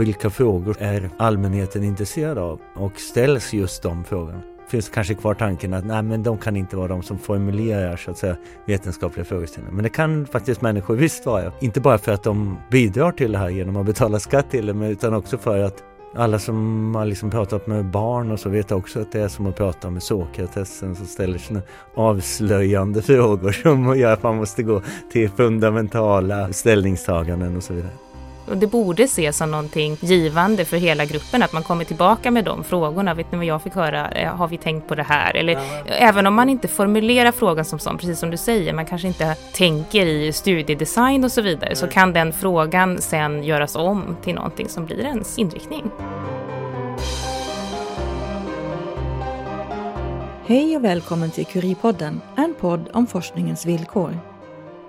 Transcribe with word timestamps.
vilka 0.00 0.30
frågor 0.30 0.76
är 0.78 1.10
allmänheten 1.16 1.84
intresserad 1.84 2.38
av 2.38 2.60
och 2.74 3.00
ställs 3.00 3.52
just 3.52 3.82
de 3.82 4.04
frågorna. 4.04 4.40
Finns 4.68 4.88
kanske 4.88 5.14
kvar 5.14 5.34
tanken 5.34 5.74
att 5.74 5.86
nej, 5.86 6.02
men 6.02 6.22
de 6.22 6.38
kan 6.38 6.56
inte 6.56 6.76
vara 6.76 6.88
de 6.88 7.02
som 7.02 7.18
formulerar 7.18 7.96
så 7.96 8.10
att 8.10 8.18
säga 8.18 8.36
vetenskapliga 8.66 9.24
frågeställningar. 9.24 9.74
Men 9.74 9.82
det 9.82 9.90
kan 9.90 10.26
faktiskt 10.26 10.62
människor 10.62 10.96
visst 10.96 11.26
vara. 11.26 11.52
Inte 11.60 11.80
bara 11.80 11.98
för 11.98 12.12
att 12.12 12.22
de 12.22 12.58
bidrar 12.70 13.12
till 13.12 13.32
det 13.32 13.38
här 13.38 13.48
genom 13.48 13.76
att 13.76 13.86
betala 13.86 14.20
skatt 14.20 14.50
till 14.50 14.66
det, 14.66 14.88
utan 14.88 15.14
också 15.14 15.38
för 15.38 15.58
att 15.58 15.84
alla 16.14 16.38
som 16.38 16.94
har 16.94 17.04
liksom 17.04 17.30
pratat 17.30 17.66
med 17.66 17.84
barn 17.84 18.30
och 18.30 18.40
så 18.40 18.48
vet 18.48 18.72
också 18.72 19.00
att 19.00 19.12
det 19.12 19.20
är 19.20 19.28
som 19.28 19.46
att 19.46 19.56
prata 19.56 19.90
med 19.90 20.02
Sokratesen 20.02 20.96
som 20.96 21.06
ställer 21.06 21.38
sina 21.38 21.62
avslöjande 21.94 23.02
frågor 23.02 23.52
som 23.52 23.98
gör 23.98 24.12
att 24.12 24.22
man 24.22 24.36
måste 24.36 24.62
gå 24.62 24.82
till 25.12 25.30
fundamentala 25.30 26.52
ställningstaganden 26.52 27.56
och 27.56 27.62
så 27.62 27.72
vidare. 27.72 28.07
Och 28.50 28.56
det 28.56 28.66
borde 28.66 29.02
ses 29.02 29.36
som 29.36 29.50
någonting 29.50 29.96
givande 30.00 30.64
för 30.64 30.76
hela 30.76 31.04
gruppen, 31.04 31.42
att 31.42 31.52
man 31.52 31.62
kommer 31.62 31.84
tillbaka 31.84 32.30
med 32.30 32.44
de 32.44 32.64
frågorna. 32.64 33.14
Vet 33.14 33.32
ni 33.32 33.38
vad 33.38 33.46
jag 33.46 33.62
fick 33.62 33.74
höra? 33.74 34.10
Eh, 34.10 34.36
har 34.36 34.48
vi 34.48 34.58
tänkt 34.58 34.88
på 34.88 34.94
det 34.94 35.02
här? 35.02 35.36
Eller 35.36 35.52
ja. 35.52 35.60
även 35.86 36.26
om 36.26 36.34
man 36.34 36.48
inte 36.48 36.68
formulerar 36.68 37.32
frågan 37.32 37.64
som 37.64 37.78
sån, 37.78 37.98
precis 37.98 38.18
som 38.18 38.30
du 38.30 38.36
säger, 38.36 38.72
man 38.72 38.86
kanske 38.86 39.08
inte 39.08 39.34
tänker 39.34 40.06
i 40.06 40.32
studiedesign 40.32 41.24
och 41.24 41.32
så 41.32 41.42
vidare, 41.42 41.68
Nej. 41.68 41.76
så 41.76 41.86
kan 41.86 42.12
den 42.12 42.32
frågan 42.32 43.00
sen 43.00 43.44
göras 43.44 43.76
om 43.76 44.16
till 44.22 44.34
någonting 44.34 44.68
som 44.68 44.86
blir 44.86 45.04
ens 45.04 45.38
inriktning. 45.38 45.90
Hej 50.46 50.76
och 50.76 50.84
välkommen 50.84 51.30
till 51.30 51.46
Curipodden, 51.46 52.20
en 52.36 52.54
podd 52.60 52.88
om 52.92 53.06
forskningens 53.06 53.66
villkor. 53.66 54.18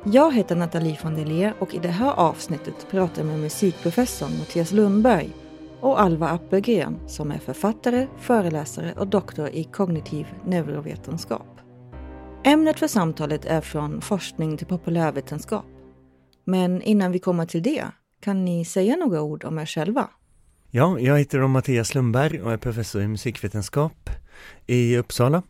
Jag 0.04 0.34
heter 0.34 0.56
Nathalie 0.56 1.00
von 1.04 1.16
Delie 1.16 1.54
och 1.60 1.74
i 1.74 1.78
det 1.78 1.90
här 1.90 2.14
avsnittet 2.14 2.88
pratar 2.92 3.18
jag 3.22 3.26
med 3.26 3.40
musikprofessorn 3.40 4.38
Mattias 4.40 4.72
Lundberg 4.72 5.30
och 5.82 6.02
Alva 6.02 6.30
Appelgren 6.30 7.00
som 7.08 7.32
är 7.32 7.38
författare, 7.38 8.08
föreläsare 8.18 8.94
och 8.98 9.08
doktor 9.08 9.50
i 9.50 9.64
kognitiv 9.64 10.28
neurovetenskap. 10.46 11.60
Ämnet 12.44 12.80
för 12.80 12.88
samtalet 12.88 13.46
är 13.46 13.62
från 13.62 14.02
forskning 14.02 14.58
till 14.58 14.68
populärvetenskap. 14.68 15.66
Men 16.46 16.82
innan 16.82 17.12
vi 17.12 17.20
kommer 17.20 17.46
till 17.46 17.64
det, 17.64 17.86
kan 18.22 18.46
ni 18.46 18.66
säga 18.66 18.96
några 18.96 19.22
ord 19.22 19.44
om 19.44 19.60
er 19.60 19.66
själva? 19.66 20.10
Ja, 20.72 21.00
jag 21.00 21.20
heter 21.20 21.48
Mattias 21.48 21.96
Lundberg 21.96 22.42
och 22.42 22.52
är 22.52 22.58
professor 22.58 23.02
i 23.02 23.08
musikvetenskap 23.08 24.10
i 24.68 24.98
Uppsala 24.98 25.44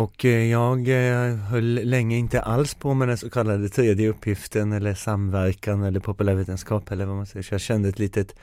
och 0.00 0.24
eh, 0.24 0.46
jag 0.46 0.88
eh, 0.88 1.34
höll 1.34 1.74
länge 1.74 2.16
inte 2.16 2.40
alls 2.40 2.74
på 2.74 2.94
med 2.94 3.08
den 3.08 3.18
så 3.18 3.30
kallade 3.30 3.68
tredje 3.68 4.08
uppgiften 4.08 4.72
eller 4.72 4.94
samverkan 4.94 5.82
eller 5.82 6.00
populärvetenskap 6.00 6.90
eller 6.90 7.06
vad 7.06 7.16
man 7.16 7.26
säger. 7.26 7.42
Så 7.42 7.54
jag 7.54 7.60
kände 7.60 7.88
ett 7.88 7.98
litet 7.98 8.34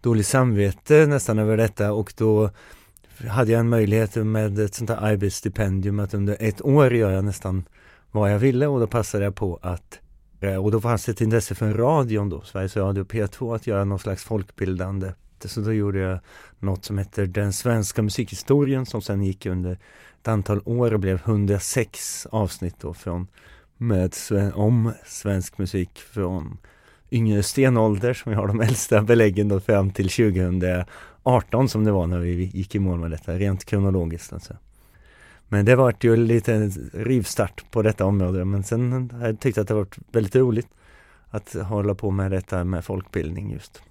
dåligt 0.00 0.26
samvete 0.26 1.06
nästan 1.06 1.38
över 1.38 1.56
detta 1.56 1.92
och 1.92 2.12
då 2.16 2.50
hade 3.28 3.52
jag 3.52 3.60
en 3.60 3.68
möjlighet 3.68 4.16
med 4.16 4.58
ett 4.58 4.74
sånt 4.74 4.90
här 4.90 4.96
arbetsstipendium 4.96 6.00
att 6.00 6.14
under 6.14 6.36
ett 6.40 6.62
år 6.62 6.94
göra 6.94 7.20
nästan 7.20 7.64
vad 8.10 8.32
jag 8.32 8.38
ville 8.38 8.66
och 8.66 8.80
då 8.80 8.86
passade 8.86 9.24
jag 9.24 9.34
på 9.34 9.58
att 9.62 9.98
eh, 10.40 10.64
och 10.64 10.70
då 10.70 10.80
fanns 10.80 11.04
det 11.04 11.12
ett 11.12 11.20
intresse 11.20 11.54
för 11.54 11.74
radion 11.74 12.28
då, 12.28 12.40
Sveriges 12.40 12.76
Radio 12.76 13.04
P2 13.04 13.54
att 13.54 13.66
göra 13.66 13.84
någon 13.84 13.98
slags 13.98 14.24
folkbildande. 14.24 15.12
Så 15.44 15.60
då 15.60 15.72
gjorde 15.72 15.98
jag 15.98 16.20
något 16.58 16.84
som 16.84 16.98
heter 16.98 17.26
Den 17.26 17.52
svenska 17.52 18.02
musikhistorien 18.02 18.86
som 18.86 19.02
sen 19.02 19.22
gick 19.22 19.46
under 19.46 19.78
ett 20.20 20.28
antal 20.28 20.60
år 20.64 20.94
och 20.94 21.00
blev 21.00 21.20
106 21.24 22.26
avsnitt 22.30 22.74
då 22.80 22.94
från 22.94 23.26
med, 23.76 24.14
om 24.54 24.92
svensk 25.06 25.58
musik 25.58 25.98
från 25.98 26.58
yngre 27.10 27.42
stenålder 27.42 28.14
som 28.14 28.30
vi 28.30 28.36
har 28.36 28.46
de 28.46 28.60
äldsta 28.60 29.02
beläggen 29.02 29.48
då 29.48 29.60
fram 29.60 29.90
till 29.90 30.08
2018 30.08 31.68
som 31.68 31.84
det 31.84 31.92
var 31.92 32.06
när 32.06 32.18
vi 32.18 32.44
gick 32.44 32.74
i 32.74 32.78
mål 32.78 32.98
med 32.98 33.10
detta, 33.10 33.32
rent 33.32 33.64
kronologiskt 33.64 34.32
alltså. 34.32 34.54
Men 35.48 35.64
det 35.64 35.76
vart 35.76 36.04
ju 36.04 36.16
lite 36.16 36.70
rivstart 36.92 37.64
på 37.70 37.82
detta 37.82 38.04
område 38.04 38.44
men 38.44 38.64
sen 38.64 39.10
har 39.14 39.26
jag 39.26 39.40
tyckt 39.40 39.58
att 39.58 39.68
det 39.68 39.74
varit 39.74 39.98
väldigt 40.12 40.36
roligt 40.36 40.68
att 41.30 41.52
hålla 41.52 41.94
på 41.94 42.10
med 42.10 42.30
detta 42.30 42.64
med 42.64 42.84
folkbildning 42.84 43.52
just. 43.52 43.82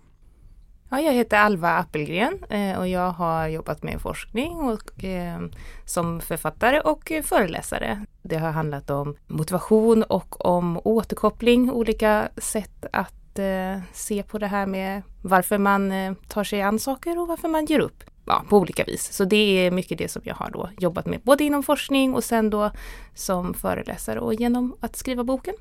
Ja, 0.91 0.99
jag 0.99 1.13
heter 1.13 1.37
Alva 1.37 1.69
Appelgren 1.69 2.43
eh, 2.49 2.79
och 2.79 2.87
jag 2.87 3.11
har 3.11 3.47
jobbat 3.47 3.83
med 3.83 4.01
forskning 4.01 4.53
och, 4.53 5.03
eh, 5.03 5.39
som 5.85 6.21
författare 6.21 6.79
och 6.79 7.11
föreläsare. 7.23 8.05
Det 8.21 8.37
har 8.37 8.51
handlat 8.51 8.89
om 8.89 9.15
motivation 9.27 10.03
och 10.03 10.45
om 10.45 10.81
återkoppling, 10.83 11.71
olika 11.71 12.29
sätt 12.37 12.85
att 12.93 13.39
eh, 13.39 13.79
se 13.93 14.23
på 14.23 14.37
det 14.37 14.47
här 14.47 14.65
med 14.65 15.01
varför 15.21 15.57
man 15.57 15.91
eh, 15.91 16.13
tar 16.27 16.43
sig 16.43 16.61
an 16.61 16.79
saker 16.79 17.19
och 17.19 17.27
varför 17.27 17.47
man 17.47 17.65
ger 17.65 17.79
upp. 17.79 18.03
Ja, 18.25 18.43
på 18.49 18.57
olika 18.57 18.83
vis. 18.83 19.13
Så 19.13 19.25
det 19.25 19.35
är 19.35 19.71
mycket 19.71 19.97
det 19.97 20.07
som 20.07 20.21
jag 20.25 20.35
har 20.35 20.49
då 20.51 20.69
jobbat 20.79 21.05
med, 21.05 21.21
både 21.23 21.43
inom 21.43 21.63
forskning 21.63 22.13
och 22.13 22.23
sen 22.23 22.49
då 22.49 22.71
som 23.15 23.53
föreläsare 23.53 24.19
och 24.19 24.33
genom 24.33 24.75
att 24.79 24.95
skriva 24.95 25.23
boken. 25.23 25.53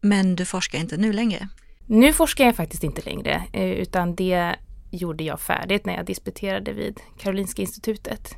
Men 0.00 0.36
du 0.36 0.44
forskar 0.44 0.78
inte 0.78 0.96
nu 0.96 1.12
längre? 1.12 1.48
Nu 1.86 2.12
forskar 2.12 2.44
jag 2.44 2.56
faktiskt 2.56 2.84
inte 2.84 3.02
längre, 3.02 3.42
eh, 3.52 3.70
utan 3.70 4.14
det 4.14 4.56
gjorde 4.90 5.24
jag 5.24 5.40
färdigt 5.40 5.86
när 5.86 5.96
jag 5.96 6.06
disputerade 6.06 6.72
vid 6.72 7.00
Karolinska 7.18 7.62
institutet. 7.62 8.34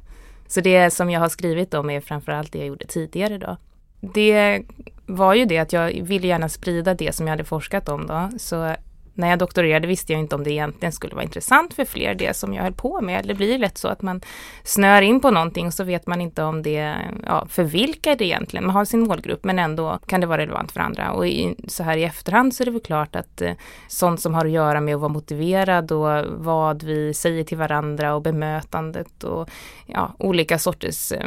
Så 0.46 0.60
det 0.60 0.90
som 0.90 1.10
jag 1.10 1.20
har 1.20 1.28
skrivit 1.28 1.74
om 1.74 1.90
är 1.90 2.00
framförallt 2.00 2.52
det 2.52 2.58
jag 2.58 2.68
gjorde 2.68 2.86
tidigare 2.86 3.38
då. 3.38 3.56
Det 4.00 4.62
var 5.06 5.34
ju 5.34 5.44
det 5.44 5.58
att 5.58 5.72
jag 5.72 6.02
ville 6.02 6.26
gärna 6.26 6.48
sprida 6.48 6.94
det 6.94 7.14
som 7.14 7.26
jag 7.26 7.32
hade 7.32 7.44
forskat 7.44 7.88
om 7.88 8.06
då. 8.06 8.30
Så 8.38 8.76
när 9.14 9.30
jag 9.30 9.38
doktorerade 9.38 9.86
visste 9.86 10.12
jag 10.12 10.20
inte 10.20 10.34
om 10.34 10.44
det 10.44 10.50
egentligen 10.50 10.92
skulle 10.92 11.14
vara 11.14 11.24
intressant 11.24 11.74
för 11.74 11.84
fler, 11.84 12.14
det 12.14 12.36
som 12.36 12.54
jag 12.54 12.62
höll 12.62 12.72
på 12.72 13.00
med. 13.00 13.26
Det 13.26 13.34
blir 13.34 13.58
lätt 13.58 13.78
så 13.78 13.88
att 13.88 14.02
man 14.02 14.20
snör 14.64 15.02
in 15.02 15.20
på 15.20 15.30
någonting 15.30 15.66
och 15.66 15.74
så 15.74 15.84
vet 15.84 16.06
man 16.06 16.20
inte 16.20 16.42
om 16.42 16.62
det, 16.62 16.96
ja, 17.26 17.46
för 17.48 17.64
vilka 17.64 18.14
det 18.14 18.24
egentligen, 18.24 18.66
man 18.66 18.76
har 18.76 18.84
sin 18.84 19.00
målgrupp 19.00 19.44
men 19.44 19.58
ändå 19.58 19.98
kan 20.06 20.20
det 20.20 20.26
vara 20.26 20.42
relevant 20.42 20.72
för 20.72 20.80
andra. 20.80 21.12
Och 21.12 21.26
i, 21.26 21.54
så 21.68 21.82
här 21.82 21.96
i 21.96 22.04
efterhand 22.04 22.54
så 22.54 22.62
är 22.62 22.64
det 22.64 22.70
väl 22.70 22.80
klart 22.80 23.16
att 23.16 23.40
eh, 23.40 23.52
sånt 23.88 24.20
som 24.20 24.34
har 24.34 24.44
att 24.44 24.50
göra 24.50 24.80
med 24.80 24.94
att 24.94 25.00
vara 25.00 25.12
motiverad 25.12 25.92
och 25.92 26.24
vad 26.28 26.82
vi 26.82 27.14
säger 27.14 27.44
till 27.44 27.58
varandra 27.58 28.14
och 28.14 28.22
bemötandet 28.22 29.24
och 29.24 29.50
ja, 29.86 30.12
olika 30.18 30.58
sorters 30.58 31.12
eh, 31.12 31.26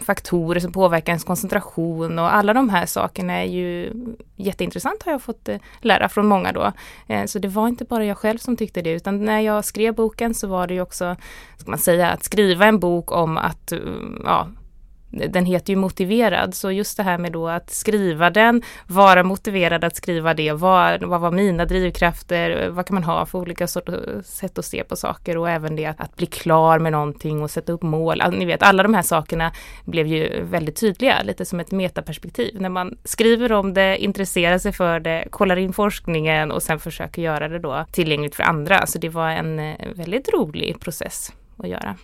faktorer 0.00 0.60
som 0.60 0.72
påverkar 0.72 1.12
ens 1.12 1.24
koncentration 1.24 2.18
och 2.18 2.34
alla 2.34 2.54
de 2.54 2.68
här 2.68 2.86
sakerna 2.86 3.32
är 3.32 3.46
ju 3.46 3.92
jätteintressant 4.38 5.02
har 5.02 5.12
jag 5.12 5.22
fått 5.22 5.48
eh, 5.48 5.56
lära 5.80 6.08
från 6.08 6.26
många 6.26 6.52
då. 6.52 6.72
Eh, 7.06 7.24
så 7.24 7.38
det 7.38 7.48
var 7.48 7.68
inte 7.68 7.84
bara 7.84 8.04
jag 8.04 8.18
själv 8.18 8.38
som 8.38 8.56
tyckte 8.56 8.82
det, 8.82 8.90
utan 8.90 9.24
när 9.24 9.40
jag 9.40 9.64
skrev 9.64 9.94
boken 9.94 10.34
så 10.34 10.46
var 10.48 10.66
det 10.66 10.74
ju 10.74 10.80
också, 10.80 11.16
ska 11.56 11.70
man 11.70 11.78
säga, 11.78 12.10
att 12.10 12.24
skriva 12.24 12.66
en 12.66 12.78
bok 12.80 13.12
om 13.12 13.36
att 13.36 13.72
eh, 13.72 13.78
ja, 14.24 14.48
den 15.10 15.46
heter 15.46 15.72
ju 15.72 15.76
motiverad, 15.76 16.54
så 16.54 16.72
just 16.72 16.96
det 16.96 17.02
här 17.02 17.18
med 17.18 17.32
då 17.32 17.48
att 17.48 17.70
skriva 17.70 18.30
den, 18.30 18.62
vara 18.86 19.22
motiverad 19.22 19.84
att 19.84 19.96
skriva 19.96 20.34
det, 20.34 20.52
vad, 20.52 21.02
vad 21.02 21.20
var 21.20 21.30
mina 21.30 21.64
drivkrafter, 21.64 22.68
vad 22.68 22.86
kan 22.86 22.94
man 22.94 23.04
ha 23.04 23.26
för 23.26 23.38
olika 23.38 23.66
sorters 23.66 24.26
sätt 24.26 24.58
att 24.58 24.64
se 24.64 24.84
på 24.84 24.96
saker 24.96 25.36
och 25.36 25.50
även 25.50 25.76
det 25.76 25.86
att, 25.86 26.00
att 26.00 26.16
bli 26.16 26.26
klar 26.26 26.78
med 26.78 26.92
någonting 26.92 27.42
och 27.42 27.50
sätta 27.50 27.72
upp 27.72 27.82
mål. 27.82 28.22
Ni 28.32 28.44
vet, 28.44 28.62
alla 28.62 28.82
de 28.82 28.94
här 28.94 29.02
sakerna 29.02 29.52
blev 29.84 30.06
ju 30.06 30.42
väldigt 30.42 30.76
tydliga, 30.76 31.22
lite 31.22 31.44
som 31.44 31.60
ett 31.60 31.70
metaperspektiv. 31.70 32.60
När 32.60 32.68
man 32.68 32.98
skriver 33.04 33.52
om 33.52 33.74
det, 33.74 33.98
intresserar 33.98 34.58
sig 34.58 34.72
för 34.72 35.00
det, 35.00 35.24
kollar 35.30 35.56
in 35.56 35.72
forskningen 35.72 36.50
och 36.50 36.62
sen 36.62 36.78
försöker 36.78 37.22
göra 37.22 37.48
det 37.48 37.58
då 37.58 37.84
tillgängligt 37.92 38.34
för 38.34 38.42
andra. 38.42 38.86
Så 38.86 38.98
det 38.98 39.08
var 39.08 39.30
en 39.30 39.58
eh, 39.58 39.76
väldigt 39.94 40.28
rolig 40.32 40.80
process 40.80 41.32
att 41.56 41.68
göra. 41.68 41.96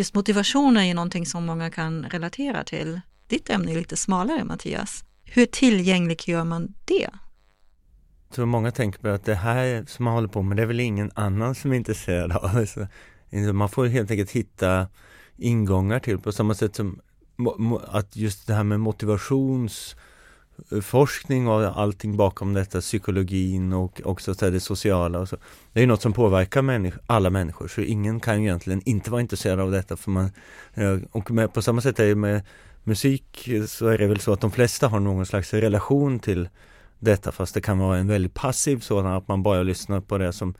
Just 0.00 0.14
motivation 0.14 0.76
är 0.76 0.84
ju 0.84 0.94
någonting 0.94 1.26
som 1.26 1.46
många 1.46 1.70
kan 1.70 2.04
relatera 2.04 2.64
till. 2.64 3.00
Ditt 3.26 3.50
ämne 3.50 3.72
är 3.72 3.76
lite 3.76 3.96
smalare 3.96 4.44
Mattias. 4.44 5.04
Hur 5.24 5.46
tillgängligt 5.46 6.28
gör 6.28 6.44
man 6.44 6.74
det? 6.84 7.08
Jag 8.28 8.34
tror 8.34 8.46
många 8.46 8.70
tänker 8.70 9.00
på 9.00 9.08
att 9.08 9.24
det 9.24 9.34
här 9.34 9.84
som 9.86 10.04
man 10.04 10.14
håller 10.14 10.28
på 10.28 10.42
med, 10.42 10.56
det 10.56 10.62
är 10.62 10.66
väl 10.66 10.80
ingen 10.80 11.10
annan 11.14 11.54
som 11.54 11.72
är 11.72 11.76
intresserad 11.76 12.32
av. 12.32 12.66
det. 13.30 13.52
man 13.52 13.68
får 13.68 13.86
helt 13.86 14.10
enkelt 14.10 14.30
hitta 14.30 14.86
ingångar 15.36 15.98
till 15.98 16.18
på 16.18 16.32
samma 16.32 16.54
sätt 16.54 16.76
som 16.76 17.00
att 17.86 18.16
just 18.16 18.46
det 18.46 18.54
här 18.54 18.64
med 18.64 18.80
motivations 18.80 19.96
forskning 20.82 21.48
och 21.48 21.80
allting 21.80 22.16
bakom 22.16 22.54
detta, 22.54 22.80
psykologin 22.80 23.72
och 23.72 24.00
också 24.04 24.34
så 24.34 24.50
det 24.50 24.60
sociala 24.60 25.18
och 25.18 25.28
så. 25.28 25.36
Det 25.72 25.82
är 25.82 25.86
något 25.86 26.02
som 26.02 26.12
påverkar 26.12 26.62
människ 26.62 26.96
alla 27.06 27.30
människor, 27.30 27.68
så 27.68 27.80
ingen 27.80 28.20
kan 28.20 28.42
ju 28.42 28.48
egentligen 28.48 28.82
inte 28.84 29.10
vara 29.10 29.20
intresserad 29.20 29.60
av 29.60 29.70
detta. 29.70 29.96
För 29.96 30.10
man, 30.10 30.30
och 31.10 31.30
med, 31.30 31.52
på 31.52 31.62
samma 31.62 31.80
sätt 31.80 31.98
är 32.00 32.06
det 32.06 32.14
med 32.14 32.42
musik 32.84 33.48
så 33.68 33.86
är 33.86 33.98
det 33.98 34.06
väl 34.06 34.20
så 34.20 34.32
att 34.32 34.40
de 34.40 34.50
flesta 34.50 34.88
har 34.88 35.00
någon 35.00 35.26
slags 35.26 35.54
relation 35.54 36.18
till 36.18 36.48
detta, 36.98 37.32
fast 37.32 37.54
det 37.54 37.60
kan 37.60 37.78
vara 37.78 37.98
en 37.98 38.08
väldigt 38.08 38.34
passiv 38.34 38.80
sådan, 38.80 39.12
att 39.12 39.28
man 39.28 39.42
bara 39.42 39.62
lyssnar 39.62 40.00
på 40.00 40.18
det 40.18 40.32
som, 40.32 40.54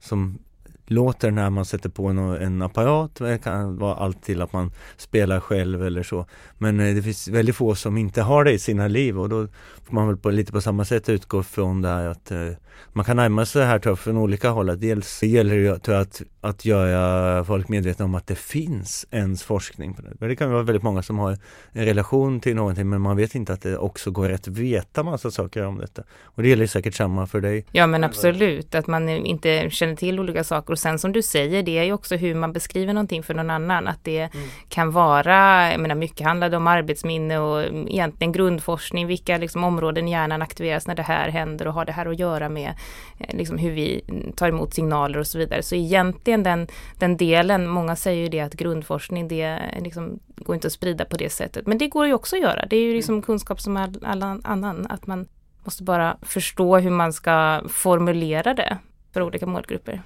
som 0.00 0.38
låter 0.86 1.30
när 1.30 1.50
man 1.50 1.64
sätter 1.64 1.88
på 1.88 2.06
en, 2.06 2.18
en 2.18 2.62
apparat. 2.62 3.14
Det 3.14 3.38
kan 3.38 3.78
vara 3.78 3.94
allt 3.94 4.22
till 4.22 4.42
att 4.42 4.52
man 4.52 4.72
spelar 4.96 5.40
själv 5.40 5.86
eller 5.86 6.02
så. 6.02 6.26
Men 6.58 6.80
eh, 6.80 6.94
det 6.94 7.02
finns 7.02 7.28
väldigt 7.28 7.56
få 7.56 7.74
som 7.74 7.96
inte 7.96 8.22
har 8.22 8.44
det 8.44 8.52
i 8.52 8.58
sina 8.58 8.88
liv 8.88 9.20
och 9.20 9.28
då 9.28 9.48
får 9.84 9.94
man 9.94 10.06
väl 10.06 10.16
på, 10.16 10.30
lite 10.30 10.52
på 10.52 10.60
samma 10.60 10.84
sätt 10.84 11.08
utgå 11.08 11.42
från 11.42 11.82
det 11.82 11.88
här 11.88 12.06
att 12.06 12.30
eh, 12.30 12.50
man 12.92 13.04
kan 13.04 13.16
närma 13.16 13.46
sig 13.46 13.60
det 13.60 13.66
här 13.66 13.78
tror 13.78 13.90
jag 13.90 13.98
från 13.98 14.16
olika 14.16 14.50
håll. 14.50 14.80
Dels 14.80 15.22
gäller 15.22 15.56
det 15.56 15.78
tror 15.78 15.96
jag, 15.96 16.02
att, 16.02 16.22
att 16.44 16.64
göra 16.64 17.44
folk 17.44 17.68
medvetna 17.68 18.04
om 18.04 18.14
att 18.14 18.26
det 18.26 18.34
finns 18.34 19.06
ens 19.10 19.42
forskning. 19.42 19.94
På 19.94 20.02
det. 20.02 20.28
det 20.28 20.36
kan 20.36 20.50
vara 20.50 20.62
väldigt 20.62 20.82
många 20.82 21.02
som 21.02 21.18
har 21.18 21.38
en 21.72 21.84
relation 21.84 22.40
till 22.40 22.56
någonting 22.56 22.88
men 22.88 23.00
man 23.00 23.16
vet 23.16 23.34
inte 23.34 23.52
att 23.52 23.62
det 23.62 23.78
också 23.78 24.10
går 24.10 24.32
att 24.32 24.48
veta 24.48 25.02
massa 25.02 25.30
saker 25.30 25.66
om 25.66 25.78
detta. 25.78 26.02
Och 26.22 26.42
det 26.42 26.48
gäller 26.48 26.66
säkert 26.66 26.94
samma 26.94 27.26
för 27.26 27.40
dig. 27.40 27.64
Ja 27.72 27.86
men 27.86 28.04
absolut, 28.04 28.74
att 28.74 28.86
man 28.86 29.08
inte 29.08 29.70
känner 29.70 29.96
till 29.96 30.20
olika 30.20 30.44
saker 30.44 30.72
och 30.72 30.78
sen 30.78 30.98
som 30.98 31.12
du 31.12 31.22
säger, 31.22 31.62
det 31.62 31.78
är 31.78 31.84
ju 31.84 31.92
också 31.92 32.16
hur 32.16 32.34
man 32.34 32.52
beskriver 32.52 32.92
någonting 32.92 33.22
för 33.22 33.34
någon 33.34 33.50
annan. 33.50 33.88
Att 33.88 34.04
det 34.04 34.20
mm. 34.20 34.48
kan 34.68 34.90
vara, 34.90 35.70
jag 35.72 35.80
menar 35.80 35.94
mycket 35.94 36.26
handlade 36.26 36.56
om 36.56 36.66
arbetsminne 36.66 37.38
och 37.38 37.62
egentligen 37.88 38.32
grundforskning, 38.32 39.06
vilka 39.06 39.38
liksom 39.38 39.64
områden 39.64 40.08
i 40.08 40.10
hjärnan 40.10 40.42
aktiveras 40.42 40.86
när 40.86 40.94
det 40.94 41.02
här 41.02 41.28
händer 41.28 41.66
och 41.66 41.74
har 41.74 41.84
det 41.84 41.92
här 41.92 42.06
att 42.06 42.18
göra 42.18 42.48
med 42.48 42.74
eh, 43.18 43.36
liksom 43.36 43.58
hur 43.58 43.70
vi 43.70 44.04
tar 44.36 44.48
emot 44.48 44.74
signaler 44.74 45.18
och 45.18 45.26
så 45.26 45.38
vidare. 45.38 45.62
Så 45.62 45.74
egentligen 45.74 46.33
den, 46.42 46.68
den 46.98 47.16
delen, 47.16 47.68
många 47.68 47.96
säger 47.96 48.22
ju 48.22 48.28
det 48.28 48.40
att 48.40 48.54
grundforskning, 48.54 49.28
det 49.28 49.60
liksom 49.80 50.18
går 50.36 50.54
inte 50.54 50.66
att 50.66 50.72
sprida 50.72 51.04
på 51.04 51.16
det 51.16 51.32
sättet. 51.32 51.66
Men 51.66 51.78
det 51.78 51.88
går 51.88 52.06
ju 52.06 52.12
också 52.12 52.36
att 52.36 52.42
göra. 52.42 52.66
Det 52.66 52.76
är 52.76 52.82
ju 52.82 52.94
liksom 52.94 53.22
kunskap 53.22 53.60
som 53.60 53.76
all, 53.76 53.98
all 54.02 54.22
annan, 54.44 54.86
att 54.90 55.06
man 55.06 55.26
måste 55.64 55.82
bara 55.82 56.16
förstå 56.22 56.78
hur 56.78 56.90
man 56.90 57.12
ska 57.12 57.62
formulera 57.68 58.54
det 58.54 58.78
för 59.12 59.22
olika 59.22 59.46
målgrupper. 59.46 60.02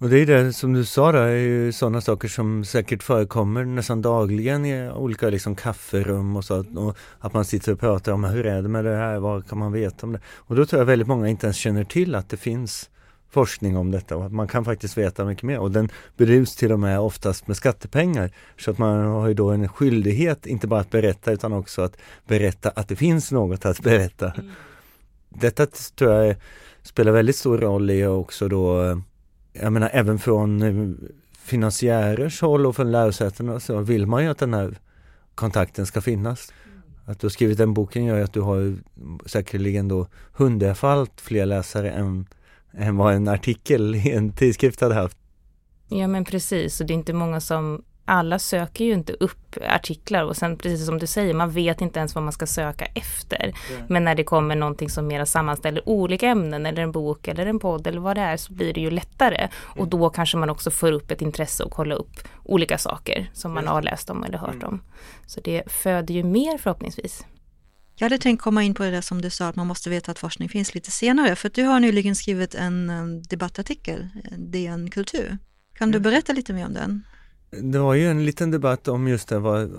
Och 0.00 0.08
det 0.08 0.18
är 0.18 0.26
det 0.26 0.52
som 0.52 0.72
du 0.72 0.84
sa 0.84 1.12
där, 1.12 1.26
är 1.26 1.36
ju 1.36 1.72
sådana 1.72 2.00
saker 2.00 2.28
som 2.28 2.64
säkert 2.64 3.02
förekommer 3.02 3.64
nästan 3.64 4.02
dagligen 4.02 4.66
i 4.66 4.90
olika 4.90 5.28
liksom 5.28 5.54
kafferum 5.54 6.36
och 6.36 6.44
så. 6.44 6.64
Och 6.76 6.96
att 7.18 7.32
man 7.32 7.44
sitter 7.44 7.72
och 7.72 7.80
pratar 7.80 8.12
om 8.12 8.24
hur 8.24 8.46
är 8.46 8.62
det 8.62 8.68
med 8.68 8.84
det 8.84 8.96
här, 8.96 9.18
vad 9.18 9.48
kan 9.48 9.58
man 9.58 9.72
veta 9.72 10.06
om 10.06 10.12
det? 10.12 10.20
Och 10.36 10.56
då 10.56 10.66
tror 10.66 10.80
jag 10.80 10.86
väldigt 10.86 11.08
många 11.08 11.28
inte 11.28 11.46
ens 11.46 11.56
känner 11.56 11.84
till 11.84 12.14
att 12.14 12.28
det 12.28 12.36
finns 12.36 12.90
forskning 13.30 13.76
om 13.76 13.90
detta 13.90 14.16
och 14.16 14.24
att 14.24 14.32
man 14.32 14.48
kan 14.48 14.64
faktiskt 14.64 14.98
veta 14.98 15.24
mycket 15.24 15.42
mer. 15.42 15.58
Och 15.58 15.70
den 15.70 15.88
bedrivs 16.16 16.56
till 16.56 16.72
och 16.72 16.80
med 16.80 17.00
oftast 17.00 17.46
med 17.46 17.56
skattepengar. 17.56 18.30
Så 18.58 18.70
att 18.70 18.78
man 18.78 19.06
har 19.06 19.28
ju 19.28 19.34
då 19.34 19.50
en 19.50 19.68
skyldighet, 19.68 20.46
inte 20.46 20.66
bara 20.66 20.80
att 20.80 20.90
berätta 20.90 21.32
utan 21.32 21.52
också 21.52 21.82
att 21.82 21.96
berätta 22.26 22.70
att 22.70 22.88
det 22.88 22.96
finns 22.96 23.32
något 23.32 23.66
att 23.66 23.82
berätta. 23.82 24.30
Mm. 24.30 24.50
Detta 25.28 25.66
tror 25.66 26.12
jag 26.12 26.36
spelar 26.82 27.12
väldigt 27.12 27.36
stor 27.36 27.58
roll 27.58 27.90
i 27.90 28.06
också 28.06 28.48
då 28.48 29.00
jag 29.52 29.72
menar 29.72 29.90
även 29.92 30.18
från 30.18 30.62
eh, 30.62 31.08
finansiärers 31.38 32.40
håll 32.40 32.66
och 32.66 32.76
från 32.76 32.92
lärosätena 32.92 33.60
så 33.60 33.80
vill 33.80 34.06
man 34.06 34.24
ju 34.24 34.30
att 34.30 34.38
den 34.38 34.54
här 34.54 34.78
kontakten 35.34 35.86
ska 35.86 36.00
finnas. 36.00 36.52
Att 37.04 37.20
du 37.20 37.24
har 37.24 37.30
skrivit 37.30 37.58
den 37.58 37.74
boken 37.74 38.04
gör 38.04 38.16
ju 38.16 38.22
att 38.22 38.32
du 38.32 38.40
har 38.40 38.76
säkerligen 39.26 39.88
då 39.88 40.06
hundrafalt 40.32 41.20
fler 41.20 41.46
läsare 41.46 41.90
än, 41.90 42.26
än 42.76 42.96
vad 42.96 43.14
en 43.14 43.28
artikel 43.28 43.94
i 43.94 44.10
en 44.10 44.32
tidskrift 44.32 44.80
hade 44.80 44.94
haft. 44.94 45.18
Ja 45.88 46.06
men 46.06 46.24
precis, 46.24 46.80
och 46.80 46.86
det 46.86 46.92
är 46.92 46.94
inte 46.94 47.12
många 47.12 47.40
som 47.40 47.82
alla 48.08 48.38
söker 48.38 48.84
ju 48.84 48.92
inte 48.92 49.12
upp 49.12 49.56
artiklar 49.68 50.24
och 50.24 50.36
sen 50.36 50.56
precis 50.56 50.86
som 50.86 50.98
du 50.98 51.06
säger, 51.06 51.34
man 51.34 51.50
vet 51.50 51.80
inte 51.80 51.98
ens 51.98 52.14
vad 52.14 52.24
man 52.24 52.32
ska 52.32 52.46
söka 52.46 52.84
efter. 52.84 53.42
Mm. 53.42 53.86
Men 53.88 54.04
när 54.04 54.14
det 54.14 54.24
kommer 54.24 54.56
någonting 54.56 54.90
som 54.90 55.06
mera 55.06 55.26
sammanställer 55.26 55.88
olika 55.88 56.28
ämnen 56.28 56.66
eller 56.66 56.82
en 56.82 56.92
bok 56.92 57.28
eller 57.28 57.46
en 57.46 57.58
podd 57.58 57.86
eller 57.86 58.00
vad 58.00 58.16
det 58.16 58.20
är 58.20 58.36
så 58.36 58.52
blir 58.52 58.72
det 58.72 58.80
ju 58.80 58.90
lättare. 58.90 59.36
Mm. 59.36 59.50
Och 59.64 59.88
då 59.88 60.10
kanske 60.10 60.36
man 60.36 60.50
också 60.50 60.70
får 60.70 60.92
upp 60.92 61.10
ett 61.10 61.22
intresse 61.22 61.64
och 61.64 61.72
kolla 61.72 61.94
upp 61.94 62.28
olika 62.44 62.78
saker 62.78 63.30
som 63.32 63.54
man 63.54 63.66
har 63.66 63.82
läst 63.82 64.10
om 64.10 64.24
eller 64.24 64.38
hört 64.38 64.54
mm. 64.54 64.68
om. 64.68 64.80
Så 65.26 65.40
det 65.40 65.62
föder 65.66 66.14
ju 66.14 66.22
mer 66.22 66.58
förhoppningsvis. 66.58 67.24
Jag 68.00 68.04
hade 68.04 68.18
tänkt 68.18 68.40
komma 68.40 68.62
in 68.62 68.74
på 68.74 68.82
det 68.82 68.90
där 68.90 69.00
som 69.00 69.22
du 69.22 69.30
sa 69.30 69.48
att 69.48 69.56
man 69.56 69.66
måste 69.66 69.90
veta 69.90 70.10
att 70.10 70.18
forskning 70.18 70.48
finns 70.48 70.74
lite 70.74 70.90
senare. 70.90 71.36
För 71.36 71.48
att 71.48 71.54
du 71.54 71.62
har 71.62 71.80
nyligen 71.80 72.14
skrivit 72.14 72.54
en 72.54 73.22
debattartikel, 73.22 74.08
DN 74.38 74.90
Kultur. 74.90 75.38
Kan 75.78 75.90
du 75.90 75.98
mm. 75.98 76.02
berätta 76.02 76.32
lite 76.32 76.52
mer 76.52 76.66
om 76.66 76.74
den? 76.74 77.02
Det 77.50 77.78
var 77.78 77.94
ju 77.94 78.10
en 78.10 78.24
liten 78.24 78.50
debatt 78.50 78.88
om 78.88 79.08
just 79.08 79.28
det, 79.28 79.38
vad, 79.38 79.70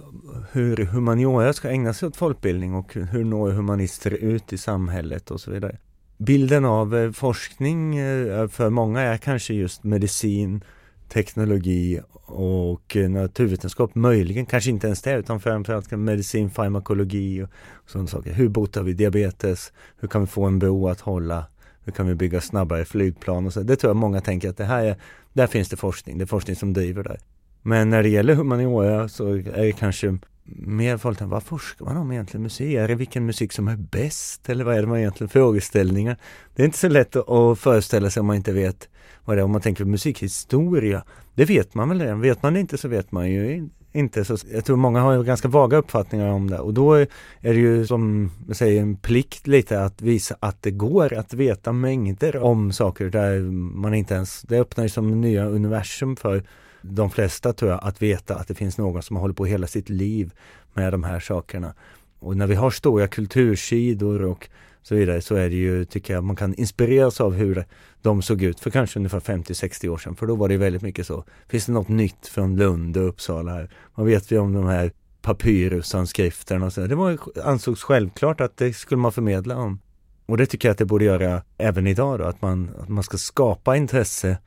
hur 0.52 0.86
humaniora 0.86 1.54
ska 1.54 1.70
ägna 1.70 1.94
sig 1.94 2.08
åt 2.08 2.16
folkbildning 2.16 2.74
och 2.74 2.94
hur 2.94 3.24
når 3.24 3.52
humanister 3.52 4.12
ut 4.12 4.54
i 4.54 4.58
samhället 4.58 5.32
och 5.32 5.42
så 5.42 5.52
vidare. 5.52 5.78
Bilden 6.18 6.66
av 6.66 6.98
eh, 6.98 7.12
forskning 7.12 7.98
eh, 7.98 8.48
för 8.48 8.70
många 8.70 9.02
är 9.02 9.18
kanske 9.18 9.54
just 9.54 9.84
medicin, 9.84 10.64
teknologi 11.10 12.02
och 12.26 12.96
eh, 12.96 13.10
naturvetenskap 13.10 13.96
möjligen, 13.96 14.46
kanske 14.46 14.70
inte 14.70 14.88
ens 14.88 15.02
det 15.02 15.16
utan 15.16 15.40
framförallt 15.40 15.92
medicin, 15.92 16.50
farmakologi 16.50 17.44
och 17.44 17.50
sådana 17.86 18.08
saker. 18.08 18.34
Hur 18.34 18.50
botar 18.50 18.84
vi 18.84 18.94
diabetes? 18.94 19.74
Hur 20.00 20.08
kan 20.08 20.22
vi 20.22 20.28
få 20.28 20.46
en 20.46 20.60
bro 20.60 20.88
att 20.88 21.00
hålla? 21.00 21.46
Hur 21.84 21.92
kan 21.92 22.08
vi 22.08 22.16
bygga 22.16 22.42
snabbare 22.42 22.86
flygplan? 22.86 23.46
Och 23.46 23.54
så. 23.54 23.64
Det 23.64 23.76
tror 23.76 23.90
jag 23.90 23.98
många 23.98 24.22
tänker 24.22 24.50
att 24.50 24.58
det 24.58 24.66
här 24.66 24.86
är, 24.86 24.96
där 25.34 25.48
finns 25.48 25.70
det 25.70 25.78
forskning, 25.78 26.18
det 26.18 26.24
är 26.24 26.26
forskning 26.26 26.56
som 26.56 26.74
driver 26.74 27.04
där. 27.04 27.20
Men 27.62 27.90
när 27.90 28.04
det 28.04 28.10
gäller 28.10 28.36
humaniora 28.36 29.10
så 29.10 29.34
är 29.34 29.64
det 29.64 29.72
kanske 29.72 30.18
mer 30.56 30.98
folk 30.98 31.22
vad 31.22 31.44
forskar 31.44 31.86
man 31.86 31.98
om 31.98 32.12
egentligen? 32.12 32.44
Museer? 32.44 32.84
Är 32.84 32.88
det 32.88 32.96
vilken 32.96 33.26
musik 33.26 33.54
som 33.54 33.68
är 33.68 33.76
bäst? 33.76 34.50
Eller 34.50 34.64
vad 34.64 34.78
är 34.78 34.82
det 34.82 34.88
man 34.88 35.00
egentligen 35.00 35.30
frågeställningar? 35.30 36.18
Det 36.56 36.62
är 36.62 36.66
inte 36.66 36.78
så 36.78 36.90
lätt 36.90 37.16
att 37.16 37.60
föreställa 37.60 38.10
sig 38.10 38.22
om 38.22 38.28
man 38.28 38.36
inte 38.36 38.52
vet 38.52 38.90
vad 39.26 39.38
det 39.38 39.42
är. 39.42 39.46
Om 39.46 39.52
man 39.52 39.62
tänker 39.62 39.86
musikhistoria, 39.86 41.04
det 41.36 41.46
vet 41.46 41.74
man 41.74 41.90
väl 41.90 42.02
redan. 42.02 42.22
Vet 42.22 42.44
man 42.44 42.54
det 42.54 42.60
inte 42.60 42.78
så 42.78 42.88
vet 42.88 43.12
man 43.12 43.32
ju 43.32 43.70
inte. 43.92 44.26
Så 44.26 44.38
jag 44.54 44.66
tror 44.66 44.78
många 44.78 45.02
har 45.02 45.24
ganska 45.24 45.48
vaga 45.48 45.78
uppfattningar 45.78 46.28
om 46.28 46.50
det 46.50 46.60
och 46.60 46.74
då 46.74 46.94
är 46.94 47.08
det 47.40 47.60
ju 47.60 47.86
som 47.86 48.32
jag 48.48 48.56
säger 48.56 48.82
en 48.82 48.96
plikt 48.96 49.48
lite 49.48 49.84
att 49.84 50.02
visa 50.02 50.36
att 50.40 50.62
det 50.62 50.72
går 50.72 51.14
att 51.14 51.34
veta 51.34 51.72
mängder 51.72 52.38
om 52.38 52.72
saker 52.72 53.10
där 53.10 53.40
man 53.52 53.94
inte 53.94 54.14
ens, 54.14 54.42
det 54.42 54.60
öppnar 54.60 54.84
ju 54.84 54.90
som 54.90 55.22
nya 55.22 55.46
universum 55.46 56.16
för 56.16 56.44
de 56.82 57.10
flesta 57.10 57.54
tror 57.54 57.72
jag, 57.72 57.80
att 57.84 58.02
veta 58.02 58.36
att 58.36 58.48
det 58.48 58.56
finns 58.56 58.78
någon 58.78 59.04
som 59.04 59.16
har 59.16 59.22
hållit 59.22 59.38
på 59.38 59.46
hela 59.46 59.68
sitt 59.68 59.90
liv 59.90 60.34
med 60.74 60.94
de 60.94 61.04
här 61.04 61.20
sakerna. 61.20 61.74
Och 62.20 62.38
när 62.38 62.48
vi 62.48 62.56
har 62.56 62.72
stora 62.72 63.08
kultursidor 63.08 64.24
och 64.24 64.50
så 64.82 64.96
vidare 64.96 65.22
så 65.22 65.36
är 65.36 65.50
det 65.50 65.56
ju, 65.56 65.86
tycker 65.86 66.14
jag, 66.14 66.24
man 66.24 66.36
kan 66.36 66.54
inspireras 66.54 67.22
av 67.22 67.34
hur 67.34 67.66
de 68.02 68.22
såg 68.22 68.42
ut 68.42 68.60
för 68.60 68.70
kanske 68.70 69.00
ungefär 69.00 69.20
50-60 69.20 69.88
år 69.88 69.98
sedan. 69.98 70.16
För 70.16 70.28
då 70.28 70.36
var 70.36 70.50
det 70.50 70.58
väldigt 70.58 70.82
mycket 70.82 71.08
så. 71.08 71.24
Finns 71.48 71.66
det 71.66 71.72
något 71.72 71.88
nytt 71.88 72.28
från 72.28 72.56
Lund 72.56 72.98
och 72.98 73.08
Uppsala 73.08 73.52
här? 73.52 73.70
Vad 73.96 74.06
vet 74.06 74.32
vi 74.32 74.38
om 74.38 74.54
de 74.54 74.66
här 74.66 74.92
papyrusanskrifterna 75.22 76.66
och 76.66 76.74
så. 76.74 76.88
Det 76.88 76.96
var, 76.96 77.18
ansågs 77.44 77.84
självklart 77.84 78.42
att 78.42 78.58
det 78.58 78.74
skulle 78.74 79.02
man 79.02 79.12
förmedla 79.12 79.58
om. 79.58 79.80
Och 80.26 80.38
det 80.38 80.46
tycker 80.46 80.68
jag 80.68 80.72
att 80.72 80.78
det 80.78 80.86
borde 80.86 81.06
göra 81.06 81.42
även 81.58 81.88
idag 81.88 82.20
då, 82.20 82.26
att 82.26 82.42
man, 82.42 82.70
att 82.82 82.90
man 82.90 83.04
ska 83.04 83.18
skapa 83.18 83.78
intresse 83.78 84.38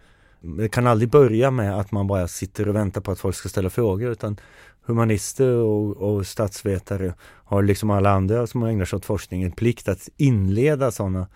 det 0.42 0.68
kan 0.68 0.86
aldrig 0.86 1.10
börja 1.10 1.50
med 1.50 1.78
att 1.78 1.92
man 1.92 2.06
bara 2.06 2.28
sitter 2.28 2.68
och 2.68 2.74
väntar 2.74 3.00
på 3.00 3.10
att 3.10 3.18
folk 3.18 3.36
ska 3.36 3.48
ställa 3.48 3.70
frågor 3.70 4.10
utan 4.10 4.36
humanister 4.84 5.54
och, 5.56 5.96
och 5.96 6.26
statsvetare 6.26 7.14
har 7.20 7.62
liksom 7.62 7.90
alla 7.90 8.10
andra 8.10 8.46
som 8.46 8.62
ägnar 8.62 8.84
sig 8.84 8.96
åt 8.96 9.04
forskning 9.04 9.42
en 9.42 9.52
plikt 9.52 9.88
att 9.88 10.08
inleda 10.16 10.90
sådana 10.90 11.26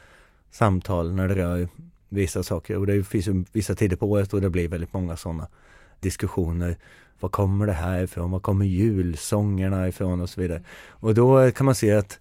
samtal 0.50 1.12
när 1.12 1.28
det 1.28 1.34
rör 1.34 1.68
vissa 2.08 2.42
saker. 2.42 2.76
Och 2.76 2.86
det 2.86 3.04
finns 3.04 3.28
ju 3.28 3.44
vissa 3.52 3.74
tider 3.74 3.96
på 3.96 4.10
året 4.10 4.34
och 4.34 4.40
det 4.40 4.50
blir 4.50 4.68
väldigt 4.68 4.92
många 4.92 5.16
sådana 5.16 5.48
diskussioner. 6.00 6.76
Var 7.20 7.28
kommer 7.28 7.66
det 7.66 7.72
här 7.72 8.02
ifrån? 8.02 8.30
Var 8.30 8.40
kommer 8.40 8.64
julsångerna 8.64 9.88
ifrån 9.88 10.20
och 10.20 10.30
så 10.30 10.40
vidare. 10.40 10.62
Och 10.88 11.14
då 11.14 11.50
kan 11.50 11.66
man 11.66 11.74
se 11.74 11.92
att 11.92 12.18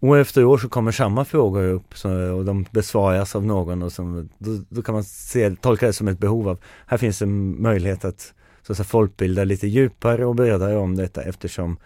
År 0.00 0.16
efter 0.16 0.44
år 0.44 0.58
så 0.58 0.68
kommer 0.68 0.92
samma 0.92 1.24
frågor 1.24 1.62
upp 1.62 1.98
så, 1.98 2.10
och 2.10 2.44
de 2.44 2.66
besvaras 2.70 3.36
av 3.36 3.46
någon 3.46 3.82
och 3.82 3.92
så, 3.92 4.26
då, 4.38 4.50
då, 4.68 4.82
kan 4.82 4.94
man 4.94 5.04
se, 5.04 5.56
tolka 5.56 5.86
det 5.86 5.92
som 5.92 6.08
ett 6.08 6.18
behov 6.18 6.48
av, 6.48 6.58
här 6.86 6.98
finns 6.98 7.22
en 7.22 7.62
möjlighet 7.62 8.04
att, 8.04 8.34
så 8.62 8.72
att 8.72 8.76
säga, 8.76 8.84
folkbilda 8.84 9.44
lite 9.44 9.66
djupare 9.66 10.26
och 10.26 10.34
bredare 10.34 10.76
om 10.76 10.96
detta 10.96 11.22
eftersom 11.22 11.76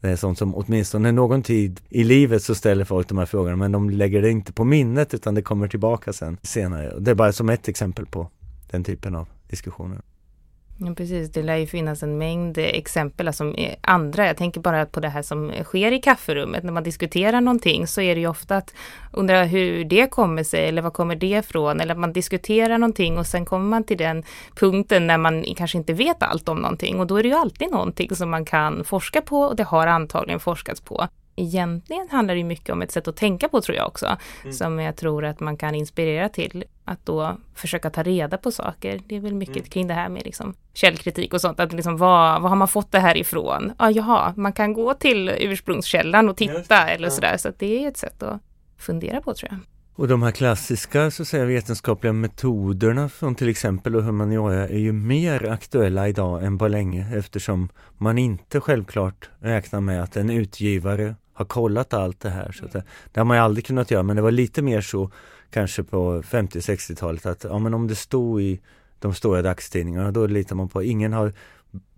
det 0.00 0.10
är 0.10 0.16
sånt 0.16 0.38
som 0.38 0.54
åtminstone 0.54 1.12
någon 1.12 1.42
tid 1.42 1.80
i 1.88 2.04
livet 2.04 2.42
så 2.42 2.54
ställer 2.54 2.84
folk 2.84 3.08
de 3.08 3.18
här 3.18 3.26
frågorna 3.26 3.56
men 3.56 3.72
de 3.72 3.90
lägger 3.90 4.22
det 4.22 4.30
inte 4.30 4.52
på 4.52 4.64
minnet 4.64 5.14
utan 5.14 5.34
det 5.34 5.42
kommer 5.42 5.68
tillbaka 5.68 6.12
sen 6.12 6.36
senare. 6.42 6.94
Det 6.98 7.10
är 7.10 7.14
bara 7.14 7.32
som 7.32 7.48
ett 7.48 7.68
exempel 7.68 8.06
på 8.06 8.30
den 8.70 8.84
typen 8.84 9.14
av 9.14 9.28
diskussioner. 9.48 10.00
Ja, 10.78 10.94
precis, 10.94 11.32
det 11.32 11.42
lär 11.42 11.56
ju 11.56 11.66
finnas 11.66 12.02
en 12.02 12.18
mängd 12.18 12.58
exempel, 12.58 13.26
alltså 13.26 13.54
andra. 13.80 14.26
Jag 14.26 14.36
tänker 14.36 14.60
bara 14.60 14.86
på 14.86 15.00
det 15.00 15.08
här 15.08 15.22
som 15.22 15.52
sker 15.64 15.92
i 15.92 16.00
kafferummet. 16.00 16.64
När 16.64 16.72
man 16.72 16.82
diskuterar 16.82 17.40
någonting 17.40 17.86
så 17.86 18.00
är 18.00 18.14
det 18.14 18.20
ju 18.20 18.26
ofta 18.26 18.56
att 18.56 18.74
undra 19.12 19.44
hur 19.44 19.84
det 19.84 20.10
kommer 20.10 20.42
sig 20.42 20.68
eller 20.68 20.82
var 20.82 20.90
kommer 20.90 21.16
det 21.16 21.26
ifrån? 21.26 21.80
Eller 21.80 21.94
att 21.94 22.00
man 22.00 22.12
diskuterar 22.12 22.78
någonting 22.78 23.18
och 23.18 23.26
sen 23.26 23.44
kommer 23.44 23.64
man 23.66 23.84
till 23.84 23.98
den 23.98 24.22
punkten 24.54 25.06
när 25.06 25.18
man 25.18 25.44
kanske 25.56 25.78
inte 25.78 25.92
vet 25.92 26.22
allt 26.22 26.48
om 26.48 26.58
någonting 26.58 27.00
och 27.00 27.06
då 27.06 27.16
är 27.16 27.22
det 27.22 27.28
ju 27.28 27.34
alltid 27.34 27.70
någonting 27.70 28.16
som 28.16 28.30
man 28.30 28.44
kan 28.44 28.84
forska 28.84 29.20
på 29.20 29.40
och 29.40 29.56
det 29.56 29.64
har 29.64 29.86
antagligen 29.86 30.40
forskats 30.40 30.80
på 30.80 31.08
egentligen 31.36 32.08
handlar 32.10 32.34
det 32.34 32.44
mycket 32.44 32.70
om 32.70 32.82
ett 32.82 32.92
sätt 32.92 33.08
att 33.08 33.16
tänka 33.16 33.48
på 33.48 33.60
tror 33.60 33.76
jag 33.76 33.86
också. 33.86 34.16
Mm. 34.42 34.52
Som 34.52 34.80
jag 34.80 34.96
tror 34.96 35.24
att 35.24 35.40
man 35.40 35.56
kan 35.56 35.74
inspirera 35.74 36.28
till 36.28 36.64
att 36.84 37.06
då 37.06 37.36
försöka 37.54 37.90
ta 37.90 38.02
reda 38.02 38.38
på 38.38 38.50
saker. 38.50 39.00
Det 39.06 39.16
är 39.16 39.20
väl 39.20 39.34
mycket 39.34 39.56
mm. 39.56 39.68
kring 39.68 39.86
det 39.86 39.94
här 39.94 40.08
med 40.08 40.24
liksom 40.24 40.54
källkritik 40.74 41.34
och 41.34 41.40
sånt. 41.40 41.60
Att 41.60 41.72
liksom 41.72 41.96
vad, 41.96 42.42
vad 42.42 42.50
har 42.50 42.56
man 42.56 42.68
fått 42.68 42.92
det 42.92 43.00
här 43.00 43.16
ifrån? 43.16 43.72
Ja, 43.78 43.90
jaha, 43.90 44.34
man 44.36 44.52
kan 44.52 44.72
gå 44.72 44.94
till 44.94 45.28
ursprungskällan 45.28 46.28
och 46.28 46.36
titta 46.36 46.88
eller 46.88 47.06
ja. 47.06 47.10
sådär. 47.10 47.36
Så 47.36 47.52
det 47.58 47.84
är 47.84 47.88
ett 47.88 47.96
sätt 47.96 48.22
att 48.22 48.40
fundera 48.78 49.20
på 49.20 49.34
tror 49.34 49.50
jag. 49.50 49.60
Och 49.96 50.08
de 50.08 50.22
här 50.22 50.30
klassiska 50.30 51.10
så 51.10 51.22
att 51.22 51.28
säga, 51.28 51.44
vetenskapliga 51.44 52.12
metoderna 52.12 53.08
från 53.08 53.34
till 53.34 53.48
exempel 53.48 53.94
humaniora 53.94 54.68
är 54.68 54.78
ju 54.78 54.92
mer 54.92 55.50
aktuella 55.50 56.08
idag 56.08 56.44
än 56.44 56.58
på 56.58 56.68
länge 56.68 57.16
eftersom 57.16 57.68
man 57.98 58.18
inte 58.18 58.60
självklart 58.60 59.30
räknar 59.40 59.80
med 59.80 60.02
att 60.02 60.16
en 60.16 60.30
utgivare 60.30 61.14
har 61.34 61.44
kollat 61.44 61.94
allt 61.94 62.20
det 62.20 62.30
här. 62.30 62.52
Så 62.52 62.66
det, 62.66 62.82
det 63.12 63.20
har 63.20 63.24
man 63.24 63.36
ju 63.36 63.42
aldrig 63.42 63.66
kunnat 63.66 63.90
göra 63.90 64.02
men 64.02 64.16
det 64.16 64.22
var 64.22 64.30
lite 64.30 64.62
mer 64.62 64.80
så 64.80 65.10
kanske 65.50 65.82
på 65.82 66.22
50-60-talet 66.22 67.26
att 67.26 67.44
ja, 67.44 67.58
men 67.58 67.74
om 67.74 67.88
det 67.88 67.94
stod 67.94 68.42
i 68.42 68.60
de 68.98 69.14
stora 69.14 69.42
dagstidningarna 69.42 70.12
då 70.12 70.26
litar 70.26 70.56
man 70.56 70.68
på 70.68 70.82
ingen 70.82 71.12
har 71.12 71.32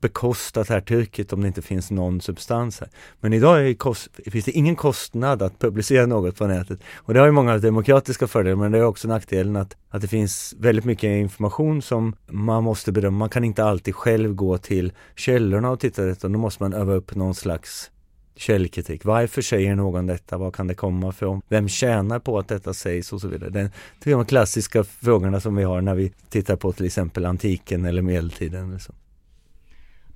bekostat 0.01 0.69
det 0.69 0.75
här 0.75 0.81
trycket 0.81 1.33
om 1.33 1.41
det 1.41 1.47
inte 1.47 1.63
finns 1.63 1.91
någon 1.91 2.21
substans 2.21 2.81
här. 2.81 2.89
Men 3.21 3.33
idag 3.33 3.79
kost, 3.79 4.09
finns 4.27 4.45
det 4.45 4.53
ingen 4.53 4.77
kostnad 4.77 5.43
att 5.43 5.59
publicera 5.59 6.07
något 6.07 6.37
på 6.37 6.47
nätet. 6.47 6.81
Och 6.95 7.15
det 7.15 7.21
har 7.21 7.27
ju 7.27 7.33
många 7.33 7.59
demokratiska 7.59 8.27
fördelar 8.27 8.57
men 8.57 8.73
det 8.73 8.79
är 8.79 8.85
också 8.85 9.09
nackdelen 9.09 9.57
att, 9.57 9.77
att 9.91 10.01
det 10.01 10.09
finns 10.09 10.55
väldigt 10.59 10.85
mycket 10.85 11.09
information 11.09 11.83
som 11.83 12.17
man 12.27 12.65
måste 12.65 12.93
bedöma. 12.93 13.19
Man 13.19 13.29
kan 13.29 13.45
inte 13.45 13.65
alltid 13.65 13.95
själv 13.95 14.35
gå 14.35 14.59
till 14.59 14.93
källorna 15.17 15.71
och 15.71 15.81
titta 15.81 16.03
utan 16.03 16.33
då 16.33 16.39
måste 16.39 16.63
man 16.63 16.73
öva 16.73 16.93
upp 16.93 17.15
någon 17.15 17.35
slags 17.35 17.91
källkritik. 18.37 19.05
Varför 19.05 19.43
säger 19.43 19.75
någon 19.75 20.07
detta? 20.07 20.39
Vad 20.39 20.55
kan 20.55 20.67
det 20.67 20.75
komma 20.75 21.13
från? 21.13 21.43
Vem 21.49 21.69
tjänar 21.69 22.19
på 22.19 22.39
att 22.39 22.49
detta 22.49 22.75
sägs 22.75 23.13
och 23.13 23.21
så 23.21 23.29
vidare. 23.29 23.51
Det 23.51 24.11
är 24.11 24.11
de 24.11 24.25
klassiska 24.25 24.85
frågorna 24.85 25.41
som 25.41 25.57
vi 25.57 25.65
har 25.65 25.81
när 25.81 25.95
vi 25.95 26.13
tittar 26.29 26.57
på 26.57 26.73
till 26.73 26.87
exempel 26.87 27.27
antiken 27.27 27.85
eller 27.85 28.03
medeltiden. 28.03 28.69
Eller 28.69 28.79
så. 28.79 28.93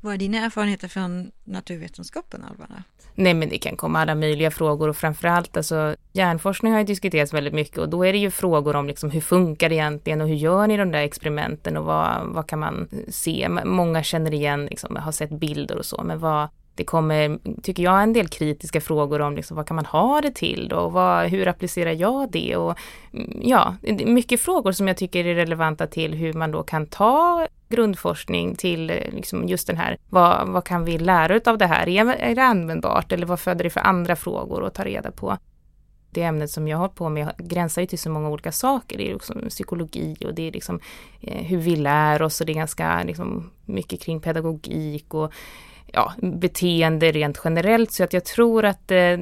Vad 0.00 0.14
är 0.14 0.18
dina 0.18 0.38
erfarenheter 0.38 0.88
från 0.88 1.30
naturvetenskapen, 1.44 2.44
Alvara? 2.44 2.82
Nej, 3.14 3.34
men 3.34 3.48
det 3.48 3.58
kan 3.58 3.76
komma 3.76 4.00
alla 4.00 4.14
möjliga 4.14 4.50
frågor 4.50 4.88
och 4.88 4.96
framförallt 4.96 5.56
alltså 5.56 5.96
hjärnforskning 6.12 6.72
har 6.72 6.78
ju 6.78 6.86
diskuterats 6.86 7.34
väldigt 7.34 7.54
mycket 7.54 7.78
och 7.78 7.88
då 7.88 8.06
är 8.06 8.12
det 8.12 8.18
ju 8.18 8.30
frågor 8.30 8.76
om 8.76 8.86
liksom 8.86 9.10
hur 9.10 9.20
funkar 9.20 9.68
det 9.68 9.74
egentligen 9.74 10.20
och 10.20 10.28
hur 10.28 10.34
gör 10.34 10.66
ni 10.66 10.76
de 10.76 10.92
där 10.92 11.02
experimenten 11.02 11.76
och 11.76 11.84
vad, 11.84 12.26
vad 12.26 12.46
kan 12.46 12.58
man 12.58 12.88
se? 13.08 13.48
Många 13.64 14.02
känner 14.02 14.34
igen, 14.34 14.66
liksom, 14.66 14.96
har 14.96 15.12
sett 15.12 15.30
bilder 15.30 15.76
och 15.76 15.84
så, 15.84 16.02
men 16.02 16.18
vad, 16.18 16.48
det 16.80 16.84
kommer, 16.84 17.38
tycker 17.62 17.82
jag, 17.82 18.02
en 18.02 18.12
del 18.12 18.28
kritiska 18.28 18.80
frågor 18.80 19.20
om 19.20 19.36
liksom, 19.36 19.56
vad 19.56 19.66
kan 19.66 19.76
man 19.76 19.86
ha 19.86 20.20
det 20.20 20.30
till 20.30 20.68
då? 20.68 20.76
Och 20.76 20.92
vad, 20.92 21.28
hur 21.28 21.48
applicerar 21.48 21.92
jag 21.92 22.30
det? 22.30 22.56
Och 22.56 22.78
mm, 23.12 23.40
ja, 23.42 23.76
mycket 24.04 24.40
frågor 24.40 24.72
som 24.72 24.88
jag 24.88 24.96
tycker 24.96 25.24
är 25.24 25.34
relevanta 25.34 25.86
till 25.86 26.14
hur 26.14 26.32
man 26.32 26.50
då 26.50 26.62
kan 26.62 26.86
ta 26.86 27.46
grundforskning 27.68 28.56
till 28.56 28.86
liksom 29.12 29.48
just 29.48 29.66
den 29.66 29.76
här, 29.76 29.96
vad, 30.08 30.48
vad 30.48 30.64
kan 30.64 30.84
vi 30.84 30.98
lära 30.98 31.40
av 31.50 31.58
det 31.58 31.66
här? 31.66 31.88
Är, 31.88 32.06
är 32.06 32.34
det 32.34 32.44
användbart 32.44 33.12
eller 33.12 33.26
vad 33.26 33.40
föder 33.40 33.64
det 33.64 33.70
för 33.70 33.80
andra 33.80 34.16
frågor 34.16 34.66
att 34.66 34.74
ta 34.74 34.84
reda 34.84 35.10
på? 35.10 35.36
det 36.10 36.22
ämnet 36.22 36.50
som 36.50 36.68
jag 36.68 36.78
har 36.78 36.88
på 36.88 37.08
med 37.08 37.32
gränsar 37.38 37.82
ju 37.82 37.86
till 37.86 37.98
så 37.98 38.10
många 38.10 38.28
olika 38.28 38.52
saker. 38.52 38.98
Det 38.98 39.10
är 39.10 39.12
liksom 39.12 39.42
psykologi 39.48 40.16
och 40.24 40.34
det 40.34 40.48
är 40.48 40.52
liksom 40.52 40.80
eh, 41.20 41.44
hur 41.44 41.58
vi 41.58 41.76
lär 41.76 42.22
oss 42.22 42.40
och 42.40 42.46
det 42.46 42.52
är 42.52 42.54
ganska 42.54 43.02
liksom, 43.02 43.50
mycket 43.64 44.02
kring 44.02 44.20
pedagogik 44.20 45.14
och 45.14 45.32
ja, 45.92 46.12
beteende 46.18 47.12
rent 47.12 47.40
generellt. 47.44 47.92
Så 47.92 48.04
att 48.04 48.12
jag 48.12 48.24
tror 48.24 48.64
att 48.64 48.90
eh, 48.90 49.18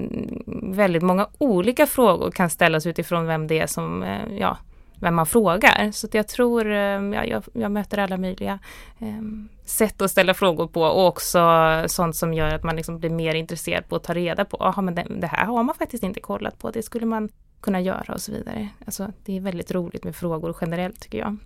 väldigt 0.62 1.02
många 1.02 1.28
olika 1.38 1.86
frågor 1.86 2.30
kan 2.30 2.50
ställas 2.50 2.86
utifrån 2.86 3.26
vem 3.26 3.46
det 3.46 3.58
är 3.58 3.66
som, 3.66 4.02
eh, 4.02 4.36
ja, 4.38 4.58
vem 5.00 5.14
man 5.14 5.26
frågar. 5.26 5.90
Så 5.92 6.06
att 6.06 6.14
jag 6.14 6.28
tror, 6.28 6.70
eh, 6.70 6.78
ja, 6.78 7.24
jag, 7.24 7.44
jag, 7.52 7.70
möter 7.70 7.98
alla 7.98 8.16
möjliga 8.16 8.58
eh, 8.98 9.22
sätt 9.64 10.02
att 10.02 10.10
ställa 10.10 10.34
frågor 10.34 10.66
på 10.66 10.82
och 10.82 11.06
också 11.06 11.40
sånt 11.86 12.16
som 12.16 12.34
gör 12.34 12.54
att 12.54 12.62
man 12.62 12.76
liksom 12.76 12.98
blir 12.98 13.10
mer 13.10 13.34
intresserad 13.34 13.88
på 13.88 13.96
att 13.96 14.04
ta 14.04 14.14
reda 14.14 14.44
på, 14.44 14.56
jaha 14.60 14.82
men 14.82 14.94
det, 14.94 15.06
det, 15.10 15.26
här 15.26 15.44
har 15.46 15.62
man 15.62 15.74
faktiskt 15.74 16.02
inte 16.02 16.20
kollat 16.20 16.58
på, 16.58 16.70
det 16.70 16.82
skulle 16.82 17.06
man 17.06 17.28
kunna 17.60 17.80
göra 17.80 18.14
och 18.14 18.20
så 18.20 18.32
vidare. 18.32 18.68
Alltså 18.86 19.12
det 19.24 19.36
är 19.36 19.40
väldigt 19.40 19.70
roligt 19.70 20.04
med 20.04 20.16
frågor 20.16 20.56
generellt 20.60 21.00
tycker 21.00 21.18
jag. 21.18 21.36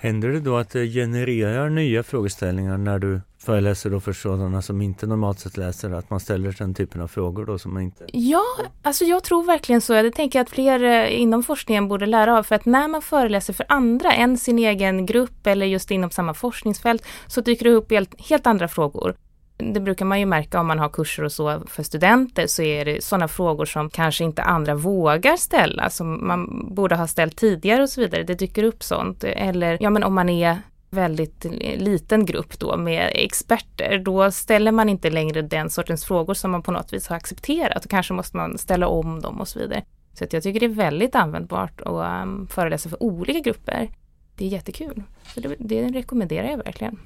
Händer 0.00 0.28
det 0.28 0.40
då 0.40 0.56
att 0.56 0.70
det 0.70 0.86
genererar 0.86 1.70
nya 1.70 2.02
frågeställningar 2.02 2.78
när 2.78 2.98
du 2.98 3.20
föreläser 3.38 3.90
då 3.90 4.00
för 4.00 4.12
sådana 4.12 4.62
som 4.62 4.82
inte 4.82 5.06
normalt 5.06 5.40
sett 5.40 5.56
läser, 5.56 5.90
att 5.90 6.10
man 6.10 6.20
ställer 6.20 6.52
den 6.58 6.74
typen 6.74 7.00
av 7.00 7.08
frågor 7.08 7.46
då 7.46 7.58
som 7.58 7.74
man 7.74 7.82
inte... 7.82 8.04
Ja, 8.12 8.44
alltså 8.82 9.04
jag 9.04 9.24
tror 9.24 9.44
verkligen 9.44 9.80
så. 9.80 9.94
Jag 9.94 10.14
tänker 10.14 10.40
att 10.40 10.50
fler 10.50 10.82
eh, 10.82 11.20
inom 11.20 11.42
forskningen 11.42 11.88
borde 11.88 12.06
lära 12.06 12.38
av, 12.38 12.42
för 12.42 12.54
att 12.54 12.64
när 12.64 12.88
man 12.88 13.02
föreläser 13.02 13.52
för 13.52 13.66
andra 13.68 14.12
än 14.12 14.38
sin 14.38 14.58
egen 14.58 15.06
grupp 15.06 15.46
eller 15.46 15.66
just 15.66 15.90
inom 15.90 16.10
samma 16.10 16.34
forskningsfält 16.34 17.06
så 17.26 17.40
dyker 17.40 17.64
det 17.64 17.70
upp 17.70 17.90
helt, 17.90 18.20
helt 18.20 18.46
andra 18.46 18.68
frågor 18.68 19.16
det 19.58 19.80
brukar 19.80 20.04
man 20.04 20.20
ju 20.20 20.26
märka 20.26 20.60
om 20.60 20.66
man 20.66 20.78
har 20.78 20.88
kurser 20.88 21.24
och 21.24 21.32
så 21.32 21.60
för 21.66 21.82
studenter 21.82 22.46
så 22.46 22.62
är 22.62 22.84
det 22.84 23.04
sådana 23.04 23.28
frågor 23.28 23.64
som 23.64 23.90
kanske 23.90 24.24
inte 24.24 24.42
andra 24.42 24.74
vågar 24.74 25.36
ställa 25.36 25.90
som 25.90 26.26
man 26.26 26.68
borde 26.74 26.96
ha 26.96 27.06
ställt 27.06 27.36
tidigare 27.36 27.82
och 27.82 27.88
så 27.88 28.00
vidare. 28.00 28.22
Det 28.22 28.34
dyker 28.34 28.62
upp 28.62 28.82
sånt. 28.82 29.24
Eller 29.24 29.78
ja 29.80 29.90
men 29.90 30.04
om 30.04 30.14
man 30.14 30.28
är 30.28 30.58
väldigt 30.90 31.44
liten 31.76 32.26
grupp 32.26 32.58
då 32.58 32.76
med 32.76 33.10
experter, 33.14 33.98
då 33.98 34.30
ställer 34.30 34.72
man 34.72 34.88
inte 34.88 35.10
längre 35.10 35.42
den 35.42 35.70
sortens 35.70 36.04
frågor 36.04 36.34
som 36.34 36.50
man 36.50 36.62
på 36.62 36.72
något 36.72 36.92
vis 36.92 37.08
har 37.08 37.16
accepterat 37.16 37.84
och 37.84 37.90
kanske 37.90 38.14
måste 38.14 38.36
man 38.36 38.58
ställa 38.58 38.88
om 38.88 39.20
dem 39.20 39.40
och 39.40 39.48
så 39.48 39.58
vidare. 39.58 39.82
Så 40.14 40.24
att 40.24 40.32
jag 40.32 40.42
tycker 40.42 40.60
det 40.60 40.66
är 40.66 40.68
väldigt 40.68 41.14
användbart 41.14 41.80
att 41.80 42.22
um, 42.22 42.46
föreläsa 42.46 42.88
för 42.88 43.02
olika 43.02 43.40
grupper. 43.40 43.90
Det 44.36 44.44
är 44.44 44.48
jättekul. 44.48 45.02
Så 45.34 45.40
det, 45.40 45.56
det 45.58 45.88
rekommenderar 45.88 46.50
jag 46.50 46.56
verkligen. 46.56 46.98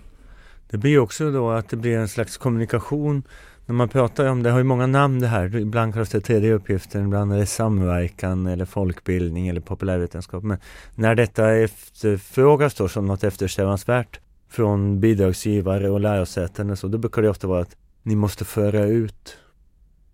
Det 0.73 0.79
blir 0.79 0.99
också 0.99 1.31
då 1.31 1.51
att 1.51 1.69
det 1.69 1.77
blir 1.77 1.99
en 1.99 2.09
slags 2.09 2.37
kommunikation 2.37 3.23
när 3.67 3.75
man 3.75 3.89
pratar 3.89 4.27
om 4.27 4.43
det, 4.43 4.51
har 4.51 4.59
ju 4.59 4.65
många 4.65 4.87
namn 4.87 5.21
det 5.21 5.27
här, 5.27 5.57
ibland 5.57 5.93
kallas 5.93 6.09
det 6.11 6.21
tredje 6.21 6.53
uppgiften, 6.53 7.05
ibland 7.05 7.33
är 7.33 7.39
det 7.39 7.47
samverkan 7.47 8.47
eller 8.47 8.65
folkbildning 8.65 9.49
eller 9.49 9.61
populärvetenskap. 9.61 10.45
Men 10.45 10.59
när 10.95 11.15
detta 11.15 11.53
efterfrågas 11.53 12.75
då 12.75 12.89
som 12.89 13.07
något 13.07 13.25
eftersträvansvärt 13.25 14.21
från 14.49 15.01
bidragsgivare 15.01 15.91
och 15.91 16.01
lärosäten 16.01 16.71
och 16.71 16.79
så, 16.79 16.89
då 16.89 16.99
brukar 16.99 17.23
det 17.23 17.29
ofta 17.29 17.47
vara 17.47 17.63
att 17.63 17.77
ni 18.03 18.17
måste 18.17 18.45
föra 18.45 18.85
ut 18.85 19.37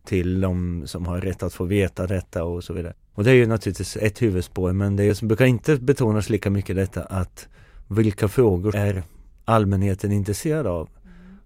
till 0.04 0.40
de 0.40 0.82
som 0.86 1.06
har 1.06 1.20
rätt 1.20 1.42
att 1.42 1.54
få 1.54 1.64
veta 1.64 2.06
detta 2.06 2.44
och 2.44 2.64
så 2.64 2.72
vidare. 2.72 2.94
Och 3.14 3.24
det 3.24 3.30
är 3.30 3.34
ju 3.34 3.46
naturligtvis 3.46 3.96
ett 3.96 4.22
huvudspår 4.22 4.72
men 4.72 4.96
det 4.96 5.04
är, 5.04 5.14
som 5.14 5.28
brukar 5.28 5.46
inte 5.46 5.76
betonas 5.76 6.30
lika 6.30 6.50
mycket 6.50 6.76
detta 6.76 7.02
att 7.02 7.48
vilka 7.88 8.28
frågor 8.28 8.76
är 8.76 9.02
allmänheten 9.48 10.12
intresserad 10.12 10.66
av. 10.66 10.88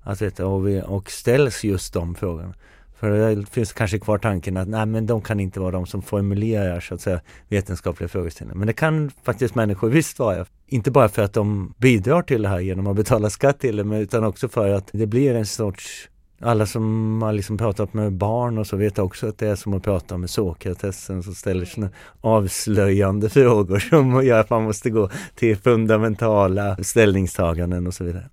Att 0.02 0.22
veta, 0.22 0.46
och, 0.46 0.68
vi, 0.68 0.82
och 0.86 1.10
ställs 1.10 1.64
just 1.64 1.92
de 1.92 2.14
frågorna. 2.14 2.54
För 2.98 3.10
det 3.10 3.46
finns 3.46 3.72
kanske 3.72 3.98
kvar 3.98 4.18
tanken 4.18 4.56
att 4.56 4.68
nej 4.68 4.86
men 4.86 5.06
de 5.06 5.22
kan 5.22 5.40
inte 5.40 5.60
vara 5.60 5.70
de 5.70 5.86
som 5.86 6.02
formulerar 6.02 6.80
så 6.80 6.94
att 6.94 7.00
säga 7.00 7.20
vetenskapliga 7.48 8.08
frågeställningar. 8.08 8.58
Men 8.58 8.66
det 8.66 8.72
kan 8.72 9.10
faktiskt 9.22 9.54
människor 9.54 9.88
visst 9.88 10.18
vara. 10.18 10.46
Inte 10.66 10.90
bara 10.90 11.08
för 11.08 11.22
att 11.22 11.32
de 11.32 11.74
bidrar 11.78 12.22
till 12.22 12.42
det 12.42 12.48
här 12.48 12.60
genom 12.60 12.86
att 12.86 12.96
betala 12.96 13.30
skatt 13.30 13.58
till 13.58 13.76
det, 13.76 13.84
men 13.84 13.98
utan 13.98 14.24
också 14.24 14.48
för 14.48 14.68
att 14.68 14.90
det 14.92 15.06
blir 15.06 15.34
en 15.34 15.46
sorts 15.46 16.08
alla 16.42 16.66
som 16.66 17.22
har 17.22 17.32
liksom 17.32 17.58
pratat 17.58 17.94
med 17.94 18.12
barn 18.12 18.58
och 18.58 18.66
så 18.66 18.76
vet 18.76 18.98
också 18.98 19.28
att 19.28 19.38
det 19.38 19.48
är 19.48 19.56
som 19.56 19.74
att 19.74 19.82
prata 19.82 20.16
med 20.16 20.30
Sokratesen 20.30 21.22
som 21.22 21.34
ställer 21.34 21.64
sina 21.64 21.88
avslöjande 22.20 23.28
frågor 23.28 23.78
som 23.78 24.24
gör 24.24 24.40
att 24.40 24.50
man 24.50 24.62
måste 24.62 24.90
gå 24.90 25.10
till 25.34 25.56
fundamentala 25.56 26.76
ställningstaganden 26.76 27.86
och 27.86 27.94
så 27.94 28.04
vidare. 28.04 28.28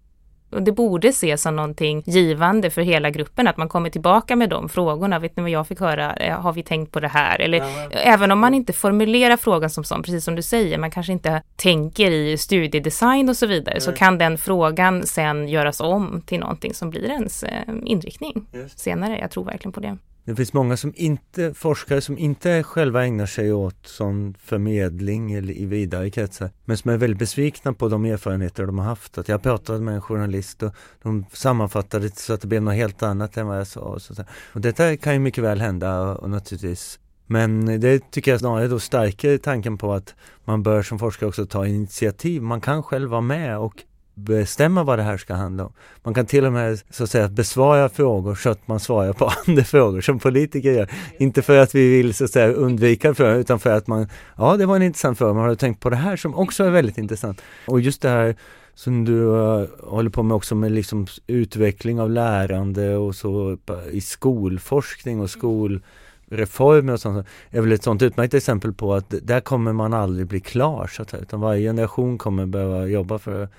Och 0.50 0.63
det 0.63 0.72
borde 0.72 1.08
ses 1.08 1.41
som 1.41 1.56
någonting 1.56 2.03
givande 2.06 2.70
för 2.70 2.82
hela 2.82 3.10
gruppen, 3.10 3.48
att 3.48 3.58
man 3.58 3.70
kommer 3.70 3.89
tillbaka 3.89 4.36
med 4.36 4.50
de 4.50 4.70
frågorna. 4.70 5.20
Vet 5.20 5.38
ni 5.38 5.41
vad 5.41 5.51
jag 5.51 5.68
fick 5.68 5.79
höra? 5.79 6.13
Eh, 6.13 6.41
har 6.41 6.53
vi 6.53 6.63
tänkt 6.63 6.91
på 6.91 7.00
det 7.00 7.08
här? 7.08 7.41
Eller 7.41 7.58
ja, 7.58 7.89
även 7.91 8.32
om 8.32 8.39
man 8.39 8.53
inte 8.53 8.74
formulerar 8.74 9.38
frågan 9.38 9.70
som 9.70 9.84
sån, 9.84 10.03
precis 10.03 10.24
som 10.24 10.36
du 10.36 10.41
säger, 10.41 10.77
man 10.77 10.91
kanske 10.91 11.13
inte 11.13 11.41
tänker 11.56 12.12
i 12.12 12.38
studiedesign 12.38 13.29
och 13.29 13.38
så 13.38 13.46
vidare, 13.48 13.75
Nej. 13.75 13.82
så 13.82 13.91
kan 13.91 14.18
den 14.18 14.38
frågan 14.38 15.06
sen 15.06 15.48
göras 15.48 15.82
om 15.82 16.22
till 16.25 16.39
någonting 16.39 16.74
som 16.74 16.89
blir 16.89 17.10
ens 17.10 17.44
eh, 17.44 17.63
inriktning 17.84 18.46
Just. 18.53 18.79
senare. 18.79 19.18
Jag 19.20 19.32
tror 19.32 19.46
verkligen 19.46 19.72
på 19.72 19.79
det. 19.79 19.98
Det 20.29 20.36
finns 20.36 20.53
många 20.53 20.77
som 20.77 20.93
inte, 20.95 21.53
forskare 21.53 22.01
som 22.01 22.17
inte 22.17 22.63
själva 22.63 23.05
ägnar 23.05 23.25
sig 23.25 23.53
åt 23.53 23.88
sån 23.88 24.36
förmedling 24.39 25.33
eller 25.33 25.53
i 25.53 25.65
vidare 25.65 26.09
kretsar, 26.09 26.50
men 26.65 26.77
som 26.77 26.91
är 26.91 26.98
väldigt 26.98 27.19
besvikna 27.19 27.74
på 27.74 27.89
de 27.89 28.05
erfarenheter 28.05 28.65
de 28.65 28.79
har 28.79 28.86
haft. 28.86 29.17
Att 29.17 29.29
jag 29.29 29.43
pratade 29.43 29.79
med 29.79 29.93
en 29.93 30.01
journalist 30.01 30.63
och 30.63 30.74
de 31.03 31.25
sammanfattade 31.33 32.09
så 32.09 32.33
att 32.33 32.41
det 32.41 32.48
blev 32.48 32.62
något 32.62 32.74
helt 32.74 33.03
annat 33.03 33.38
än 33.38 33.48
vad 33.48 33.59
jag 33.59 33.67
sa. 33.67 33.79
Och, 33.79 34.01
så 34.01 34.13
och 34.53 34.62
detta 34.62 34.98
kan 34.98 35.13
ju 35.13 35.19
mycket 35.19 35.43
väl 35.43 35.62
hända 35.62 36.01
och 36.01 36.29
naturligtvis 36.29 37.00
men 37.25 37.79
det 37.79 38.12
tycker 38.12 38.31
jag 38.31 38.39
snarare 38.39 38.67
då 38.67 38.79
stärker 38.79 39.38
tanken 39.38 39.77
på 39.77 39.93
att 39.93 40.15
man 40.45 40.63
bör 40.63 40.81
som 40.81 41.00
forskare 41.00 41.29
också 41.29 41.45
ta 41.45 41.67
initiativ. 41.67 42.41
Man 42.41 42.62
kan 42.62 42.83
själv 42.83 43.09
vara 43.09 43.21
med 43.21 43.57
och 43.57 43.83
bestämma 44.19 44.83
vad 44.83 44.99
det 44.99 45.03
här 45.03 45.17
ska 45.17 45.33
handla 45.33 45.65
om. 45.65 45.73
Man 46.03 46.13
kan 46.13 46.25
till 46.25 46.45
och 46.45 46.53
med 46.53 46.81
så 46.89 47.03
att 47.03 47.09
säga 47.09 47.27
besvara 47.27 47.89
frågor 47.89 48.35
så 48.35 48.49
att 48.49 48.67
man 48.67 48.79
svarar 48.79 49.13
på 49.13 49.31
andra 49.47 49.63
frågor 49.63 50.01
som 50.01 50.19
politiker 50.19 50.71
gör. 50.71 50.89
Inte 51.17 51.41
för 51.41 51.57
att 51.57 51.75
vi 51.75 51.89
vill 51.89 52.13
så 52.13 52.23
att 52.23 52.31
säga 52.31 52.53
undvika 52.53 53.13
frågor 53.13 53.35
utan 53.35 53.59
för 53.59 53.71
att 53.71 53.88
man, 53.88 54.07
ja 54.38 54.57
det 54.57 54.65
var 54.65 54.75
en 54.75 54.83
intressant 54.83 55.17
fråga, 55.17 55.33
man 55.33 55.47
har 55.49 55.55
tänkt 55.55 55.79
på 55.79 55.89
det 55.89 55.95
här 55.95 56.15
som 56.15 56.35
också 56.35 56.63
är 56.63 56.69
väldigt 56.69 56.97
intressant. 56.97 57.41
Och 57.67 57.81
just 57.81 58.01
det 58.01 58.09
här 58.09 58.35
som 58.79 59.05
du 59.05 59.13
uh, 59.13 59.67
håller 59.83 60.09
på 60.09 60.23
med 60.23 60.35
också 60.35 60.55
med 60.55 60.71
liksom 60.71 61.07
utveckling 61.27 62.01
av 62.01 62.09
lärande 62.09 62.97
och 62.97 63.15
så 63.15 63.57
i 63.91 64.01
skolforskning 64.01 65.21
och 65.21 65.29
skolreformer 65.29 66.93
och 66.93 66.99
sånt 66.99 67.27
är 67.49 67.61
väl 67.61 67.71
ett 67.71 67.83
sånt 67.83 68.01
utmärkt 68.01 68.33
exempel 68.33 68.73
på 68.73 68.93
att 68.93 69.13
där 69.21 69.39
kommer 69.39 69.73
man 69.73 69.93
aldrig 69.93 70.27
bli 70.27 70.39
klar 70.39 70.88
så 70.88 71.01
att 71.01 71.09
säga, 71.09 71.21
utan 71.21 71.41
varje 71.41 71.69
generation 71.69 72.17
kommer 72.17 72.45
behöva 72.45 72.85
jobba 72.85 73.19
för 73.19 73.49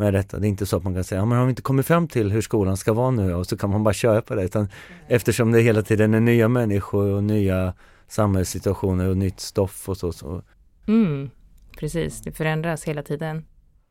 med 0.00 0.14
detta. 0.14 0.38
Det 0.38 0.46
är 0.46 0.48
inte 0.48 0.66
så 0.66 0.76
att 0.76 0.84
man 0.84 0.94
kan 0.94 1.04
säga, 1.04 1.20
ja 1.20 1.24
men 1.24 1.38
har 1.38 1.44
vi 1.44 1.50
inte 1.50 1.62
kommit 1.62 1.86
fram 1.86 2.08
till 2.08 2.32
hur 2.32 2.40
skolan 2.40 2.76
ska 2.76 2.92
vara 2.92 3.10
nu 3.10 3.34
och 3.34 3.46
så 3.46 3.56
kan 3.56 3.70
man 3.70 3.84
bara 3.84 3.94
köra 3.94 4.22
på 4.22 4.34
det. 4.34 4.44
Utan 4.44 4.68
eftersom 5.08 5.52
det 5.52 5.60
hela 5.60 5.82
tiden 5.82 6.14
är 6.14 6.20
nya 6.20 6.48
människor 6.48 7.06
och 7.06 7.24
nya 7.24 7.74
samhällssituationer 8.08 9.08
och 9.08 9.16
nytt 9.16 9.40
stoff 9.40 9.88
och 9.88 9.96
så. 9.96 10.12
så. 10.12 10.42
Mm, 10.88 11.30
precis, 11.78 12.20
det 12.20 12.32
förändras 12.32 12.84
hela 12.84 13.02
tiden. 13.02 13.44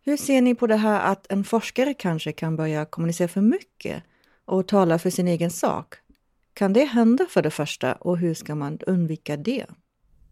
Hur 0.06 0.18
ser 0.18 0.42
ni 0.42 0.56
på 0.56 0.68
det 0.68 0.76
här 0.76 1.12
att 1.12 1.32
en 1.32 1.44
forskare 1.44 1.94
kanske 1.94 2.32
kan 2.32 2.56
börja 2.56 2.86
kommunicera 2.86 3.28
för 3.28 3.42
mycket 3.42 4.04
och 4.46 4.68
tala 4.68 5.00
för 5.00 5.10
sin 5.10 5.28
egen 5.28 5.52
sak? 5.52 5.96
Kan 6.54 6.74
det 6.74 6.86
hända 6.86 7.26
för 7.30 7.42
det 7.42 7.52
första 7.52 7.94
och 7.94 8.18
hur 8.18 8.34
ska 8.34 8.56
man 8.56 8.80
undvika 8.88 9.38
det? 9.38 9.66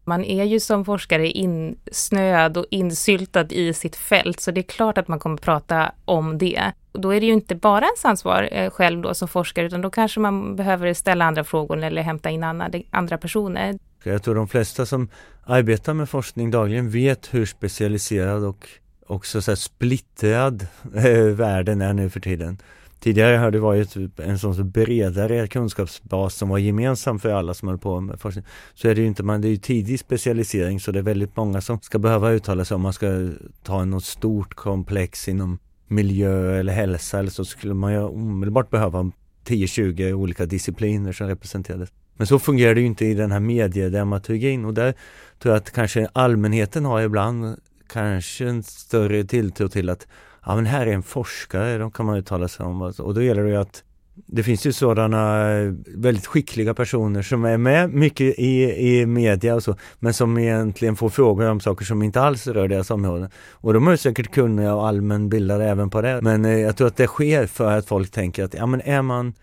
Man 0.08 0.24
är 0.24 0.44
ju 0.44 0.60
som 0.60 0.84
forskare 0.84 1.28
insnöad 1.28 2.56
och 2.56 2.66
insyltad 2.70 3.46
i 3.50 3.74
sitt 3.74 3.96
fält, 3.96 4.40
så 4.40 4.50
det 4.50 4.60
är 4.60 4.62
klart 4.62 4.98
att 4.98 5.08
man 5.08 5.18
kommer 5.18 5.36
prata 5.36 5.92
om 6.04 6.38
det. 6.38 6.72
Och 6.92 7.00
då 7.00 7.14
är 7.14 7.20
det 7.20 7.26
ju 7.26 7.32
inte 7.32 7.54
bara 7.54 7.84
ens 7.84 8.04
ansvar 8.04 8.48
eh, 8.52 8.70
själv 8.70 9.02
då 9.02 9.14
som 9.14 9.28
forskare, 9.28 9.66
utan 9.66 9.80
då 9.80 9.90
kanske 9.90 10.20
man 10.20 10.56
behöver 10.56 10.94
ställa 10.94 11.24
andra 11.24 11.44
frågor 11.44 11.84
eller 11.84 12.02
hämta 12.02 12.30
in 12.30 12.44
andra 12.90 13.18
personer. 13.18 13.78
Jag 14.04 14.22
tror 14.22 14.34
de 14.34 14.48
flesta 14.48 14.86
som 14.86 15.08
arbetar 15.44 15.94
med 15.94 16.08
forskning 16.08 16.50
dagligen 16.50 16.90
vet 16.90 17.34
hur 17.34 17.46
specialiserad 17.46 18.44
och 18.44 18.68
också 19.06 19.42
så 19.42 19.56
splittrad 19.56 20.66
eh, 20.94 21.34
världen 21.34 21.80
är 21.80 21.92
nu 21.92 22.10
för 22.10 22.20
tiden. 22.20 22.58
Tidigare 23.00 23.36
har 23.36 23.50
det 23.50 23.58
varit 23.58 23.90
typ 23.90 24.20
en 24.20 24.38
sån 24.38 24.70
bredare 24.70 25.46
kunskapsbas 25.46 26.34
som 26.34 26.48
var 26.48 26.58
gemensam 26.58 27.18
för 27.18 27.30
alla 27.30 27.54
som 27.54 27.68
höll 27.68 27.78
på 27.78 28.00
med 28.00 28.20
forskning. 28.20 28.44
Så 28.74 28.88
är 28.88 28.94
det 28.94 29.00
ju 29.00 29.06
inte, 29.06 29.22
man 29.22 29.40
det 29.40 29.48
är 29.48 29.50
ju 29.50 29.56
tidig 29.56 30.00
specialisering 30.00 30.80
så 30.80 30.92
det 30.92 30.98
är 30.98 31.02
väldigt 31.02 31.36
många 31.36 31.60
som 31.60 31.80
ska 31.80 31.98
behöva 31.98 32.30
uttala 32.30 32.64
sig 32.64 32.74
om 32.74 32.80
man 32.80 32.92
ska 32.92 33.30
ta 33.62 33.84
något 33.84 34.04
stort 34.04 34.54
komplex 34.54 35.28
inom 35.28 35.58
miljö 35.86 36.60
eller 36.60 36.72
hälsa 36.72 37.18
eller 37.18 37.30
så 37.30 37.44
skulle 37.44 37.74
man 37.74 37.92
ju 37.92 38.02
omedelbart 38.02 38.70
behöva 38.70 39.10
10-20 39.46 40.12
olika 40.12 40.46
discipliner 40.46 41.12
som 41.12 41.26
representerades. 41.26 41.92
Men 42.16 42.26
så 42.26 42.38
fungerar 42.38 42.74
det 42.74 42.80
ju 42.80 42.86
inte 42.86 43.06
i 43.06 43.14
den 43.14 43.32
här 43.32 43.40
mediedramaturgin 43.40 44.64
och 44.64 44.74
där 44.74 44.94
tror 45.38 45.54
jag 45.54 45.60
att 45.60 45.70
kanske 45.70 46.08
allmänheten 46.12 46.84
har 46.84 47.00
ibland 47.00 47.56
kanske 47.88 48.48
en 48.48 48.62
större 48.62 49.24
tilltro 49.24 49.68
till 49.68 49.88
att 49.88 50.06
ja 50.44 50.56
men 50.56 50.66
här 50.66 50.86
är 50.86 50.92
en 50.92 51.02
forskare, 51.02 51.78
de 51.78 51.90
kan 51.90 52.06
man 52.06 52.16
uttala 52.16 52.48
sig 52.48 52.66
om. 52.66 52.82
Och 52.82 53.14
då 53.14 53.22
gäller 53.22 53.42
det 53.42 53.50
ju 53.50 53.56
att 53.56 53.84
det 54.26 54.42
finns 54.42 54.66
ju 54.66 54.72
sådana 54.72 55.50
eh, 55.50 55.72
väldigt 55.86 56.26
skickliga 56.26 56.74
personer 56.74 57.22
som 57.22 57.44
är 57.44 57.58
med 57.58 57.94
mycket 57.94 58.38
i, 58.38 58.62
i 58.88 59.06
media 59.06 59.54
och 59.54 59.62
så, 59.62 59.76
men 59.98 60.14
som 60.14 60.38
egentligen 60.38 60.96
får 60.96 61.08
frågor 61.08 61.50
om 61.50 61.60
saker 61.60 61.84
som 61.84 62.02
inte 62.02 62.20
alls 62.20 62.46
rör 62.46 62.68
deras 62.68 62.90
område. 62.90 63.30
Och 63.52 63.74
de 63.74 63.88
är 63.88 63.96
säkert 63.96 64.32
kunniga 64.32 64.74
och 64.74 64.88
allmänbildade 64.88 65.64
även 65.64 65.90
på 65.90 66.02
det. 66.02 66.20
Men 66.22 66.44
eh, 66.44 66.58
jag 66.58 66.76
tror 66.76 66.86
att 66.86 66.96
det 66.96 67.06
sker 67.06 67.46
för 67.46 67.78
att 67.78 67.86
folk 67.86 68.10
tänker 68.10 68.44
att 68.44 68.54
ja 68.54 68.66
men 68.66 68.80
är 68.80 69.02
man 69.02 69.34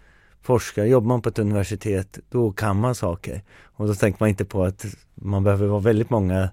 forskare, 0.41 0.87
jobbar 0.87 1.07
man 1.07 1.21
på 1.21 1.29
ett 1.29 1.39
universitet, 1.39 2.19
då 2.29 2.51
kan 2.51 2.79
man 2.79 2.95
saker. 2.95 3.41
Och 3.63 3.87
då 3.87 3.95
tänker 3.95 4.17
man 4.19 4.29
inte 4.29 4.45
på 4.45 4.63
att 4.63 4.85
man 5.15 5.43
behöver 5.43 5.67
vara 5.67 5.79
väldigt 5.79 6.09
många 6.09 6.49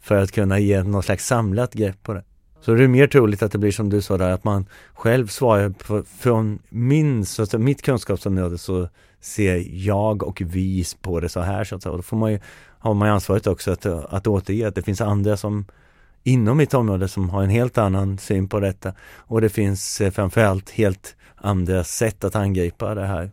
för 0.00 0.16
att 0.16 0.32
kunna 0.32 0.58
ge 0.58 0.82
något 0.82 1.04
slags 1.04 1.26
samlat 1.26 1.74
grepp 1.74 2.02
på 2.02 2.14
det. 2.14 2.24
Så 2.60 2.74
det 2.74 2.84
är 2.84 2.88
mer 2.88 3.06
troligt 3.06 3.42
att 3.42 3.52
det 3.52 3.58
blir 3.58 3.72
som 3.72 3.88
du 3.88 4.02
sa 4.02 4.18
där, 4.18 4.30
att 4.30 4.44
man 4.44 4.66
själv 4.94 5.26
svarar 5.26 5.70
på, 5.70 6.02
från 6.18 6.58
min, 6.68 7.24
så 7.24 7.42
att 7.42 7.52
mitt 7.52 7.82
kunskapsområde 7.82 8.58
så 8.58 8.88
ser 9.20 9.64
jag 9.86 10.22
och 10.22 10.42
vi 10.46 10.84
på 11.00 11.20
det 11.20 11.28
så 11.28 11.40
här 11.40 11.64
så 11.64 11.76
att 11.76 11.82
säga. 11.82 11.90
Och 11.90 11.98
då 11.98 12.02
får 12.02 12.16
man 12.16 12.32
ju, 12.32 12.38
har 12.78 12.94
man 12.94 13.08
ju 13.08 13.14
ansvaret 13.14 13.46
också 13.46 13.72
att, 13.72 13.86
att 13.86 14.26
återge 14.26 14.68
att 14.68 14.74
det 14.74 14.82
finns 14.82 15.00
andra 15.00 15.36
som 15.36 15.64
inom 16.22 16.56
mitt 16.56 16.74
område 16.74 17.08
som 17.08 17.30
har 17.30 17.42
en 17.42 17.50
helt 17.50 17.78
annan 17.78 18.18
syn 18.18 18.48
på 18.48 18.60
detta. 18.60 18.92
Och 19.16 19.40
det 19.40 19.48
finns 19.48 20.00
eh, 20.00 20.10
framförallt 20.10 20.70
helt 20.70 21.16
andra 21.36 21.84
sätt 21.84 22.24
att 22.24 22.36
angripa 22.36 22.94
det 22.94 23.06
här. 23.06 23.30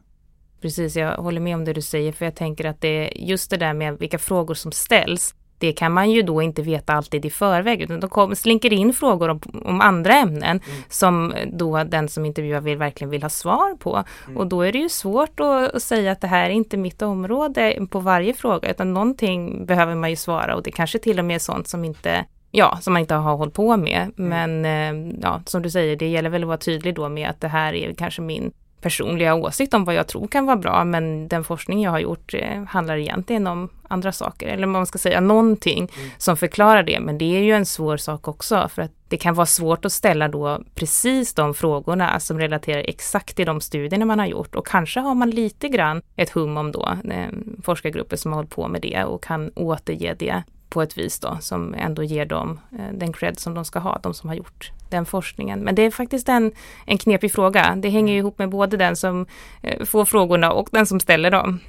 Precis, 0.61 0.95
jag 0.95 1.17
håller 1.17 1.41
med 1.41 1.55
om 1.55 1.65
det 1.65 1.73
du 1.73 1.81
säger, 1.81 2.11
för 2.11 2.25
jag 2.25 2.35
tänker 2.35 2.65
att 2.65 2.81
det 2.81 2.87
är 2.87 3.27
just 3.27 3.49
det 3.49 3.57
där 3.57 3.73
med 3.73 3.99
vilka 3.99 4.17
frågor 4.17 4.53
som 4.53 4.71
ställs 4.71 5.35
det 5.59 5.73
kan 5.73 5.91
man 5.91 6.11
ju 6.11 6.21
då 6.21 6.41
inte 6.41 6.61
veta 6.61 6.93
alltid 6.93 7.25
i 7.25 7.29
förväg 7.29 7.81
utan 7.81 7.99
då 7.99 8.07
kommer, 8.07 8.35
slinker 8.35 8.73
in 8.73 8.93
frågor 8.93 9.29
om, 9.29 9.41
om 9.65 9.81
andra 9.81 10.13
ämnen 10.13 10.43
mm. 10.43 10.83
som 10.89 11.33
då 11.53 11.83
den 11.83 12.09
som 12.09 12.25
intervjuar 12.25 12.61
vill, 12.61 12.77
verkligen 12.77 13.09
vill 13.09 13.21
ha 13.21 13.29
svar 13.29 13.77
på. 13.77 14.03
Mm. 14.25 14.37
Och 14.37 14.47
då 14.47 14.61
är 14.61 14.71
det 14.71 14.79
ju 14.79 14.89
svårt 14.89 15.39
att, 15.39 15.75
att, 15.75 15.83
säga 15.83 16.11
att 16.11 16.21
det 16.21 16.27
här 16.27 16.45
är 16.45 16.53
inte 16.53 16.77
mitt 16.77 17.01
område 17.01 17.87
på 17.89 17.99
varje 17.99 18.33
fråga 18.33 18.71
utan 18.71 18.93
någonting 18.93 19.65
behöver 19.65 19.95
man 19.95 20.09
ju 20.09 20.15
svara 20.15 20.55
och 20.55 20.63
det 20.63 20.71
kanske 20.71 20.99
till 20.99 21.19
och 21.19 21.25
med 21.25 21.35
är 21.35 21.39
sånt 21.39 21.67
som 21.67 21.85
inte 21.85 22.25
Ja, 22.51 22.77
som 22.81 22.93
man 22.93 22.99
inte 22.99 23.15
har 23.15 23.35
hållit 23.35 23.53
på 23.53 23.77
med. 23.77 24.11
Mm. 24.17 24.29
Men 24.29 24.65
eh, 24.65 25.19
ja, 25.21 25.41
som 25.45 25.61
du 25.61 25.69
säger, 25.69 25.95
det 25.95 26.07
gäller 26.07 26.29
väl 26.29 26.43
att 26.43 26.47
vara 26.47 26.57
tydlig 26.57 26.95
då 26.95 27.09
med 27.09 27.29
att 27.29 27.41
det 27.41 27.47
här 27.47 27.73
är 27.73 27.93
kanske 27.93 28.21
min 28.21 28.51
personliga 28.81 29.35
åsikt 29.35 29.73
om 29.73 29.85
vad 29.85 29.95
jag 29.95 30.07
tror 30.07 30.27
kan 30.27 30.45
vara 30.45 30.57
bra, 30.57 30.83
men 30.83 31.27
den 31.27 31.43
forskning 31.43 31.81
jag 31.81 31.91
har 31.91 31.99
gjort 31.99 32.33
eh, 32.33 32.63
handlar 32.63 32.97
egentligen 32.97 33.47
om 33.47 33.69
andra 33.87 34.11
saker, 34.11 34.47
eller 34.47 34.67
man 34.67 34.85
ska 34.85 34.97
säga 34.97 35.19
någonting 35.19 35.77
mm. 35.77 36.09
som 36.17 36.37
förklarar 36.37 36.83
det, 36.83 36.99
men 36.99 37.17
det 37.17 37.37
är 37.37 37.41
ju 37.41 37.51
en 37.51 37.65
svår 37.65 37.97
sak 37.97 38.27
också, 38.27 38.69
för 38.73 38.81
att 38.81 38.91
det 39.09 39.17
kan 39.17 39.33
vara 39.33 39.45
svårt 39.45 39.85
att 39.85 39.91
ställa 39.91 40.27
då 40.27 40.61
precis 40.75 41.33
de 41.33 41.53
frågorna 41.53 42.19
som 42.19 42.39
relaterar 42.39 42.83
exakt 42.87 43.35
till 43.35 43.45
de 43.45 43.61
studierna 43.61 44.05
man 44.05 44.19
har 44.19 44.25
gjort. 44.25 44.55
Och 44.55 44.67
kanske 44.67 44.99
har 44.99 45.15
man 45.15 45.29
lite 45.29 45.67
grann 45.69 46.01
ett 46.15 46.29
hum 46.29 46.57
om 46.57 46.71
då 46.71 46.97
eh, 47.11 47.27
forskargrupper 47.63 48.17
som 48.17 48.31
har 48.31 48.37
hållit 48.37 48.51
på 48.51 48.67
med 48.67 48.81
det 48.81 49.03
och 49.03 49.23
kan 49.23 49.51
återge 49.55 50.15
det 50.19 50.43
på 50.69 50.81
ett 50.81 50.97
vis 50.97 51.19
då 51.19 51.37
som 51.41 51.73
ändå 51.73 52.03
ger 52.03 52.25
dem 52.25 52.59
eh, 52.79 52.93
den 52.93 53.13
cred 53.13 53.39
som 53.39 53.53
de 53.53 53.65
ska 53.65 53.79
ha, 53.79 53.99
de 54.03 54.13
som 54.13 54.29
har 54.29 54.35
gjort 54.35 54.71
den 54.89 55.05
forskningen. 55.05 55.59
Men 55.59 55.75
det 55.75 55.81
är 55.81 55.91
faktiskt 55.91 56.29
en, 56.29 56.51
en 56.85 56.97
knepig 56.97 57.31
fråga. 57.31 57.75
Det 57.77 57.89
hänger 57.89 58.13
ju 58.13 58.19
ihop 58.19 58.39
med 58.39 58.49
både 58.49 58.77
den 58.77 58.95
som 58.95 59.25
eh, 59.61 59.85
får 59.85 60.05
frågorna 60.05 60.51
och 60.51 60.69
den 60.71 60.85
som 60.85 60.99
ställer 60.99 61.31
dem. 61.31 61.59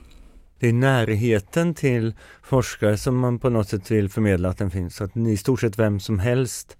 Det 0.61 0.69
är 0.69 0.73
närheten 0.73 1.75
till 1.75 2.15
forskare 2.43 2.97
som 2.97 3.19
man 3.19 3.39
på 3.39 3.51
något 3.51 3.69
sätt 3.69 3.91
vill 3.91 4.09
förmedla 4.09 4.49
att 4.49 4.59
den 4.59 4.71
finns. 4.71 4.97
Så 4.97 5.05
att 5.05 5.17
i 5.17 5.37
stort 5.37 5.61
sett 5.61 5.79
vem 5.79 6.01
som 6.01 6.19
helst 6.19 6.77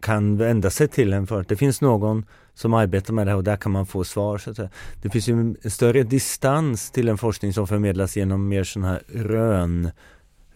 kan 0.00 0.36
vända 0.36 0.70
sig 0.70 0.88
till 0.88 1.12
en 1.12 1.26
för 1.26 1.40
att 1.40 1.48
det 1.48 1.56
finns 1.56 1.80
någon 1.80 2.26
som 2.54 2.74
arbetar 2.74 3.14
med 3.14 3.26
det 3.26 3.30
här 3.30 3.36
och 3.36 3.44
där 3.44 3.56
kan 3.56 3.72
man 3.72 3.86
få 3.86 4.04
svar. 4.04 4.38
Så 4.38 4.50
att. 4.50 4.58
Det 5.02 5.10
finns 5.10 5.28
ju 5.28 5.32
en 5.32 5.70
större 5.70 6.02
distans 6.02 6.90
till 6.90 7.08
en 7.08 7.18
forskning 7.18 7.52
som 7.52 7.66
förmedlas 7.66 8.16
genom 8.16 8.48
mer 8.48 8.64
sådana 8.64 8.92
här 8.92 9.02
rön 9.08 9.90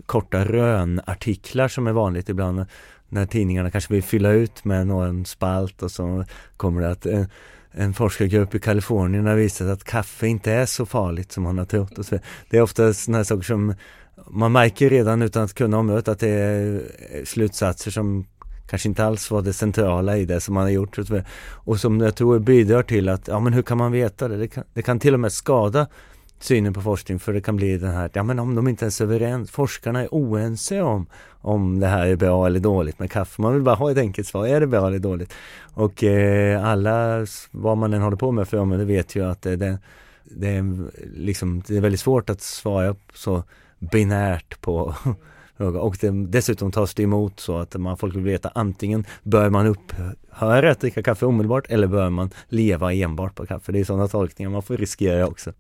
korta 0.07 0.45
rönartiklar 0.45 1.69
som 1.69 1.87
är 1.87 1.93
vanligt 1.93 2.29
ibland 2.29 2.65
när 3.09 3.27
tidningarna 3.27 3.71
kanske 3.71 3.95
vill 3.95 4.03
fylla 4.03 4.31
ut 4.31 4.65
med 4.65 4.87
någon 4.87 5.25
spalt 5.25 5.83
och 5.83 5.91
så 5.91 6.25
kommer 6.57 6.81
det 6.81 6.91
att 6.91 7.07
en, 7.07 7.29
en 7.71 7.95
forskargrupp 7.95 8.55
i 8.55 8.59
Kalifornien 8.59 9.27
har 9.27 9.35
visat 9.35 9.69
att 9.69 9.85
kaffe 9.85 10.27
inte 10.27 10.53
är 10.53 10.67
så 10.67 10.87
farligt 10.87 11.33
som 11.33 11.43
man 11.43 11.59
har 11.59 11.65
trott. 11.65 11.99
Och 11.99 12.07
så. 12.07 12.19
Det 12.51 12.57
är 12.57 12.63
ofta 12.63 12.95
sådana 12.95 13.25
saker 13.25 13.43
som 13.43 13.75
man 14.31 14.53
märker 14.53 14.91
redan 14.91 15.23
utan 15.23 15.45
att 15.45 15.55
kunna 15.55 15.79
omöta 15.79 16.13
att 16.13 16.19
det 16.19 16.29
är 16.29 16.75
eh, 17.11 17.25
slutsatser 17.25 17.91
som 17.91 18.27
kanske 18.69 18.89
inte 18.89 19.05
alls 19.05 19.31
var 19.31 19.43
det 19.43 19.53
centrala 19.53 20.17
i 20.17 20.25
det 20.25 20.41
som 20.41 20.55
man 20.55 20.63
har 20.63 20.71
gjort. 20.71 20.99
Och 21.41 21.81
som 21.81 22.01
jag 22.01 22.17
tror 22.17 22.39
bidrar 22.39 22.83
till 22.83 23.09
att, 23.09 23.29
ja 23.29 23.41
men 23.41 23.53
hur 23.53 23.63
kan 23.63 23.79
man 23.79 23.93
veta 23.93 24.29
det? 24.29 24.37
Det 24.37 24.49
kan, 24.49 24.65
det 24.75 24.83
kan 24.83 25.01
till 25.01 25.15
och 25.15 25.21
med 25.21 25.33
skada 25.33 25.87
synen 26.39 26.73
på 26.73 26.81
forskning 26.81 27.19
för 27.19 27.33
det 27.33 27.41
kan 27.41 27.57
bli 27.57 27.79
den 27.79 27.91
här, 27.91 28.11
ja 28.13 28.23
men 28.23 28.39
om 28.39 28.55
de 28.55 28.69
inte 28.69 28.85
ens 28.85 29.01
är 29.01 29.05
överens, 29.05 29.51
forskarna 29.51 30.03
är 30.03 30.09
oense 30.11 30.83
om 30.83 31.07
om 31.41 31.81
det 31.81 31.87
här 31.87 32.07
är 32.07 32.17
bra 32.17 32.47
eller 32.47 32.61
dåligt 32.61 32.99
med 32.99 33.11
kaffe. 33.11 33.43
Man 33.43 33.55
vill 33.55 33.63
bara 33.63 33.75
ha 33.75 33.91
ett 33.91 33.99
enkelt 33.99 34.29
svar, 34.29 34.47
är 34.47 34.61
det 34.61 34.67
bra 34.67 34.87
eller 34.87 34.99
dåligt? 34.99 35.35
Och 35.75 36.05
eh, 36.05 36.65
alla, 36.65 37.27
vad 37.51 37.79
man 37.79 37.95
än 37.95 38.03
håller 38.03 38.17
på 38.17 38.33
med 38.33 38.49
för 38.49 38.59
område 38.59 38.85
vet 38.85 39.17
ju 39.17 39.25
att 39.25 39.43
det, 39.43 39.57
det, 39.57 39.79
det, 40.25 40.49
är 40.49 40.91
liksom, 41.17 41.63
det 41.67 41.77
är 41.77 41.81
väldigt 41.81 42.01
svårt 42.01 42.31
att 42.31 42.41
svara 42.41 42.97
så 43.15 43.43
binärt 43.79 44.61
på. 44.61 44.95
Och 45.59 45.97
det, 46.01 46.11
dessutom 46.11 46.73
tas 46.73 46.95
det 46.95 47.03
emot 47.03 47.41
så 47.41 47.59
att 47.59 47.77
man, 47.77 47.97
folk 47.97 48.17
vill 48.17 48.25
veta 48.25 48.51
antingen 48.55 49.05
bör 49.23 49.51
man 49.51 49.67
upphöra 49.67 50.71
att 50.71 50.81
dricka 50.81 51.03
kaffe 51.03 51.27
omedelbart 51.27 51.67
eller 51.69 51.87
bör 51.87 52.11
man 52.11 52.31
leva 52.49 52.93
enbart 52.93 53.35
på 53.35 53.47
kaffe. 53.47 53.73
Det 53.73 53.81
är 53.81 53.85
sådana 53.85 54.09
tolkningar 54.09 54.51
man 54.51 54.63
får 54.63 54.77
riskera 54.77 55.27
också. 55.27 55.53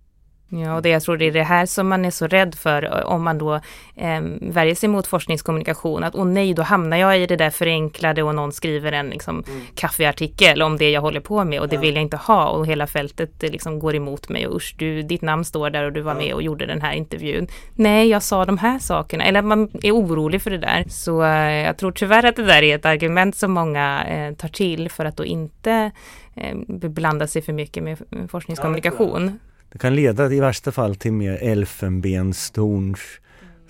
Ja, 0.51 0.75
och 0.75 0.83
det 0.83 0.89
jag 0.89 1.03
tror 1.03 1.17
det 1.17 1.25
är 1.25 1.33
det 1.33 1.43
här 1.43 1.67
som 1.67 1.89
man 1.89 2.05
är 2.05 2.11
så 2.11 2.27
rädd 2.27 2.55
för 2.55 3.05
om 3.05 3.23
man 3.23 3.39
då 3.39 3.55
eh, 3.97 4.21
värjer 4.41 4.75
sig 4.75 4.89
mot 4.89 5.07
forskningskommunikation. 5.07 6.05
Att 6.05 6.15
åh 6.15 6.27
nej, 6.27 6.55
då 6.55 6.63
hamnar 6.63 6.97
jag 6.97 7.19
i 7.19 7.27
det 7.27 7.37
där 7.37 7.51
förenklade 7.51 8.23
och 8.23 8.35
någon 8.35 8.53
skriver 8.53 8.93
en 8.93 9.11
liksom, 9.11 9.45
mm. 9.49 9.61
kaffeartikel 9.75 10.63
om 10.63 10.77
det 10.79 10.91
jag 10.91 11.01
håller 11.01 11.21
på 11.21 11.45
med 11.45 11.61
och 11.61 11.69
det 11.69 11.75
ja. 11.75 11.81
vill 11.81 11.95
jag 11.95 12.03
inte 12.03 12.17
ha 12.17 12.49
och 12.49 12.67
hela 12.67 12.87
fältet 12.87 13.43
liksom 13.43 13.79
går 13.79 13.95
emot 13.95 14.29
mig 14.29 14.47
och 14.47 14.57
usch, 14.57 14.75
du, 14.79 15.03
ditt 15.03 15.23
namn 15.23 15.45
står 15.45 15.71
där 15.71 15.85
och 15.85 15.93
du 15.93 16.01
var 16.01 16.13
ja. 16.13 16.19
med 16.19 16.35
och 16.35 16.43
gjorde 16.43 16.67
den 16.67 16.83
här 16.83 16.93
intervjun. 16.93 17.49
Nej, 17.75 18.09
jag 18.09 18.23
sa 18.23 18.45
de 18.45 18.59
här 18.59 18.79
sakerna, 18.79 19.25
eller 19.25 19.43
man 19.43 19.71
är 19.83 19.93
orolig 19.93 20.43
för 20.43 20.51
det 20.51 20.59
där. 20.59 20.85
Så 20.89 21.23
eh, 21.23 21.67
jag 21.67 21.77
tror 21.77 21.93
tyvärr 21.93 22.25
att 22.25 22.37
det 22.37 22.45
där 22.45 22.63
är 22.63 22.75
ett 22.75 22.87
argument 22.87 23.37
som 23.37 23.53
många 23.53 24.05
eh, 24.05 24.35
tar 24.35 24.49
till 24.49 24.91
för 24.91 25.05
att 25.05 25.17
då 25.17 25.25
inte 25.25 25.91
eh, 26.35 26.57
blanda 26.89 27.27
sig 27.27 27.43
för 27.43 27.53
mycket 27.53 27.83
med 27.83 27.99
forskningskommunikation. 28.31 29.27
Ja, 29.27 29.49
det 29.73 29.79
kan 29.79 29.95
leda 29.95 30.33
i 30.33 30.41
värsta 30.41 30.73
fall 30.73 30.95
till 30.95 31.13
mer 31.13 31.39
elfenbenstorns 31.43 33.01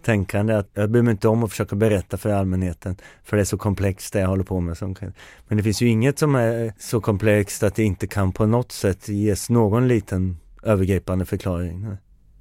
tänkande 0.02 0.54
att 0.54 0.70
jag 0.74 0.90
bryr 0.90 1.02
mig 1.02 1.12
inte 1.12 1.28
om 1.28 1.44
att 1.44 1.50
försöka 1.50 1.76
berätta 1.76 2.16
för 2.16 2.30
allmänheten 2.30 2.96
för 3.24 3.37
det 3.37 3.42
är 3.42 3.44
så 3.44 3.58
komplext 3.58 4.12
det 4.12 4.20
jag 4.20 4.28
håller 4.28 4.44
på 4.44 4.61
med. 4.61 4.76
Men 5.48 5.56
det 5.56 5.62
finns 5.62 5.82
ju 5.82 5.88
inget 5.88 6.18
som 6.18 6.34
är 6.34 6.72
så 6.78 7.00
komplext 7.00 7.62
att 7.62 7.74
det 7.74 7.84
inte 7.84 8.06
kan 8.06 8.32
på 8.32 8.46
något 8.46 8.72
sätt 8.72 9.08
ges 9.08 9.50
någon 9.50 9.88
liten 9.88 10.38
övergripande 10.62 11.24
förklaring. 11.24 11.87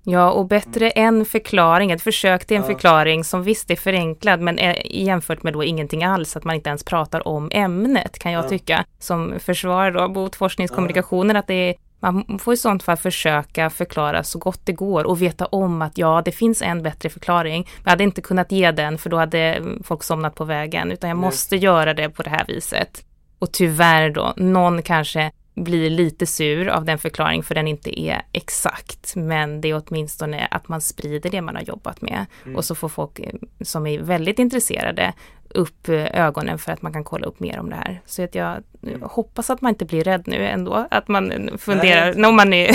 Ja, 0.03 0.31
och 0.31 0.47
bättre 0.47 0.89
en 0.89 1.25
förklaring, 1.25 1.91
ett 1.91 2.01
försök 2.01 2.45
till 2.45 2.57
en 2.57 2.63
ja. 2.63 2.67
förklaring 2.67 3.23
som 3.23 3.43
visst 3.43 3.71
är 3.71 3.75
förenklad, 3.75 4.41
men 4.41 4.59
är 4.59 4.95
jämfört 4.95 5.43
med 5.43 5.53
då 5.53 5.63
ingenting 5.63 6.03
alls, 6.03 6.37
att 6.37 6.43
man 6.43 6.55
inte 6.55 6.69
ens 6.69 6.83
pratar 6.83 7.27
om 7.27 7.49
ämnet, 7.53 8.19
kan 8.19 8.31
jag 8.31 8.45
ja. 8.45 8.49
tycka, 8.49 8.85
som 8.99 9.33
försvar 9.39 9.91
då 9.91 10.07
mot 10.07 10.35
forskningskommunikationen, 10.35 11.35
ja. 11.35 11.39
att 11.39 11.47
det 11.47 11.53
är 11.53 11.75
man 11.99 12.39
får 12.39 12.53
i 12.53 12.57
sånt 12.57 12.83
fall 12.83 12.97
försöka 12.97 13.69
förklara 13.69 14.23
så 14.23 14.39
gott 14.39 14.61
det 14.63 14.73
går 14.73 15.03
och 15.03 15.21
veta 15.21 15.45
om 15.45 15.81
att 15.81 15.97
ja, 15.97 16.21
det 16.25 16.31
finns 16.31 16.61
en 16.61 16.83
bättre 16.83 17.09
förklaring. 17.09 17.61
Men 17.61 17.83
jag 17.83 17.91
hade 17.91 18.03
inte 18.03 18.21
kunnat 18.21 18.51
ge 18.51 18.71
den 18.71 18.97
för 18.97 19.09
då 19.09 19.17
hade 19.17 19.63
folk 19.83 20.03
somnat 20.03 20.35
på 20.35 20.43
vägen, 20.43 20.91
utan 20.91 21.09
jag 21.09 21.17
måste 21.17 21.55
göra 21.55 21.93
det 21.93 22.09
på 22.09 22.23
det 22.23 22.29
här 22.29 22.45
viset. 22.47 23.03
Och 23.39 23.51
tyvärr 23.51 24.09
då, 24.09 24.33
någon 24.37 24.81
kanske 24.81 25.31
blir 25.55 25.89
lite 25.89 26.25
sur 26.25 26.67
av 26.67 26.85
den 26.85 26.97
förklaring 26.97 27.43
för 27.43 27.55
den 27.55 27.67
inte 27.67 27.99
är 27.99 28.21
exakt. 28.31 29.15
Men 29.15 29.61
det 29.61 29.67
är 29.67 29.83
åtminstone 29.87 30.47
att 30.51 30.67
man 30.67 30.81
sprider 30.81 31.29
det 31.29 31.41
man 31.41 31.55
har 31.55 31.63
jobbat 31.63 32.01
med. 32.01 32.25
Mm. 32.43 32.55
Och 32.55 32.65
så 32.65 32.75
får 32.75 32.89
folk 32.89 33.19
eh, 33.19 33.33
som 33.61 33.87
är 33.87 33.99
väldigt 33.99 34.39
intresserade 34.39 35.13
upp 35.49 35.89
eh, 35.89 36.25
ögonen 36.27 36.57
för 36.57 36.71
att 36.71 36.81
man 36.81 36.93
kan 36.93 37.03
kolla 37.03 37.27
upp 37.27 37.39
mer 37.39 37.59
om 37.59 37.69
det 37.69 37.75
här. 37.75 38.01
Så 38.05 38.23
att 38.23 38.35
jag 38.35 38.63
mm. 38.83 39.01
hoppas 39.01 39.49
att 39.49 39.61
man 39.61 39.69
inte 39.69 39.85
blir 39.85 40.03
rädd 40.03 40.23
nu 40.27 40.47
ändå. 40.47 40.87
Att 40.91 41.07
man 41.07 41.49
funderar, 41.57 42.13
Nej. 42.13 42.29
om 42.29 42.35
man 42.35 42.53
är 42.53 42.71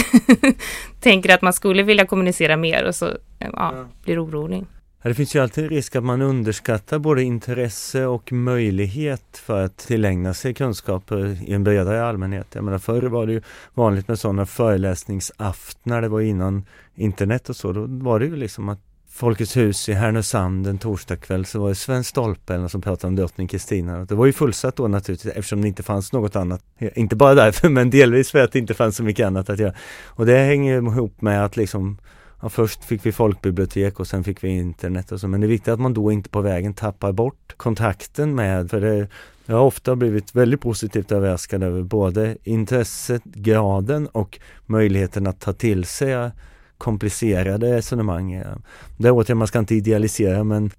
tänker 1.01 1.35
att 1.35 1.43
man 1.43 1.53
skulle 1.53 1.83
vilja 1.83 2.07
kommunicera 2.07 2.57
mer 2.57 2.85
och 2.85 2.95
så 2.95 3.07
ja, 3.39 3.49
ja. 3.53 3.85
blir 4.05 4.25
orolig. 4.25 4.65
Det 5.03 5.15
finns 5.15 5.37
ju 5.37 5.43
alltid 5.43 5.71
risk 5.71 5.97
att 5.97 6.05
man 6.05 6.23
underskattar 6.23 6.99
både 6.99 7.23
intresse 7.23 8.07
och 8.07 8.33
möjlighet 8.33 9.39
för 9.45 9.65
att 9.65 9.77
tillägna 9.77 10.35
sig 10.35 10.55
kunskaper 10.55 11.39
i 11.49 11.53
en 11.53 11.65
bredare 11.65 12.05
allmänhet. 12.05 12.47
Jag 12.55 12.65
menar 12.65 12.79
förr 12.79 13.03
var 13.03 13.27
det 13.27 13.33
ju 13.33 13.43
vanligt 13.75 14.09
med 14.09 14.19
sådana 14.19 14.47
föreläsningsaftnar, 14.47 16.03
det 16.03 16.09
var 16.09 16.21
innan 16.21 16.65
internet 16.95 17.49
och 17.49 17.57
så, 17.57 17.73
då 17.73 17.87
var 17.87 18.21
det 18.21 18.27
ju 18.27 18.37
liksom 18.37 18.69
att 18.69 18.92
Folkets 19.15 19.57
hus 19.57 19.89
i 19.89 19.93
Härnösand 19.93 20.67
en 20.67 20.79
torsdagkväll 20.79 21.47
så 21.47 21.61
var 21.61 21.69
det 21.69 21.75
Sven 21.75 22.05
Stolpe 22.05 22.69
som 22.69 22.81
pratade 22.81 23.09
om 23.09 23.17
drottning 23.17 23.49
Kristina. 23.49 24.05
Det 24.05 24.15
var 24.15 24.27
ju 24.27 24.33
fullsatt 24.33 24.77
då 24.77 24.89
naturligtvis 24.89 25.33
eftersom 25.33 25.63
det 25.63 25.69
inte 25.69 25.83
fanns 25.83 26.13
något 26.13 26.37
annat. 26.37 26.65
Inte 26.95 27.17
bara 27.17 27.35
därför 27.35 27.69
men 27.69 27.91
delvis 27.91 28.31
för 28.31 28.39
att 28.39 28.53
det 28.53 28.59
inte 28.59 28.75
fanns 28.75 28.97
så 28.97 29.03
mycket 29.03 29.27
annat 29.27 29.51
att 29.51 29.59
göra. 29.59 29.75
Och 30.07 30.27
det 30.27 30.39
hänger 30.39 30.77
ihop 30.77 31.21
med 31.21 31.45
att 31.45 31.57
liksom 31.57 31.99
Ja, 32.43 32.49
först 32.49 32.85
fick 32.85 33.07
vi 33.07 33.13
folkbibliotek 33.13 34.01
och 34.01 34.07
sen 34.07 34.25
fick 34.25 34.45
vi 34.45 34.49
internet 34.49 35.13
och 35.13 35.21
så. 35.21 35.29
Men 35.29 35.41
det 35.41 35.47
är 35.47 35.49
viktigt 35.49 35.73
att 35.73 35.81
man 35.81 35.95
då 35.95 36.13
inte 36.13 36.29
på 36.29 36.41
vägen 36.41 36.75
tappar 36.75 37.13
bort 37.13 37.55
kontakten 37.57 38.35
med, 38.35 38.71
för 38.71 38.81
det, 38.81 39.09
jag 39.47 39.57
har 39.57 39.65
ofta 39.65 39.97
blivit 39.97 40.35
väldigt 40.35 40.61
positivt 40.61 41.13
överraskad 41.13 41.63
över 41.63 41.83
både 41.83 42.37
intresset, 42.45 43.25
graden 43.25 44.07
och 44.07 44.39
möjligheten 44.67 45.27
att 45.27 45.41
ta 45.41 45.53
till 45.53 45.85
sig 45.85 46.15
komplicerade 46.83 47.77
resonemang. 47.77 48.43
Det 48.97 49.11
återigen, 49.11 49.39
man 49.39 49.47
ska 49.47 49.59
inte 49.59 49.75
idealisera 49.75 50.45
men 50.45 50.71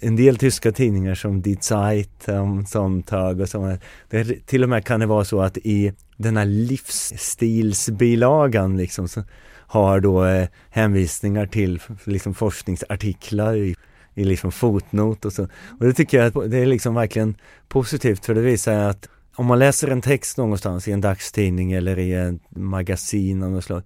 en 0.00 0.16
del 0.16 0.36
tyska 0.36 0.72
tidningar 0.72 1.14
som 1.14 1.42
Die 1.42 1.56
Zeit, 1.60 2.28
um, 2.28 2.66
Sonntag 2.66 3.40
och 3.40 3.48
så. 3.48 3.76
Det, 4.10 4.46
till 4.46 4.62
och 4.62 4.68
med 4.68 4.84
kan 4.84 5.00
det 5.00 5.06
vara 5.06 5.24
så 5.24 5.40
att 5.40 5.56
i 5.56 5.92
den 6.16 6.36
här 6.36 6.44
livsstilsbilagan 6.44 8.76
liksom 8.76 9.08
så 9.08 9.22
har 9.52 10.00
då 10.00 10.24
eh, 10.24 10.48
hänvisningar 10.70 11.46
till 11.46 11.80
liksom 12.04 12.34
forskningsartiklar 12.34 13.56
i, 13.56 13.76
i 14.14 14.24
liksom 14.24 14.52
fotnot 14.52 15.24
och 15.24 15.32
så. 15.32 15.42
Och 15.78 15.86
det 15.86 15.92
tycker 15.92 16.18
jag 16.18 16.26
att 16.26 16.34
det 16.50 16.58
är 16.58 16.66
liksom 16.66 16.94
verkligen 16.94 17.34
positivt 17.68 18.26
för 18.26 18.34
det 18.34 18.40
visar 18.40 18.74
att 18.74 19.08
om 19.36 19.46
man 19.46 19.58
läser 19.58 19.88
en 19.88 20.02
text 20.02 20.38
någonstans 20.38 20.88
i 20.88 20.92
en 20.92 21.00
dagstidning 21.00 21.72
eller 21.72 21.98
i 21.98 22.14
en 22.14 22.40
magasin 22.50 23.42
av 23.42 23.50
något 23.50 23.64
slag 23.64 23.82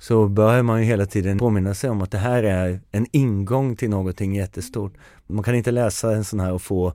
så 0.00 0.28
bör 0.28 0.62
man 0.62 0.80
ju 0.80 0.86
hela 0.86 1.06
tiden 1.06 1.38
påminna 1.38 1.74
sig 1.74 1.90
om 1.90 2.02
att 2.02 2.10
det 2.10 2.18
här 2.18 2.42
är 2.42 2.80
en 2.90 3.06
ingång 3.12 3.76
till 3.76 3.90
någonting 3.90 4.34
jättestort. 4.34 4.92
Man 5.26 5.44
kan 5.44 5.54
inte 5.54 5.70
läsa 5.70 6.12
en 6.12 6.24
sån 6.24 6.40
här 6.40 6.52
och 6.52 6.62
få 6.62 6.92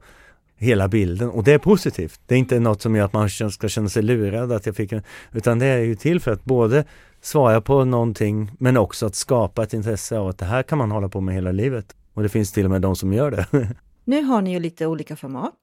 hela 0.57 0.87
bilden 0.87 1.29
och 1.29 1.43
det 1.43 1.53
är 1.53 1.57
positivt. 1.57 2.21
Det 2.25 2.35
är 2.35 2.39
inte 2.39 2.59
något 2.59 2.81
som 2.81 2.95
gör 2.95 3.05
att 3.05 3.13
man 3.13 3.29
ska 3.29 3.67
känna 3.67 3.89
sig 3.89 4.03
lurad 4.03 4.51
att 4.51 4.65
jag 4.65 4.75
fick 4.75 4.91
en, 4.91 5.03
utan 5.31 5.59
det 5.59 5.65
är 5.65 5.79
ju 5.79 5.95
till 5.95 6.19
för 6.19 6.31
att 6.31 6.43
både 6.43 6.85
svara 7.21 7.61
på 7.61 7.85
någonting 7.85 8.51
men 8.59 8.77
också 8.77 9.05
att 9.05 9.15
skapa 9.15 9.63
ett 9.63 9.73
intresse 9.73 10.17
av 10.17 10.27
att 10.27 10.37
det 10.37 10.45
här 10.45 10.63
kan 10.63 10.77
man 10.77 10.91
hålla 10.91 11.09
på 11.09 11.21
med 11.21 11.35
hela 11.35 11.51
livet. 11.51 11.95
Och 12.13 12.23
det 12.23 12.29
finns 12.29 12.51
till 12.51 12.65
och 12.65 12.71
med 12.71 12.81
de 12.81 12.95
som 12.95 13.13
gör 13.13 13.31
det. 13.31 13.47
nu 14.03 14.23
har 14.23 14.41
ni 14.41 14.53
ju 14.53 14.59
lite 14.59 14.85
olika 14.87 15.15
format. 15.15 15.55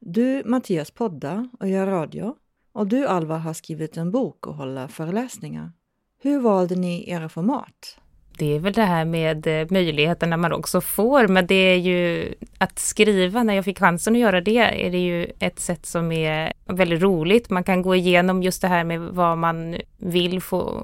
Du 0.00 0.42
Mattias 0.46 0.90
poddar 0.90 1.48
och 1.60 1.68
gör 1.68 1.86
radio 1.86 2.34
och 2.72 2.86
du 2.86 3.06
Alva 3.06 3.36
har 3.36 3.54
skrivit 3.54 3.96
en 3.96 4.10
bok 4.10 4.46
och 4.46 4.54
håller 4.54 4.88
föreläsningar. 4.88 5.72
Hur 6.22 6.40
valde 6.40 6.74
ni 6.74 7.10
era 7.10 7.28
format? 7.28 7.98
Det 8.38 8.56
är 8.56 8.60
väl 8.60 8.72
det 8.72 8.82
här 8.82 9.04
med 9.04 9.46
eh, 9.46 9.66
möjligheterna 9.70 10.36
man 10.36 10.52
också 10.52 10.80
får, 10.80 11.28
men 11.28 11.46
det 11.46 11.54
är 11.54 11.76
ju 11.76 12.34
att 12.58 12.78
skriva, 12.78 13.42
när 13.42 13.54
jag 13.54 13.64
fick 13.64 13.78
chansen 13.78 14.14
att 14.14 14.20
göra 14.20 14.40
det, 14.40 14.86
är 14.86 14.90
det 14.90 14.98
ju 14.98 15.32
ett 15.38 15.60
sätt 15.60 15.86
som 15.86 16.12
är 16.12 16.52
väldigt 16.64 17.02
roligt. 17.02 17.50
Man 17.50 17.64
kan 17.64 17.82
gå 17.82 17.94
igenom 17.94 18.42
just 18.42 18.62
det 18.62 18.68
här 18.68 18.84
med 18.84 19.00
vad 19.00 19.38
man 19.38 19.76
vill 19.98 20.42
få, 20.42 20.82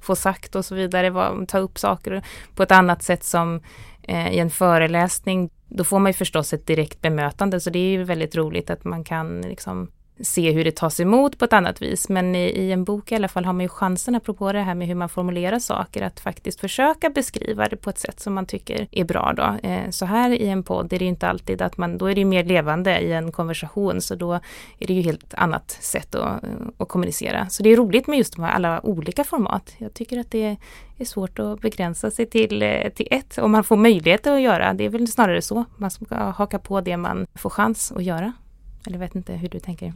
få 0.00 0.16
sagt 0.16 0.54
och 0.54 0.64
så 0.64 0.74
vidare, 0.74 1.10
vad, 1.10 1.48
ta 1.48 1.58
upp 1.58 1.78
saker 1.78 2.22
på 2.54 2.62
ett 2.62 2.72
annat 2.72 3.02
sätt 3.02 3.24
som 3.24 3.60
eh, 4.02 4.32
i 4.32 4.38
en 4.38 4.50
föreläsning. 4.50 5.50
Då 5.68 5.84
får 5.84 5.98
man 5.98 6.10
ju 6.10 6.14
förstås 6.14 6.52
ett 6.52 6.66
direkt 6.66 7.00
bemötande, 7.00 7.60
så 7.60 7.70
det 7.70 7.78
är 7.78 7.90
ju 7.90 8.04
väldigt 8.04 8.36
roligt 8.36 8.70
att 8.70 8.84
man 8.84 9.04
kan 9.04 9.40
liksom 9.40 9.90
se 10.20 10.52
hur 10.52 10.64
det 10.64 10.76
tas 10.76 11.00
emot 11.00 11.38
på 11.38 11.44
ett 11.44 11.52
annat 11.52 11.82
vis. 11.82 12.08
Men 12.08 12.34
i, 12.34 12.38
i, 12.38 12.72
en 12.72 12.84
bok 12.84 13.12
i 13.12 13.14
alla 13.14 13.28
fall 13.28 13.44
har 13.44 13.52
man 13.52 13.60
ju 13.60 13.68
chansen, 13.68 14.14
apropå 14.14 14.52
det 14.52 14.60
här 14.60 14.74
med 14.74 14.88
hur 14.88 14.94
man 14.94 15.08
formulerar 15.08 15.58
saker, 15.58 16.02
att 16.02 16.20
faktiskt 16.20 16.60
försöka 16.60 17.10
beskriva 17.10 17.68
det 17.68 17.76
på 17.76 17.90
ett 17.90 17.98
sätt 17.98 18.20
som 18.20 18.34
man 18.34 18.46
tycker 18.46 18.88
är 18.90 19.04
bra 19.04 19.32
då. 19.36 19.68
Eh, 19.68 19.90
så 19.90 20.06
här 20.06 20.30
i 20.30 20.48
en 20.48 20.62
podd 20.62 20.92
är 20.92 20.98
det 20.98 21.04
ju 21.04 21.08
inte 21.08 21.28
alltid 21.28 21.62
att 21.62 21.76
man, 21.76 21.98
då 21.98 22.06
är 22.06 22.14
det 22.14 22.20
ju 22.20 22.24
mer 22.24 22.44
levande 22.44 23.00
i 23.00 23.12
en 23.12 23.32
konversation, 23.32 24.00
så 24.00 24.14
då 24.14 24.32
är 24.78 24.86
det 24.86 24.94
ju 24.94 25.02
helt 25.02 25.34
annat 25.34 25.70
sätt 25.70 26.14
att, 26.14 26.44
att 26.78 26.88
kommunicera. 26.88 27.48
Så 27.48 27.62
det 27.62 27.70
är 27.70 27.76
roligt 27.76 28.06
med 28.06 28.18
just 28.18 28.36
de 28.36 28.44
här 28.44 28.52
alla 28.52 28.86
olika 28.86 29.24
format. 29.24 29.74
Jag 29.78 29.94
tycker 29.94 30.20
att 30.20 30.30
det 30.30 30.56
är 30.98 31.04
svårt 31.04 31.38
att 31.38 31.60
begränsa 31.60 32.10
sig 32.10 32.26
till, 32.26 32.62
eh, 32.62 32.88
till 32.88 33.08
ett, 33.10 33.38
om 33.38 33.52
man 33.52 33.64
får 33.64 33.76
möjlighet 33.76 34.26
att 34.26 34.40
göra. 34.40 34.74
Det 34.74 34.84
är 34.84 34.88
väl 34.88 35.08
snarare 35.08 35.42
så, 35.42 35.64
man 35.76 35.90
ska 35.90 36.14
haka 36.16 36.58
på 36.58 36.80
det 36.80 36.96
man 36.96 37.26
får 37.34 37.50
chans 37.50 37.92
att 37.92 38.04
göra. 38.04 38.32
Eller 38.86 38.98
vet 38.98 39.14
inte 39.14 39.32
hur 39.32 39.48
du 39.48 39.60
tänker. 39.60 39.92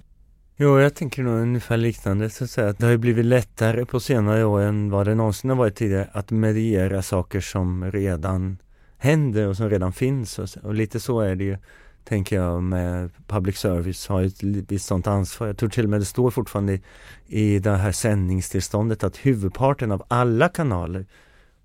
Jo, 0.61 0.81
jag 0.81 0.94
tänker 0.94 1.23
nog 1.23 1.40
ungefär 1.40 1.77
liknande 1.77 2.31
så 2.31 2.44
att 2.44 2.51
säga. 2.51 2.73
Det 2.73 2.85
har 2.85 2.90
ju 2.90 2.99
blivit 2.99 3.25
lättare 3.25 3.85
på 3.85 4.01
senare 4.01 4.44
år 4.44 4.61
än 4.61 4.90
vad 4.90 5.07
det 5.07 5.14
någonsin 5.14 5.51
har 5.51 5.57
varit 5.57 5.75
tidigare 5.75 6.09
att 6.12 6.31
mediera 6.31 7.03
saker 7.03 7.40
som 7.40 7.90
redan 7.92 8.59
händer 8.97 9.47
och 9.47 9.57
som 9.57 9.71
redan 9.71 9.92
finns. 9.92 10.38
Och, 10.38 10.49
och 10.62 10.75
lite 10.75 11.01
så 11.01 11.21
är 11.21 11.35
det 11.35 11.44
ju, 11.44 11.57
tänker 12.05 12.37
jag, 12.37 12.62
med 12.62 13.11
public 13.27 13.59
service 13.59 14.07
har 14.09 14.23
ett 14.23 14.42
visst 14.42 14.87
sånt 14.87 15.07
ansvar. 15.07 15.47
Jag 15.47 15.57
tror 15.57 15.68
till 15.68 15.85
och 15.85 15.90
med 15.90 16.01
det 16.01 16.05
står 16.05 16.31
fortfarande 16.31 16.73
i, 16.73 16.83
i 17.27 17.59
det 17.59 17.77
här 17.77 17.92
sändningstillståndet 17.92 19.05
att 19.05 19.16
huvudparten 19.16 19.92
av 19.92 20.03
alla 20.09 20.49
kanaler 20.49 21.07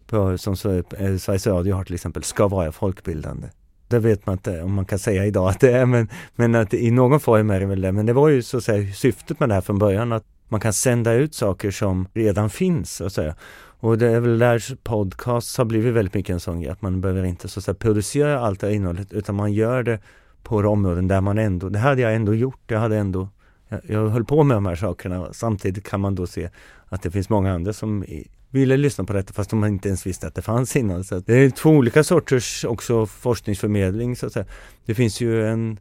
på, 0.08 0.38
som 0.38 0.54
eh, 0.54 1.18
Sveriges 1.18 1.48
Radio 1.48 1.76
har 1.76 1.84
till 1.84 1.96
exempel 1.96 2.24
ska 2.24 2.48
vara 2.48 2.72
folkbildande. 2.72 3.48
Det 3.94 4.00
vet 4.00 4.26
man 4.26 4.34
inte 4.34 4.62
om 4.62 4.74
man 4.74 4.86
kan 4.86 5.00
säga 5.00 5.26
idag 5.26 5.50
att 5.50 5.60
det 5.60 5.72
är, 5.72 5.86
men, 5.86 6.08
men 6.36 6.56
att 6.56 6.74
i 6.74 6.92
någon 6.92 7.20
form 7.20 7.50
är 7.50 7.60
det 7.60 7.66
väl 7.66 7.82
det. 7.82 7.92
Men 7.92 8.06
det 8.06 8.14
var 8.14 8.30
ju 8.30 8.42
så 8.42 8.58
att 8.58 8.64
säga 8.64 8.94
syftet 8.94 9.40
med 9.40 9.50
det 9.50 9.54
här 9.54 9.62
från 9.62 9.80
början, 9.80 10.12
att 10.12 10.26
man 10.50 10.60
kan 10.60 10.74
sända 10.74 11.14
ut 11.14 11.36
saker 11.36 11.72
som 11.72 12.08
redan 12.14 12.50
finns, 12.50 12.96
så 12.96 13.06
att 13.06 13.14
säga. 13.14 13.36
Och 13.80 13.98
det 13.98 14.08
är 14.08 14.20
väl 14.20 14.40
där 14.40 14.76
podcasts 14.84 15.58
har 15.58 15.66
blivit 15.66 15.94
väldigt 15.94 16.14
mycket 16.14 16.34
en 16.34 16.40
sån 16.40 16.62
grej, 16.62 16.72
att 16.72 16.82
man 16.82 17.02
behöver 17.02 17.24
inte 17.24 17.48
så 17.48 17.60
att 17.60 17.64
säga, 17.64 17.76
producera 17.76 18.40
allt 18.40 18.60
det 18.60 18.68
här 18.68 18.74
innehållet, 18.74 19.14
utan 19.14 19.36
man 19.36 19.54
gör 19.54 19.84
det 19.84 20.00
på 20.44 20.58
områden 20.58 21.08
där 21.08 21.22
man 21.22 21.38
ändå, 21.38 21.70
det 21.70 21.80
hade 21.80 22.02
jag 22.02 22.16
ändå 22.16 22.36
gjort, 22.36 22.62
det 22.66 22.76
hade 22.76 22.98
ändå 22.98 23.30
Eh, 23.74 23.80
jag 23.94 24.08
höll 24.08 24.26
på 24.26 24.44
med 24.44 24.58
de 24.58 24.66
här 24.66 24.76
sakerna. 24.76 25.34
Samtidigt 25.34 25.84
kan 25.84 26.02
man 26.02 26.16
då 26.16 26.28
se 26.28 26.50
att 26.86 27.02
det 27.02 27.12
finns 27.12 27.30
många 27.30 27.54
andra 27.54 27.74
som 27.74 28.06
ville 28.50 28.78
lyssna 28.78 29.04
på 29.04 29.14
detta 29.14 29.34
fast 29.34 29.50
de 29.50 29.66
inte 29.66 29.88
ens 29.88 30.08
visste 30.08 30.28
att 30.28 30.36
det 30.36 30.42
fanns 30.42 30.76
innan. 30.76 31.04
Så 31.04 31.20
det 31.20 31.34
är 31.34 31.50
två 31.50 31.70
olika 31.70 32.04
sorters 32.04 32.66
också 32.66 33.06
forskningsförmedling 33.06 34.16
så 34.16 34.26
att 34.26 34.34
säga. 34.34 34.46
Det 34.86 34.96
finns 34.96 35.22
ju 35.22 35.48
en 35.48 35.80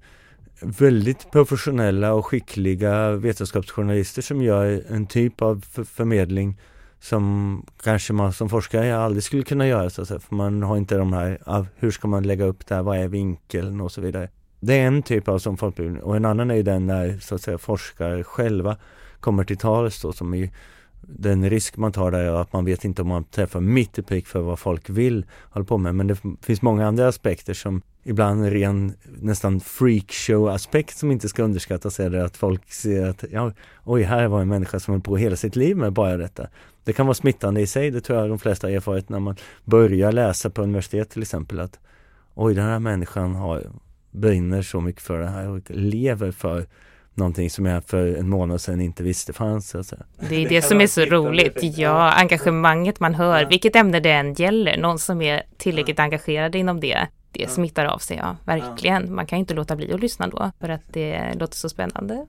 väldigt 0.60 1.30
professionella 1.30 2.12
och 2.14 2.26
skickliga 2.26 3.12
vetenskapsjournalister 3.12 4.22
som 4.22 4.42
gör 4.42 4.82
en 4.88 5.06
typ 5.06 5.42
av 5.42 5.64
förmedling 5.84 6.60
som 7.00 7.66
kanske 7.82 8.12
man 8.12 8.32
som 8.32 8.48
forskare 8.48 8.96
aldrig 8.96 9.22
skulle 9.22 9.42
kunna 9.42 9.66
göra 9.66 9.90
så 9.90 10.02
att 10.02 10.08
säga, 10.08 10.20
för 10.20 10.34
man 10.34 10.62
har 10.62 10.76
inte 10.76 10.96
de 10.96 11.12
här, 11.12 11.66
hur 11.76 11.90
ska 11.90 12.08
man 12.08 12.22
lägga 12.22 12.44
upp 12.44 12.66
det 12.66 12.74
här, 12.74 12.82
vad 12.82 12.98
är 12.98 13.08
vinkeln 13.08 13.80
och 13.80 13.92
så 13.92 14.00
vidare. 14.00 14.28
Det 14.64 14.74
är 14.74 14.86
en 14.86 15.02
typ 15.02 15.28
av 15.28 15.38
som 15.38 15.56
folkbildning 15.56 16.02
och 16.02 16.16
en 16.16 16.24
annan 16.24 16.50
är 16.50 16.54
ju 16.54 16.62
den 16.62 16.86
när 16.86 17.18
så 17.18 17.34
att 17.34 17.42
säga 17.42 17.58
forskare 17.58 18.24
själva 18.24 18.76
kommer 19.20 19.44
till 19.44 19.56
tals 19.56 20.02
då 20.02 20.12
som 20.12 20.34
är 20.34 20.50
den 21.00 21.50
risk 21.50 21.76
man 21.76 21.92
tar 21.92 22.10
där 22.10 22.18
är 22.18 22.32
att 22.32 22.52
man 22.52 22.64
vet 22.64 22.84
inte 22.84 23.02
om 23.02 23.08
man 23.08 23.24
träffar 23.24 23.60
mitt 23.60 23.98
i 23.98 24.02
prick 24.02 24.26
för 24.26 24.40
vad 24.40 24.58
folk 24.58 24.90
vill 24.90 25.26
hålla 25.50 25.64
på 25.64 25.78
med. 25.78 25.94
Men 25.94 26.06
det 26.06 26.16
finns 26.42 26.62
många 26.62 26.86
andra 26.86 27.08
aspekter 27.08 27.54
som 27.54 27.82
ibland 28.02 28.46
ren 28.46 28.92
nästan 29.20 29.60
freakshow-aspekt 29.60 30.96
som 30.96 31.10
inte 31.10 31.28
ska 31.28 31.42
underskattas 31.42 32.00
är 32.00 32.10
det 32.10 32.24
att 32.24 32.36
folk 32.36 32.72
ser 32.72 33.06
att 33.06 33.24
ja, 33.30 33.52
oj, 33.84 34.02
här 34.02 34.28
var 34.28 34.40
en 34.40 34.48
människa 34.48 34.80
som 34.80 34.92
höll 34.94 35.00
på 35.00 35.16
hela 35.16 35.36
sitt 35.36 35.56
liv 35.56 35.76
med 35.76 35.92
bara 35.92 36.16
detta. 36.16 36.46
Det 36.84 36.92
kan 36.92 37.06
vara 37.06 37.14
smittande 37.14 37.60
i 37.60 37.66
sig, 37.66 37.90
det 37.90 38.00
tror 38.00 38.18
jag 38.18 38.28
de 38.28 38.38
flesta 38.38 38.66
har 38.66 38.72
erfarit 38.72 39.08
när 39.08 39.20
man 39.20 39.36
börjar 39.64 40.12
läsa 40.12 40.50
på 40.50 40.62
universitet 40.62 41.10
till 41.10 41.22
exempel 41.22 41.60
att 41.60 41.78
oj, 42.34 42.54
den 42.54 42.64
här 42.64 42.78
människan 42.78 43.34
har, 43.34 43.62
brinner 44.12 44.62
så 44.62 44.80
mycket 44.80 45.02
för 45.02 45.18
det 45.18 45.28
här 45.28 45.48
och 45.48 45.70
lever 45.70 46.30
för 46.30 46.66
någonting 47.14 47.50
som 47.50 47.66
jag 47.66 47.84
för 47.84 48.16
en 48.16 48.28
månad 48.28 48.60
sedan 48.60 48.80
inte 48.80 49.02
visste 49.02 49.32
fanns. 49.32 49.74
Alltså. 49.74 49.96
Det 50.28 50.34
är 50.34 50.48
det, 50.48 50.48
det 50.48 50.62
som 50.62 50.80
är 50.80 50.86
så 50.86 51.04
roligt. 51.04 51.58
Ja, 51.62 52.12
engagemanget 52.12 53.00
man 53.00 53.14
hör, 53.14 53.44
vilket 53.44 53.76
ämne 53.76 54.00
det 54.00 54.12
än 54.12 54.34
gäller, 54.34 54.76
någon 54.76 54.98
som 54.98 55.22
är 55.22 55.42
tillräckligt 55.56 55.98
engagerad 55.98 56.54
inom 56.54 56.80
det, 56.80 57.08
det 57.32 57.50
smittar 57.50 57.84
av 57.84 57.98
sig, 57.98 58.16
ja, 58.16 58.36
verkligen. 58.44 59.14
Man 59.14 59.26
kan 59.26 59.38
inte 59.38 59.54
låta 59.54 59.76
bli 59.76 59.92
att 59.92 60.00
lyssna 60.00 60.28
då, 60.28 60.50
för 60.60 60.68
att 60.68 60.92
det 60.92 61.34
låter 61.34 61.56
så 61.56 61.68
spännande. 61.68 62.26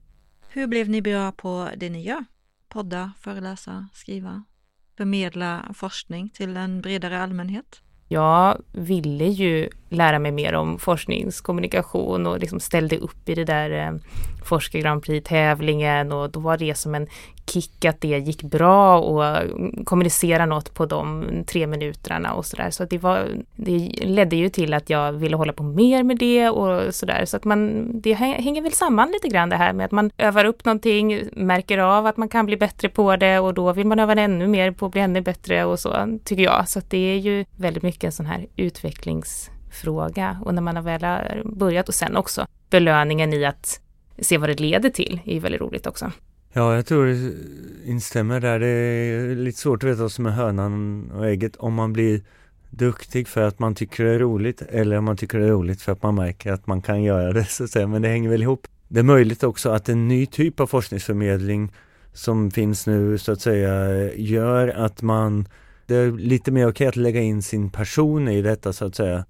Hur 0.48 0.66
blev 0.66 0.88
ni 0.88 1.02
bra 1.02 1.32
på 1.32 1.68
det 1.76 1.90
ni 1.90 2.02
gör? 2.02 2.24
Podda, 2.68 3.12
föreläsa, 3.20 3.88
skriva, 3.92 4.44
förmedla 4.96 5.62
forskning 5.74 6.30
till 6.30 6.56
en 6.56 6.80
bredare 6.80 7.22
allmänhet? 7.22 7.80
Jag 8.08 8.62
ville 8.72 9.24
ju 9.24 9.68
lära 9.88 10.18
mig 10.18 10.32
mer 10.32 10.52
om 10.52 10.78
forskningskommunikation 10.78 12.26
och 12.26 12.38
liksom 12.38 12.60
ställde 12.60 12.98
upp 12.98 13.28
i 13.28 13.34
det 13.34 13.44
där 13.44 13.70
eh, 13.70 13.92
Forska 14.44 14.78
Grand 14.78 15.02
Prix-tävlingen 15.02 16.12
och 16.12 16.30
då 16.30 16.40
var 16.40 16.56
det 16.56 16.74
som 16.74 16.94
en 16.94 17.06
kick 17.46 17.84
att 17.84 18.00
det 18.00 18.18
gick 18.18 18.42
bra 18.42 19.00
och 19.00 19.26
mm, 19.26 19.84
kommunicera 19.84 20.46
något 20.46 20.74
på 20.74 20.86
de 20.86 21.26
tre 21.46 21.66
minuterna 21.66 22.34
och 22.34 22.46
sådär. 22.46 22.70
Så 22.70 22.84
det, 22.84 22.98
var, 22.98 23.28
det 23.56 23.78
ledde 24.00 24.36
ju 24.36 24.48
till 24.48 24.74
att 24.74 24.90
jag 24.90 25.12
ville 25.12 25.36
hålla 25.36 25.52
på 25.52 25.62
mer 25.62 26.02
med 26.02 26.18
det 26.18 26.50
och 26.50 26.94
sådär. 26.94 27.24
Så 27.24 27.36
att 27.36 27.44
man, 27.44 27.86
det 28.00 28.12
hänger 28.12 28.62
väl 28.62 28.72
samman 28.72 29.10
lite 29.12 29.28
grann 29.28 29.48
det 29.48 29.56
här 29.56 29.72
med 29.72 29.84
att 29.84 29.92
man 29.92 30.10
övar 30.18 30.44
upp 30.44 30.64
någonting, 30.64 31.20
märker 31.32 31.78
av 31.78 32.06
att 32.06 32.16
man 32.16 32.28
kan 32.28 32.46
bli 32.46 32.56
bättre 32.56 32.88
på 32.88 33.16
det 33.16 33.38
och 33.38 33.54
då 33.54 33.72
vill 33.72 33.86
man 33.86 33.98
öva 33.98 34.14
ännu 34.14 34.46
mer 34.46 34.70
på 34.70 34.86
att 34.86 34.92
bli 34.92 35.00
ännu 35.00 35.20
bättre 35.20 35.64
och 35.64 35.78
så, 35.78 36.18
tycker 36.24 36.42
jag. 36.42 36.68
Så 36.68 36.78
att 36.78 36.90
det 36.90 37.12
är 37.14 37.18
ju 37.18 37.44
väldigt 37.56 37.82
mycket 37.82 38.04
en 38.04 38.12
sån 38.12 38.26
här 38.26 38.46
utvecklings 38.56 39.50
fråga 39.74 40.38
och 40.44 40.54
när 40.54 40.62
man 40.62 40.76
har 40.76 40.82
väl 40.82 41.42
börjat 41.44 41.88
och 41.88 41.94
sen 41.94 42.16
också 42.16 42.46
belöningen 42.70 43.32
i 43.32 43.44
att 43.44 43.80
se 44.18 44.38
vad 44.38 44.48
det 44.48 44.60
leder 44.60 44.90
till 44.90 45.20
är 45.24 45.34
ju 45.34 45.40
väldigt 45.40 45.60
roligt 45.60 45.86
också. 45.86 46.12
Ja, 46.52 46.74
jag 46.74 46.86
tror 46.86 47.06
det 47.06 47.32
instämmer 47.84 48.40
där. 48.40 48.60
Det 48.60 48.66
är 48.66 49.36
lite 49.36 49.58
svårt 49.58 49.84
att 49.84 49.90
veta 49.90 50.02
vad 50.02 50.12
som 50.12 50.26
är 50.26 50.30
hönan 50.30 51.10
och 51.10 51.26
ägget. 51.26 51.56
Om 51.56 51.74
man 51.74 51.92
blir 51.92 52.20
duktig 52.70 53.28
för 53.28 53.42
att 53.42 53.58
man 53.58 53.74
tycker 53.74 54.04
det 54.04 54.10
är 54.10 54.18
roligt 54.18 54.62
eller 54.62 54.98
om 54.98 55.04
man 55.04 55.16
tycker 55.16 55.38
det 55.38 55.44
är 55.44 55.50
roligt 55.50 55.82
för 55.82 55.92
att 55.92 56.02
man 56.02 56.14
märker 56.14 56.52
att 56.52 56.66
man 56.66 56.82
kan 56.82 57.02
göra 57.02 57.32
det 57.32 57.44
så 57.44 57.64
att 57.64 57.70
säga. 57.70 57.86
Men 57.86 58.02
det 58.02 58.08
hänger 58.08 58.30
väl 58.30 58.42
ihop. 58.42 58.66
Det 58.88 59.00
är 59.00 59.04
möjligt 59.04 59.42
också 59.42 59.70
att 59.70 59.88
en 59.88 60.08
ny 60.08 60.26
typ 60.26 60.60
av 60.60 60.66
forskningsförmedling 60.66 61.72
som 62.12 62.50
finns 62.50 62.86
nu 62.86 63.18
så 63.18 63.32
att 63.32 63.40
säga 63.40 64.12
gör 64.14 64.68
att 64.68 65.02
man 65.02 65.48
det 65.86 65.96
är 65.96 66.12
lite 66.12 66.50
mer 66.50 66.68
okej 66.68 66.86
att 66.86 66.96
lägga 66.96 67.20
in 67.20 67.42
sin 67.42 67.70
person 67.70 68.28
i 68.28 68.42
detta 68.42 68.72
så 68.72 68.84
att 68.84 68.94
säga. 68.94 69.24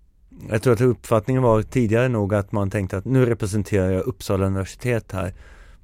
Jag 0.50 0.62
tror 0.62 0.72
att 0.72 0.80
uppfattningen 0.80 1.42
var 1.42 1.62
tidigare 1.62 2.08
nog 2.08 2.34
att 2.34 2.52
man 2.52 2.70
tänkte 2.70 2.96
att 2.96 3.04
nu 3.04 3.26
representerar 3.26 3.90
jag 3.90 4.06
Uppsala 4.06 4.46
universitet 4.46 5.12
här 5.12 5.34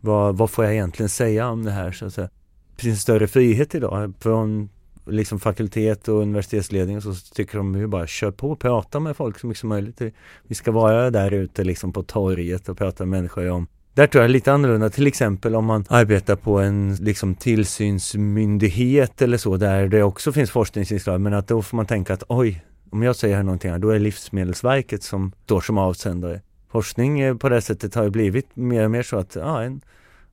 vad, 0.00 0.36
vad 0.36 0.50
får 0.50 0.64
jag 0.64 0.74
egentligen 0.74 1.08
säga 1.08 1.48
om 1.48 1.64
det 1.64 1.70
här? 1.70 1.92
Så 1.92 2.06
att 2.06 2.14
säga. 2.14 2.28
Det 2.76 2.82
finns 2.82 3.02
större 3.02 3.26
frihet 3.26 3.74
idag 3.74 4.12
från 4.20 4.68
liksom 5.06 5.40
fakultet 5.40 6.08
och 6.08 6.20
universitetsledning 6.20 7.00
så 7.00 7.14
tycker 7.34 7.58
de 7.58 7.74
ju 7.74 7.86
bara 7.86 8.06
kör 8.06 8.30
på 8.30 8.50
och 8.50 8.58
prata 8.58 9.00
med 9.00 9.16
folk 9.16 9.38
så 9.38 9.46
mycket 9.46 9.60
som 9.60 9.68
möjligt. 9.68 10.02
Vi 10.46 10.54
ska 10.54 10.72
vara 10.72 11.10
där 11.10 11.30
ute 11.30 11.64
liksom 11.64 11.92
på 11.92 12.02
torget 12.02 12.68
och 12.68 12.78
prata 12.78 13.04
med 13.04 13.18
människor 13.18 13.50
om 13.50 13.66
där 13.94 14.06
tror 14.06 14.22
jag 14.22 14.28
är 14.28 14.32
lite 14.32 14.52
annorlunda, 14.52 14.90
till 14.90 15.06
exempel 15.06 15.54
om 15.54 15.64
man 15.64 15.84
arbetar 15.88 16.36
på 16.36 16.58
en 16.58 16.94
liksom, 16.94 17.34
tillsynsmyndighet 17.34 19.22
eller 19.22 19.36
så, 19.36 19.56
där 19.56 19.88
det 19.88 20.02
också 20.02 20.32
finns 20.32 20.50
forskningsinslag, 20.50 21.20
men 21.20 21.34
att 21.34 21.48
då 21.48 21.62
får 21.62 21.76
man 21.76 21.86
tänka 21.86 22.14
att 22.14 22.22
oj, 22.28 22.64
om 22.90 23.02
jag 23.02 23.16
säger 23.16 23.42
någonting 23.42 23.70
här, 23.70 23.78
då 23.78 23.88
är 23.88 23.92
det 23.92 23.98
Livsmedelsverket 23.98 25.02
som 25.02 25.32
står 25.44 25.60
som 25.60 25.78
avsändare 25.78 26.40
forskning 26.70 27.20
eh, 27.20 27.36
på 27.36 27.48
det 27.48 27.60
sättet 27.60 27.94
har 27.94 28.04
ju 28.04 28.10
blivit 28.10 28.56
mer 28.56 28.84
och 28.84 28.90
mer 28.90 29.02
så 29.02 29.16
att 29.16 29.34
ja, 29.34 29.62
en, 29.62 29.80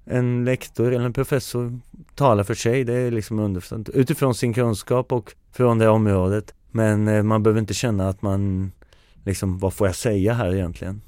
en 0.05 0.45
lektor 0.45 0.93
eller 0.93 1.05
en 1.05 1.13
professor 1.13 1.79
talar 2.15 2.43
för 2.43 2.53
sig. 2.53 2.83
Det 2.83 2.93
är 2.93 3.11
liksom 3.11 3.39
underförstått 3.39 3.89
utifrån 3.89 4.35
sin 4.35 4.53
kunskap 4.53 5.11
och 5.11 5.33
från 5.51 5.77
det 5.77 5.89
området. 5.89 6.53
Men 6.71 7.07
eh, 7.07 7.23
man 7.23 7.43
behöver 7.43 7.59
inte 7.59 7.73
känna 7.73 8.09
att 8.09 8.21
man 8.21 8.71
liksom, 9.23 9.59
vad 9.59 9.73
får 9.73 9.87
jag 9.87 9.95
säga 9.95 10.33
här 10.33 10.53
egentligen? 10.53 11.01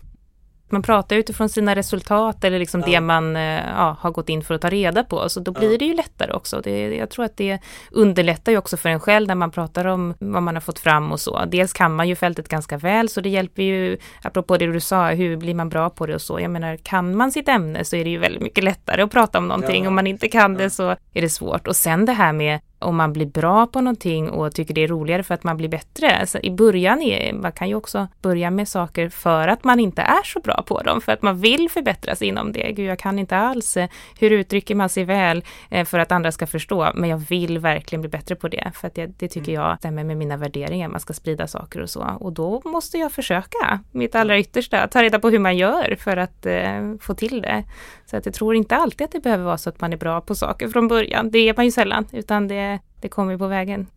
Man 0.71 0.82
pratar 0.82 1.15
utifrån 1.15 1.49
sina 1.49 1.75
resultat 1.75 2.43
eller 2.43 2.60
liksom 2.60 2.82
ja. 2.82 2.88
det 2.88 3.01
man 3.01 3.36
eh, 3.36 3.69
ja, 3.75 3.97
har 3.99 4.12
gått 4.12 4.29
in 4.29 4.43
för 4.43 4.53
att 4.53 4.62
ta 4.62 4.69
reda 4.69 5.03
på. 5.03 5.29
Så 5.29 5.39
då 5.39 5.51
blir 5.51 5.71
ja. 5.71 5.77
det 5.77 5.86
ju 5.86 5.93
lättare 5.93 6.34
också. 6.34 6.62
Det, 6.63 6.95
jag 6.95 7.10
tror 7.10 7.25
att 7.25 7.38
det 7.38 7.60
underlättar 7.91 8.51
ju 8.51 8.58
också 8.58 8.77
för 8.77 8.89
en 8.89 8.99
själv 8.99 9.27
när 9.27 9.36
man 9.36 9.51
pratar 9.51 9.86
om 9.86 10.13
vad 10.19 10.43
man 10.43 10.55
har 10.55 10.62
fått 10.62 10.79
fram 10.79 11.12
och 11.12 11.19
så. 11.19 11.45
Dels 11.45 11.73
kan 11.73 11.95
man 11.95 12.08
ju 12.08 12.15
fältet 12.15 12.49
ganska 12.49 12.77
väl 12.77 13.10
så 13.10 13.21
det 13.21 13.29
hjälper 13.29 13.63
ju, 13.63 13.97
apropå 14.23 14.58
det 14.58 14.67
du 14.67 14.79
sa, 14.79 15.10
hur 15.10 15.38
blir 15.38 15.53
man 15.53 15.69
bra 15.69 15.89
på 15.89 16.05
det 16.05 16.15
och 16.15 16.21
så. 16.21 16.39
Jag 16.39 16.51
menar, 16.51 16.75
kan 16.75 17.15
man 17.15 17.32
sitt 17.32 17.47
ämne 17.47 17.86
så 17.86 17.95
är 17.95 18.03
det 18.03 18.10
ju 18.10 18.17
väldigt 18.17 18.41
mycket 18.41 18.63
lättare 18.63 19.01
att 19.01 19.12
prata 19.12 19.38
om 19.38 19.47
någonting. 19.47 19.88
Om 19.88 19.95
man 19.95 20.08
inte 20.08 20.27
kan 20.27 20.53
det 20.53 20.69
så 20.69 20.89
är 20.89 21.21
det 21.21 21.29
svårt. 21.29 21.67
Och 21.67 21.75
sen 21.75 22.05
det 22.05 22.13
här 22.13 22.34
med 22.34 22.60
om 22.79 22.95
man 22.95 23.13
blir 23.13 23.25
bra 23.25 23.67
på 23.67 23.81
någonting 23.81 24.29
och 24.29 24.55
tycker 24.55 24.73
det 24.73 24.83
är 24.83 24.87
roligare 24.87 25.23
för 25.23 25.33
att 25.33 25.43
man 25.43 25.57
blir 25.57 25.69
bättre. 25.69 26.17
Alltså 26.19 26.39
I 26.43 26.51
början, 26.51 27.01
är, 27.01 27.33
man 27.33 27.51
kan 27.51 27.69
ju 27.69 27.75
också 27.75 28.07
börja 28.21 28.51
med 28.51 28.67
saker 28.67 29.09
för 29.09 29.47
att 29.47 29.63
man 29.63 29.79
inte 29.79 30.01
är 30.01 30.23
så 30.23 30.39
bra 30.39 30.63
på 30.67 30.81
dem, 30.81 31.01
för 31.01 31.11
att 31.11 31.21
man 31.21 31.39
vill 31.39 31.69
förbättras 31.69 32.21
inom 32.21 32.51
det. 32.51 32.71
Gud, 32.71 32.89
jag 32.89 32.99
kan 32.99 33.19
inte 33.19 33.37
alls. 33.37 33.77
Eh, 33.77 33.89
hur 34.19 34.31
uttrycker 34.31 34.75
man 34.75 34.89
sig 34.89 35.03
väl 35.03 35.43
eh, 35.69 35.85
för 35.85 35.99
att 35.99 36.11
andra 36.11 36.31
ska 36.31 36.47
förstå? 36.47 36.91
Men 36.95 37.09
jag 37.09 37.17
vill 37.17 37.59
verkligen 37.59 38.01
bli 38.01 38.09
bättre 38.09 38.35
på 38.35 38.47
det, 38.47 38.71
för 38.75 38.87
att 38.87 38.95
det, 38.95 39.05
det 39.05 39.27
tycker 39.27 39.51
mm. 39.51 39.61
jag 39.61 39.77
stämmer 39.77 40.03
med 40.03 40.17
mina 40.17 40.37
värderingar. 40.37 40.87
Man 40.87 40.99
ska 40.99 41.13
sprida 41.13 41.47
saker 41.47 41.81
och 41.81 41.89
så. 41.89 42.17
Och 42.19 42.33
då 42.33 42.61
måste 42.65 42.97
jag 42.97 43.11
försöka 43.11 43.79
mitt 43.91 44.15
allra 44.15 44.39
yttersta, 44.39 44.87
ta 44.87 45.03
reda 45.03 45.19
på 45.19 45.29
hur 45.29 45.39
man 45.39 45.57
gör 45.57 45.95
för 45.99 46.17
att 46.17 46.45
eh, 46.45 46.95
få 47.01 47.13
till 47.13 47.41
det. 47.41 47.63
Så 48.09 48.17
att 48.17 48.25
jag 48.25 48.35
tror 48.35 48.55
inte 48.55 48.75
alltid 48.75 49.05
att 49.05 49.11
det 49.11 49.19
behöver 49.19 49.43
vara 49.43 49.57
så 49.57 49.69
att 49.69 49.81
man 49.81 49.93
är 49.93 49.97
bra 49.97 50.21
på 50.21 50.35
saker 50.35 50.67
från 50.67 50.87
början. 50.87 51.31
Det 51.31 51.49
är 51.49 51.53
man 51.55 51.65
ju 51.65 51.71
sällan, 51.71 52.05
utan 52.11 52.47
det, 52.47 52.79
det 53.01 53.09
kommer 53.09 53.37
på 53.37 53.47
vägen. 53.47 53.87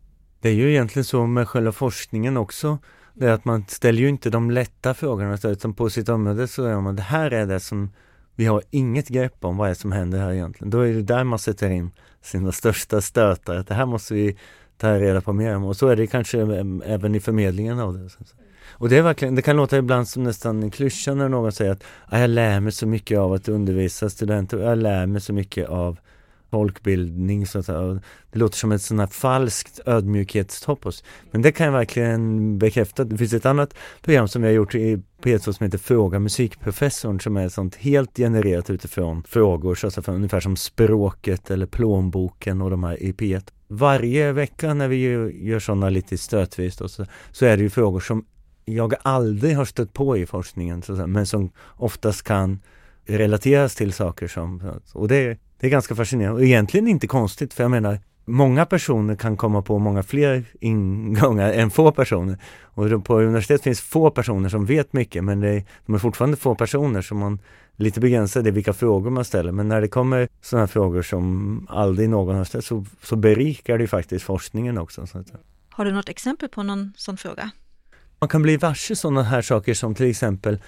Det 0.40 0.48
är 0.48 0.52
ju 0.52 0.70
egentligen 0.70 1.04
så 1.04 1.26
med 1.26 1.48
själva 1.48 1.72
forskningen 1.72 2.36
också. 2.36 2.78
Det 3.14 3.26
är 3.26 3.32
att 3.32 3.44
man 3.44 3.64
ställer 3.68 4.00
ju 4.00 4.08
inte 4.08 4.30
de 4.30 4.50
lätta 4.50 4.94
frågorna 4.94 5.38
utan 5.44 5.74
på 5.74 5.90
sitt 5.90 6.08
område 6.08 6.48
så 6.48 6.64
är 6.64 6.80
man 6.80 6.96
det 6.96 7.02
här 7.02 7.30
är 7.30 7.46
det 7.46 7.60
som 7.60 7.90
vi 8.34 8.44
har 8.44 8.62
inget 8.70 9.08
grepp 9.08 9.44
om 9.44 9.56
vad 9.56 9.70
är 9.70 9.74
som 9.74 9.92
händer 9.92 10.18
här 10.18 10.32
egentligen. 10.32 10.70
Då 10.70 10.80
är 10.80 10.92
det 10.92 11.02
där 11.02 11.24
man 11.24 11.38
sätter 11.38 11.70
in 11.70 11.90
sina 12.22 12.52
största 12.52 13.00
stötar. 13.00 13.56
Att 13.56 13.66
det 13.66 13.74
här 13.74 13.86
måste 13.86 14.14
vi 14.14 14.38
ta 14.76 14.98
reda 14.98 15.20
på 15.20 15.32
mer 15.32 15.56
om 15.56 15.64
och 15.64 15.76
så 15.76 15.88
är 15.88 15.96
det 15.96 16.06
kanske 16.06 16.40
även 16.84 17.14
i 17.14 17.20
förmedlingen 17.20 17.78
av 17.78 17.94
det. 17.94 18.08
Och 18.70 18.88
det 18.88 18.98
är 18.98 19.02
verkligen, 19.02 19.34
det 19.34 19.42
kan 19.42 19.56
låta 19.56 19.78
ibland 19.78 20.08
som 20.08 20.22
nästan 20.22 20.62
en 20.62 20.70
klyscha 20.70 21.14
när 21.14 21.28
någon 21.28 21.52
säger 21.52 21.72
att 21.72 21.84
ah, 22.06 22.18
jag 22.18 22.30
lär 22.30 22.60
mig 22.60 22.72
så 22.72 22.86
mycket 22.86 23.18
av 23.18 23.32
att 23.32 23.48
undervisa 23.48 24.10
studenter, 24.10 24.58
jag 24.58 24.78
lär 24.78 25.06
mig 25.06 25.20
så 25.20 25.32
mycket 25.32 25.68
av 25.68 25.98
folkbildning. 26.52 27.46
Så 27.46 27.58
att, 27.58 27.66
det 28.32 28.38
låter 28.38 28.56
som 28.58 28.72
ett 28.72 28.82
sånt 28.82 29.00
här 29.00 29.06
falskt 29.06 29.80
ödmjukhetstopos. 29.86 31.04
Men 31.30 31.42
det 31.42 31.52
kan 31.52 31.66
jag 31.66 31.72
verkligen 31.72 32.58
bekräfta. 32.58 33.04
Det 33.04 33.16
finns 33.16 33.32
ett 33.32 33.46
annat 33.46 33.74
program 34.02 34.28
som 34.28 34.42
vi 34.42 34.48
har 34.48 34.54
gjort 34.54 34.74
i 34.74 35.02
P2 35.22 35.52
som 35.52 35.64
heter 35.64 35.78
Fråga 35.78 36.18
musikprofessorn 36.18 37.20
som 37.20 37.36
är 37.36 37.48
sånt 37.48 37.76
helt 37.76 38.16
genererat 38.16 38.70
utifrån 38.70 39.24
frågor, 39.28 39.74
så 39.74 39.86
alltså 39.86 40.12
ungefär 40.12 40.40
som 40.40 40.56
språket 40.56 41.50
eller 41.50 41.66
plånboken 41.66 42.62
och 42.62 42.70
de 42.70 42.84
här 42.84 43.02
i 43.02 43.12
P1. 43.12 43.48
Varje 43.68 44.32
vecka 44.32 44.74
när 44.74 44.88
vi 44.88 44.96
gör 45.46 45.58
sådana 45.58 45.88
lite 45.88 46.18
stötvis 46.18 46.76
då, 46.76 46.88
så, 46.88 47.06
så 47.30 47.46
är 47.46 47.56
det 47.56 47.62
ju 47.62 47.70
frågor 47.70 48.00
som 48.00 48.24
jag 48.64 48.94
aldrig 49.02 49.56
har 49.56 49.64
stött 49.64 49.92
på 49.92 50.16
i 50.16 50.26
forskningen, 50.26 50.82
men 51.06 51.26
som 51.26 51.50
oftast 51.76 52.22
kan 52.22 52.60
relateras 53.06 53.74
till 53.74 53.92
saker 53.92 54.28
som, 54.28 54.80
och 54.92 55.08
det, 55.08 55.38
det 55.60 55.66
är 55.66 55.70
ganska 55.70 55.94
fascinerande 55.94 56.40
och 56.40 56.46
egentligen 56.46 56.88
inte 56.88 57.06
konstigt 57.06 57.54
för 57.54 57.64
jag 57.64 57.70
menar 57.70 57.98
Många 58.24 58.66
personer 58.66 59.14
kan 59.16 59.36
komma 59.36 59.62
på 59.62 59.78
många 59.78 60.02
fler 60.02 60.44
ingångar 60.60 61.52
än 61.52 61.70
få 61.70 61.92
personer. 61.92 62.38
Och 62.62 63.04
på 63.04 63.20
universitet 63.20 63.62
finns 63.62 63.80
få 63.80 64.10
personer 64.10 64.48
som 64.48 64.66
vet 64.66 64.92
mycket 64.92 65.24
men 65.24 65.40
det 65.40 65.48
är, 65.48 65.64
de 65.86 65.94
är 65.94 65.98
fortfarande 65.98 66.36
få 66.36 66.54
personer 66.54 67.02
som 67.02 67.18
man 67.18 67.38
lite 67.76 68.00
begränsad 68.00 68.46
i 68.46 68.50
vilka 68.50 68.72
frågor 68.72 69.10
man 69.10 69.24
ställer. 69.24 69.52
Men 69.52 69.68
när 69.68 69.80
det 69.80 69.88
kommer 69.88 70.28
sådana 70.40 70.66
frågor 70.66 71.02
som 71.02 71.66
aldrig 71.70 72.08
någon 72.08 72.36
har 72.36 72.44
ställt 72.44 72.64
så, 72.64 72.84
så 73.02 73.16
berikar 73.16 73.78
det 73.78 73.86
faktiskt 73.86 74.24
forskningen 74.24 74.78
också. 74.78 75.06
Så 75.06 75.18
att. 75.18 75.26
Har 75.70 75.84
du 75.84 75.92
något 75.92 76.08
exempel 76.08 76.48
på 76.48 76.62
någon 76.62 76.92
sån 76.96 77.16
fråga? 77.16 77.50
Man 78.22 78.28
kan 78.28 78.42
bli 78.42 78.56
varse 78.56 78.96
sådana 78.96 79.22
här 79.22 79.42
saker 79.42 79.74
som 79.74 79.94
till 79.94 80.10
exempel 80.10 80.58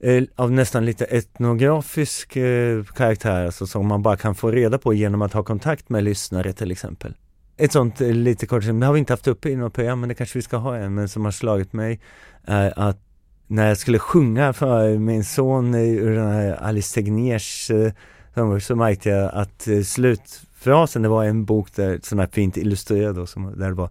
eh, 0.00 0.24
av 0.36 0.52
nästan 0.52 0.84
lite 0.84 1.04
etnografisk 1.04 2.36
eh, 2.36 2.84
karaktär, 2.84 3.46
alltså 3.46 3.66
som 3.66 3.86
man 3.86 4.02
bara 4.02 4.16
kan 4.16 4.34
få 4.34 4.50
reda 4.50 4.78
på 4.78 4.94
genom 4.94 5.22
att 5.22 5.32
ha 5.32 5.42
kontakt 5.42 5.88
med 5.88 6.04
lyssnare 6.04 6.52
till 6.52 6.70
exempel. 6.70 7.14
Ett 7.56 7.72
sånt 7.72 8.00
eh, 8.00 8.08
lite 8.08 8.46
kort, 8.46 8.62
det 8.62 8.86
har 8.86 8.92
vi 8.92 8.98
inte 8.98 9.12
haft 9.12 9.28
uppe 9.28 9.50
i 9.50 9.56
något 9.56 9.72
program 9.72 10.00
men 10.00 10.08
det 10.08 10.14
kanske 10.14 10.38
vi 10.38 10.42
ska 10.42 10.56
ha 10.56 10.76
en, 10.76 10.94
men 10.94 11.08
som 11.08 11.24
har 11.24 11.32
slagit 11.32 11.72
mig 11.72 12.00
är 12.44 12.72
att 12.76 12.98
när 13.46 13.68
jag 13.68 13.78
skulle 13.78 13.98
sjunga 13.98 14.52
för 14.52 14.98
min 14.98 15.24
son 15.24 15.74
ur 15.74 16.14
den 16.14 16.32
här 16.32 16.52
Alice 16.52 16.94
Tegnérs 16.94 17.70
eh, 17.70 18.58
så 18.58 18.76
märkte 18.76 19.08
jag 19.08 19.30
att 19.34 19.68
eh, 19.68 19.80
slutfrasen, 19.80 21.02
det 21.02 21.08
var 21.08 21.24
en 21.24 21.44
bok 21.44 21.74
där, 21.74 22.00
sån 22.02 22.18
här 22.18 22.28
fint 22.32 22.56
illustrerad 22.56 23.14
då, 23.14 23.26
som, 23.26 23.58
där 23.58 23.68
det 23.68 23.74
var 23.74 23.90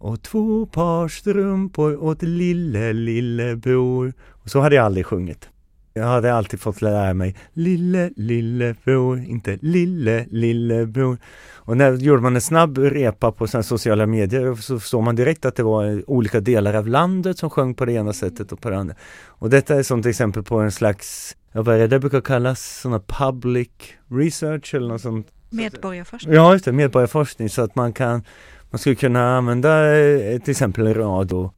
och 0.00 0.22
två 0.22 0.66
par 0.66 1.08
strumpor 1.08 2.02
åt 2.04 2.22
lille, 2.22 2.92
lillebror. 2.92 4.12
Och 4.28 4.50
så 4.50 4.60
hade 4.60 4.74
jag 4.74 4.84
aldrig 4.84 5.06
sjungit. 5.06 5.48
Jag 5.94 6.04
hade 6.04 6.34
alltid 6.34 6.60
fått 6.60 6.82
lära 6.82 7.14
mig 7.14 7.36
lille, 7.52 8.10
lillebror, 8.16 9.18
inte 9.18 9.58
lille, 9.60 10.26
lillebror. 10.30 11.18
Och 11.54 11.76
när 11.76 11.92
gjorde 11.92 12.22
man 12.22 12.34
en 12.34 12.40
snabb 12.40 12.78
repa 12.78 13.32
på 13.32 13.46
sina 13.46 13.62
sociala 13.62 14.06
medier 14.06 14.54
så 14.54 14.80
såg 14.80 15.02
man 15.02 15.16
direkt 15.16 15.44
att 15.44 15.56
det 15.56 15.62
var 15.62 16.10
olika 16.10 16.40
delar 16.40 16.74
av 16.74 16.86
landet 16.86 17.38
som 17.38 17.50
sjöng 17.50 17.74
på 17.74 17.84
det 17.84 17.92
ena 17.92 18.12
sättet 18.12 18.52
och 18.52 18.60
på 18.60 18.70
det 18.70 18.78
andra. 18.78 18.94
Och 19.26 19.50
detta 19.50 19.74
är 19.74 19.82
som 19.82 20.02
till 20.02 20.10
exempel 20.10 20.42
på 20.42 20.58
en 20.58 20.72
slags, 20.72 21.36
vad 21.52 21.68
är 21.68 21.78
det, 21.78 21.86
det 21.86 22.00
brukar 22.00 22.20
kallas 22.20 22.80
sådana 22.80 23.00
public 23.06 23.70
research 24.08 24.74
eller 24.74 24.88
något 24.88 25.00
sånt. 25.00 25.26
Medborgarforskning. 25.50 26.34
Ja, 26.34 26.52
just 26.52 26.64
det, 26.64 26.72
medborgarforskning 26.72 27.48
så 27.48 27.62
att 27.62 27.74
man 27.74 27.92
kan, 27.92 28.24
man 28.70 28.78
skulle 28.78 28.94
kunna 28.94 29.36
använda 29.36 29.98
eh, 29.98 30.38
till 30.40 30.50
exempel 30.50 30.94
radio 30.94 31.50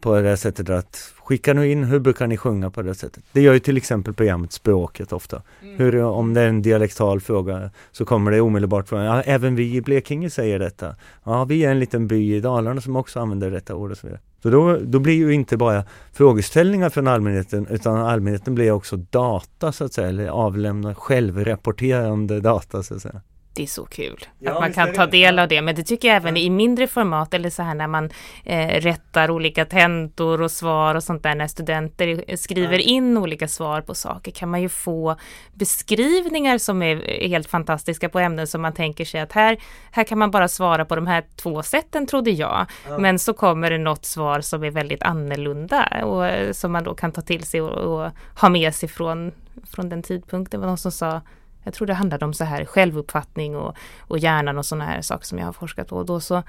på 0.00 0.20
det 0.20 0.36
sättet 0.36 0.70
att 0.70 1.12
skicka 1.18 1.54
nu 1.54 1.70
in, 1.70 1.84
hur 1.84 1.98
brukar 1.98 2.26
ni 2.26 2.36
sjunga 2.36 2.70
på 2.70 2.82
det 2.82 2.94
sättet? 2.94 3.24
Det 3.32 3.40
gör 3.40 3.52
ju 3.52 3.58
till 3.58 3.76
exempel 3.76 4.14
programmet 4.14 4.52
Språket 4.52 5.12
ofta. 5.12 5.42
Mm. 5.62 5.76
Hur, 5.76 6.02
om 6.02 6.34
det 6.34 6.40
är 6.40 6.48
en 6.48 6.62
dialektal 6.62 7.20
fråga 7.20 7.70
så 7.92 8.04
kommer 8.04 8.30
det 8.30 8.40
omedelbart 8.40 8.88
från, 8.88 9.00
ja, 9.00 9.22
även 9.22 9.54
vi 9.56 9.74
i 9.74 9.80
Blekinge 9.80 10.30
säger 10.30 10.58
detta. 10.58 10.96
Ja, 11.24 11.44
vi 11.44 11.64
är 11.64 11.70
en 11.70 11.78
liten 11.78 12.06
by 12.06 12.34
i 12.34 12.40
Dalarna 12.40 12.80
som 12.80 12.96
också 12.96 13.20
använder 13.20 13.50
detta 13.50 13.74
ord 13.74 13.90
och 13.90 13.98
så 13.98 14.06
vidare. 14.06 14.20
Så 14.42 14.50
då, 14.50 14.78
då 14.82 14.98
blir 14.98 15.14
ju 15.14 15.32
inte 15.32 15.56
bara 15.56 15.84
frågeställningar 16.12 16.90
från 16.90 17.06
allmänheten 17.06 17.66
utan 17.70 17.96
allmänheten 17.96 18.54
blir 18.54 18.70
också 18.70 18.96
data 18.96 19.72
så 19.72 19.84
att 19.84 19.92
säga, 19.92 20.08
eller 20.08 20.28
avlämna 20.28 20.94
självrapporterande 20.94 22.40
data 22.40 22.82
så 22.82 22.94
att 22.94 23.02
säga 23.02 23.20
det 23.56 23.62
är 23.62 23.66
så 23.66 23.84
kul 23.84 24.24
ja, 24.38 24.52
att 24.52 24.60
man 24.60 24.72
kan 24.72 24.92
ta 24.92 25.06
del 25.06 25.38
av 25.38 25.48
det. 25.48 25.62
Men 25.62 25.74
det 25.74 25.82
tycker 25.82 26.08
jag 26.08 26.16
även 26.16 26.36
i 26.36 26.50
mindre 26.50 26.86
format 26.86 27.34
eller 27.34 27.50
så 27.50 27.62
här 27.62 27.74
när 27.74 27.86
man 27.86 28.10
eh, 28.44 28.80
rättar 28.80 29.30
olika 29.30 29.64
tentor 29.64 30.42
och 30.42 30.50
svar 30.50 30.94
och 30.94 31.02
sånt 31.02 31.22
där 31.22 31.34
när 31.34 31.46
studenter 31.46 32.36
skriver 32.36 32.78
in 32.78 33.16
olika 33.16 33.48
svar 33.48 33.80
på 33.80 33.94
saker 33.94 34.30
kan 34.30 34.50
man 34.50 34.62
ju 34.62 34.68
få 34.68 35.16
beskrivningar 35.54 36.58
som 36.58 36.82
är 36.82 37.28
helt 37.28 37.50
fantastiska 37.50 38.08
på 38.08 38.18
ämnen 38.18 38.46
som 38.46 38.62
man 38.62 38.72
tänker 38.72 39.04
sig 39.04 39.20
att 39.20 39.32
här, 39.32 39.56
här 39.90 40.04
kan 40.04 40.18
man 40.18 40.30
bara 40.30 40.48
svara 40.48 40.84
på 40.84 40.96
de 40.96 41.06
här 41.06 41.24
två 41.36 41.62
sätten 41.62 42.06
trodde 42.06 42.30
jag. 42.30 42.66
Ja. 42.88 42.98
Men 42.98 43.18
så 43.18 43.32
kommer 43.32 43.70
det 43.70 43.78
något 43.78 44.04
svar 44.04 44.40
som 44.40 44.64
är 44.64 44.70
väldigt 44.70 45.02
annorlunda 45.02 46.04
och 46.04 46.26
eh, 46.26 46.52
som 46.52 46.72
man 46.72 46.84
då 46.84 46.94
kan 46.94 47.12
ta 47.12 47.20
till 47.20 47.42
sig 47.42 47.60
och, 47.60 47.70
och 47.70 48.10
ha 48.40 48.48
med 48.48 48.74
sig 48.74 48.88
från, 48.88 49.32
från 49.74 49.88
den 49.88 50.02
tidpunkten. 50.02 50.60
Det 50.60 50.64
var 50.64 50.68
någon 50.68 50.78
som 50.78 50.92
sa 50.92 51.20
jag 51.66 51.74
tror 51.74 51.86
det 51.86 51.94
handlade 51.94 52.24
om 52.24 52.34
så 52.34 52.44
här 52.44 52.64
självuppfattning 52.64 53.56
och, 53.56 53.76
och 54.00 54.18
hjärnan 54.18 54.58
och 54.58 54.66
sådana 54.66 54.84
här 54.84 55.02
saker 55.02 55.26
som 55.26 55.38
jag 55.38 55.46
har 55.46 55.52
forskat 55.52 55.88
på. 55.88 55.96
Och 55.96 56.06
då 56.06 56.20
så, 56.20 56.42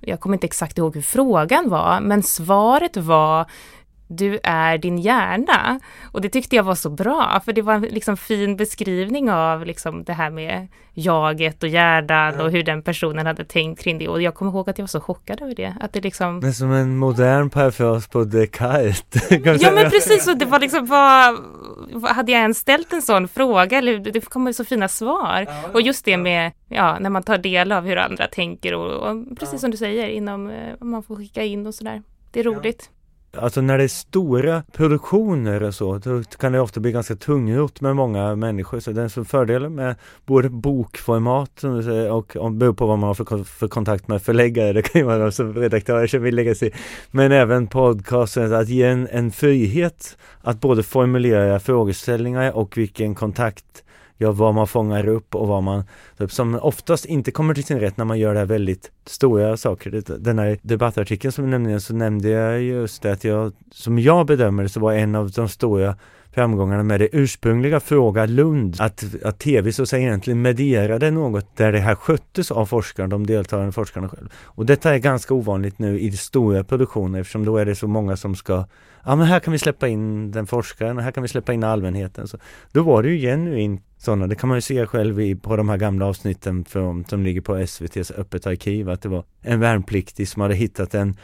jag 0.00 0.20
kommer 0.20 0.36
inte 0.36 0.46
exakt 0.46 0.78
ihåg 0.78 0.94
hur 0.94 1.02
frågan 1.02 1.68
var, 1.68 2.00
men 2.00 2.22
svaret 2.22 2.96
var 2.96 3.46
du 4.10 4.38
är 4.42 4.78
din 4.78 4.98
hjärna. 4.98 5.80
Och 6.12 6.20
det 6.20 6.28
tyckte 6.28 6.56
jag 6.56 6.62
var 6.62 6.74
så 6.74 6.90
bra, 6.90 7.40
för 7.44 7.52
det 7.52 7.62
var 7.62 7.74
en 7.74 7.82
liksom 7.82 8.16
fin 8.16 8.56
beskrivning 8.56 9.30
av 9.30 9.66
liksom 9.66 10.04
det 10.04 10.12
här 10.12 10.30
med 10.30 10.68
jaget 10.94 11.62
och 11.62 11.68
hjärnan 11.68 12.40
och 12.40 12.50
hur 12.50 12.62
den 12.62 12.82
personen 12.82 13.26
hade 13.26 13.44
tänkt 13.44 13.82
kring 13.82 13.98
det. 13.98 14.08
Och 14.08 14.22
jag 14.22 14.34
kommer 14.34 14.52
ihåg 14.52 14.70
att 14.70 14.78
jag 14.78 14.82
var 14.82 14.88
så 14.88 15.00
chockad 15.00 15.42
över 15.42 15.54
det. 15.54 15.74
Att 15.80 15.92
det 15.92 16.00
liksom... 16.00 16.38
Men 16.38 16.54
som 16.54 16.72
en 16.72 16.96
modern 16.96 17.50
parafras 17.50 18.08
på 18.08 18.24
Descartes. 18.24 19.04
ja 19.60 19.72
men 19.72 19.90
precis, 19.90 20.28
och 20.28 20.38
det 20.38 20.44
var 20.44 20.58
liksom 20.58 20.86
vad, 20.86 21.38
hade 22.02 22.32
jag 22.32 22.40
ens 22.40 22.58
ställt 22.58 22.92
en 22.92 23.02
sån 23.02 23.28
fråga? 23.28 23.78
Eller 23.78 23.98
det 23.98 24.20
kommer 24.20 24.52
så 24.52 24.64
fina 24.64 24.88
svar. 24.88 25.46
Och 25.72 25.82
just 25.82 26.04
det 26.04 26.16
med, 26.16 26.52
ja, 26.68 26.98
när 26.98 27.10
man 27.10 27.22
tar 27.22 27.38
del 27.38 27.72
av 27.72 27.84
hur 27.84 27.96
andra 27.96 28.26
tänker 28.26 28.74
och, 28.74 29.10
och 29.10 29.38
precis 29.38 29.60
som 29.60 29.70
du 29.70 29.76
säger, 29.76 30.08
inom, 30.08 30.50
eh, 30.50 30.74
man 30.80 31.02
får 31.02 31.16
skicka 31.16 31.44
in 31.44 31.66
och 31.66 31.74
sådär. 31.74 32.02
Det 32.30 32.40
är 32.40 32.44
roligt. 32.44 32.90
Alltså 33.36 33.60
när 33.60 33.78
det 33.78 33.84
är 33.84 33.88
stora 33.88 34.62
produktioner 34.72 35.62
och 35.62 35.74
så, 35.74 35.98
då 35.98 36.22
kan 36.22 36.52
det 36.52 36.60
ofta 36.60 36.80
bli 36.80 36.92
ganska 36.92 37.16
tungrot 37.16 37.80
med 37.80 37.96
många 37.96 38.36
människor. 38.36 38.80
Så 38.80 38.92
den 38.92 39.10
som 39.10 39.24
fördelen 39.24 39.74
med 39.74 39.94
både 40.26 40.48
bokformat 40.48 41.50
som 41.60 41.76
du 41.76 41.82
säger, 41.82 42.10
och 42.10 42.36
om, 42.36 42.58
beror 42.58 42.72
på 42.72 42.86
vad 42.86 42.98
man 42.98 43.06
har 43.06 43.14
för, 43.14 43.44
för 43.44 43.68
kontakt 43.68 44.08
med 44.08 44.22
förläggare, 44.22 44.72
det 44.72 44.82
kan 44.82 45.00
ju 45.00 45.06
vara 45.06 45.30
som 45.30 45.54
redaktörer 45.54 46.06
som 46.06 46.22
vill 46.22 46.34
lägga 46.34 46.54
sig 46.54 46.72
Men 47.10 47.32
även 47.32 47.66
podcasten, 47.66 48.54
att 48.54 48.68
ge 48.68 48.82
en, 48.82 49.08
en 49.10 49.30
frihet 49.30 50.16
att 50.40 50.60
både 50.60 50.82
formulera 50.82 51.60
frågeställningar 51.60 52.52
och 52.52 52.76
vilken 52.76 53.14
kontakt 53.14 53.84
ja, 54.20 54.32
vad 54.32 54.54
man 54.54 54.66
fångar 54.66 55.08
upp 55.08 55.34
och 55.34 55.48
vad 55.48 55.62
man, 55.62 55.84
typ, 56.18 56.32
som 56.32 56.54
oftast 56.54 57.04
inte 57.04 57.30
kommer 57.30 57.54
till 57.54 57.64
sin 57.64 57.80
rätt 57.80 57.96
när 57.96 58.04
man 58.04 58.18
gör 58.18 58.32
det 58.32 58.38
här 58.38 58.46
väldigt 58.46 58.90
stora 59.06 59.56
saker. 59.56 60.02
Den 60.18 60.38
här 60.38 60.58
debattartikeln 60.62 61.32
som 61.32 61.44
jag 61.44 61.50
nämnde, 61.50 61.80
så 61.80 61.94
nämnde 61.94 62.28
jag 62.28 62.62
just 62.62 63.02
det 63.02 63.12
att 63.12 63.24
jag, 63.24 63.52
som 63.72 63.98
jag 63.98 64.26
bedömer 64.26 64.62
det, 64.62 64.68
så 64.68 64.80
var 64.80 64.92
en 64.92 65.14
av 65.14 65.30
de 65.30 65.48
stora 65.48 65.96
framgångarna 66.32 66.82
med 66.82 67.00
det 67.00 67.08
ursprungliga 67.12 67.80
Fråga 67.80 68.26
Lund, 68.26 68.76
att, 68.78 69.04
att 69.24 69.38
tv 69.38 69.72
så 69.72 69.82
att 69.82 69.88
säga 69.88 70.06
egentligen 70.06 70.42
medierade 70.42 71.10
något 71.10 71.56
där 71.56 71.72
det 71.72 71.80
här 71.80 71.94
sköttes 71.94 72.50
av 72.50 72.66
forskarna, 72.66 73.08
de 73.08 73.26
deltagande 73.26 73.72
forskarna 73.72 74.08
själva. 74.08 74.30
Och 74.44 74.66
detta 74.66 74.94
är 74.94 74.98
ganska 74.98 75.34
ovanligt 75.34 75.78
nu 75.78 76.00
i 76.00 76.12
stora 76.12 76.64
produktioner 76.64 77.20
eftersom 77.20 77.44
då 77.44 77.56
är 77.56 77.66
det 77.66 77.74
så 77.74 77.86
många 77.86 78.16
som 78.16 78.34
ska 78.36 78.64
ja 79.04 79.16
men 79.16 79.26
här 79.26 79.40
kan 79.40 79.52
vi 79.52 79.58
släppa 79.58 79.88
in 79.88 80.30
den 80.30 80.46
forskaren 80.46 80.98
och 80.98 81.02
här 81.02 81.10
kan 81.10 81.22
vi 81.22 81.28
släppa 81.28 81.52
in 81.52 81.64
allmänheten. 81.64 82.28
Så, 82.28 82.38
då 82.72 82.82
var 82.82 83.02
det 83.02 83.08
ju 83.08 83.18
genuint 83.18 83.82
sådana, 83.98 84.26
det 84.26 84.34
kan 84.34 84.48
man 84.48 84.58
ju 84.58 84.62
se 84.62 84.86
själv 84.86 85.20
i, 85.20 85.34
på 85.34 85.56
de 85.56 85.68
här 85.68 85.76
gamla 85.76 86.06
avsnitten 86.06 86.64
från, 86.64 87.04
som 87.04 87.22
ligger 87.22 87.40
på 87.40 87.56
SVTs 87.56 88.10
öppet 88.10 88.46
arkiv, 88.46 88.90
att 88.90 89.02
det 89.02 89.08
var 89.08 89.24
en 89.42 89.60
värnpliktig 89.60 90.28
som 90.28 90.42
hade 90.42 90.54
hittat 90.54 90.94
en 90.94 91.16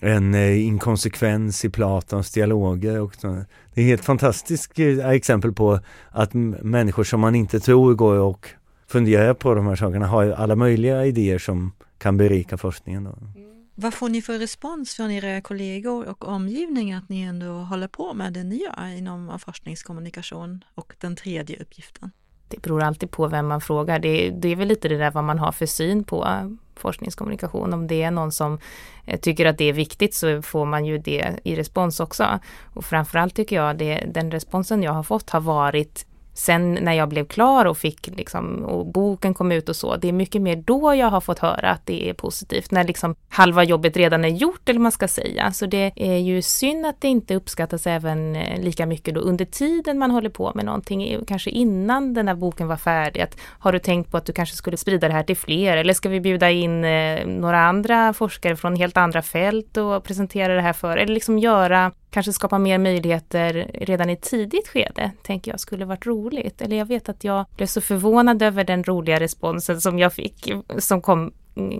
en 0.00 0.34
eh, 0.34 0.66
inkonsekvens 0.66 1.64
i 1.64 1.70
Platons 1.70 2.30
dialoger 2.30 3.00
och 3.00 3.14
så. 3.14 3.44
Det 3.74 3.80
är 3.80 3.84
helt 3.84 4.04
fantastiskt 4.04 4.78
eh, 4.78 5.10
exempel 5.10 5.52
på 5.52 5.80
att 6.10 6.34
människor 6.34 7.04
som 7.04 7.20
man 7.20 7.34
inte 7.34 7.60
tror 7.60 7.94
går 7.94 8.18
och 8.18 8.48
funderar 8.88 9.34
på 9.34 9.54
de 9.54 9.66
här 9.66 9.76
sakerna 9.76 10.06
har 10.06 10.30
alla 10.30 10.56
möjliga 10.56 11.06
idéer 11.06 11.38
som 11.38 11.72
kan 11.98 12.16
berika 12.16 12.56
forskningen. 12.56 13.04
Då. 13.04 13.10
Mm. 13.10 13.45
Vad 13.78 13.94
får 13.94 14.08
ni 14.08 14.22
för 14.22 14.38
respons 14.38 14.94
från 14.94 15.10
era 15.10 15.40
kollegor 15.40 16.08
och 16.08 16.28
omgivning 16.28 16.92
att 16.92 17.08
ni 17.08 17.20
ändå 17.20 17.46
håller 17.46 17.88
på 17.88 18.14
med 18.14 18.32
det 18.32 18.44
ni 18.44 18.56
gör 18.56 18.96
inom 18.98 19.38
forskningskommunikation 19.38 20.64
och 20.74 20.94
den 21.00 21.16
tredje 21.16 21.56
uppgiften? 21.62 22.10
Det 22.48 22.62
beror 22.62 22.82
alltid 22.82 23.10
på 23.10 23.28
vem 23.28 23.46
man 23.46 23.60
frågar. 23.60 23.98
Det, 23.98 24.30
det 24.30 24.48
är 24.48 24.56
väl 24.56 24.68
lite 24.68 24.88
det 24.88 24.96
där 24.96 25.10
vad 25.10 25.24
man 25.24 25.38
har 25.38 25.52
för 25.52 25.66
syn 25.66 26.04
på 26.04 26.24
eh, 26.24 26.50
forskningskommunikation. 26.76 27.72
Om 27.72 27.86
det 27.86 28.02
är 28.02 28.10
någon 28.10 28.32
som 28.32 28.58
eh, 29.04 29.20
tycker 29.20 29.46
att 29.46 29.58
det 29.58 29.64
är 29.64 29.72
viktigt 29.72 30.14
så 30.14 30.42
får 30.42 30.66
man 30.66 30.84
ju 30.84 30.98
det 30.98 31.40
i 31.44 31.56
respons 31.56 32.00
också. 32.00 32.40
Och 32.74 32.84
framförallt 32.84 33.34
tycker 33.34 33.56
jag 33.56 33.78
det, 33.78 34.06
den 34.14 34.30
responsen 34.30 34.82
jag 34.82 34.92
har 34.92 35.02
fått 35.02 35.30
har 35.30 35.40
varit 35.40 36.06
Sen 36.36 36.74
när 36.74 36.92
jag 36.92 37.08
blev 37.08 37.26
klar 37.26 37.64
och 37.64 37.78
fick 37.78 38.06
liksom, 38.16 38.64
och 38.64 38.86
boken 38.86 39.34
kom 39.34 39.52
ut 39.52 39.68
och 39.68 39.76
så, 39.76 39.96
det 39.96 40.08
är 40.08 40.12
mycket 40.12 40.42
mer 40.42 40.56
då 40.56 40.94
jag 40.94 41.10
har 41.10 41.20
fått 41.20 41.38
höra 41.38 41.70
att 41.70 41.86
det 41.86 42.08
är 42.10 42.14
positivt, 42.14 42.70
när 42.70 42.84
liksom 42.84 43.14
halva 43.28 43.64
jobbet 43.64 43.96
redan 43.96 44.24
är 44.24 44.28
gjort 44.28 44.68
eller 44.68 44.80
man 44.80 44.92
ska 44.92 45.08
säga. 45.08 45.52
Så 45.52 45.66
det 45.66 45.92
är 45.96 46.16
ju 46.16 46.42
synd 46.42 46.86
att 46.86 47.00
det 47.00 47.08
inte 47.08 47.34
uppskattas 47.34 47.86
även 47.86 48.36
eh, 48.36 48.60
lika 48.60 48.86
mycket 48.86 49.14
då 49.14 49.20
under 49.20 49.44
tiden 49.44 49.98
man 49.98 50.10
håller 50.10 50.30
på 50.30 50.52
med 50.54 50.64
någonting, 50.64 51.24
kanske 51.26 51.50
innan 51.50 52.14
den 52.14 52.28
här 52.28 52.34
boken 52.34 52.68
var 52.68 52.76
färdig. 52.76 53.20
Att, 53.20 53.36
har 53.58 53.72
du 53.72 53.78
tänkt 53.78 54.10
på 54.10 54.16
att 54.16 54.26
du 54.26 54.32
kanske 54.32 54.56
skulle 54.56 54.76
sprida 54.76 55.08
det 55.08 55.14
här 55.14 55.22
till 55.22 55.36
fler 55.36 55.76
eller 55.76 55.94
ska 55.94 56.08
vi 56.08 56.20
bjuda 56.20 56.50
in 56.50 56.84
eh, 56.84 57.26
några 57.26 57.60
andra 57.60 58.12
forskare 58.12 58.56
från 58.56 58.76
helt 58.76 58.96
andra 58.96 59.22
fält 59.22 59.76
och 59.76 60.04
presentera 60.04 60.54
det 60.54 60.62
här 60.62 60.72
för, 60.72 60.96
eller 60.96 61.14
liksom 61.14 61.38
göra 61.38 61.92
kanske 62.16 62.32
skapa 62.32 62.58
mer 62.58 62.78
möjligheter 62.78 63.70
redan 63.74 64.10
i 64.10 64.16
tidigt 64.16 64.68
skede, 64.68 65.12
tänker 65.22 65.50
jag 65.50 65.60
skulle 65.60 65.84
varit 65.84 66.06
roligt. 66.06 66.62
Eller 66.62 66.76
jag 66.76 66.86
vet 66.86 67.08
att 67.08 67.24
jag 67.24 67.46
blev 67.56 67.66
så 67.66 67.80
förvånad 67.80 68.42
över 68.42 68.64
den 68.64 68.84
roliga 68.84 69.20
responsen 69.20 69.80
som 69.80 69.98
jag 69.98 70.12
fick, 70.12 70.52
som 70.78 71.02
kom 71.02 71.32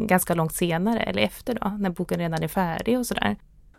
ganska 0.08 0.34
långt 0.34 0.52
senare 0.52 1.00
eller 1.00 1.22
efter 1.22 1.54
då, 1.54 1.76
när 1.78 1.90
boken 1.90 2.18
redan 2.18 2.42
är 2.42 2.48
färdig 2.48 2.98
och 2.98 3.06
sådär. 3.06 3.36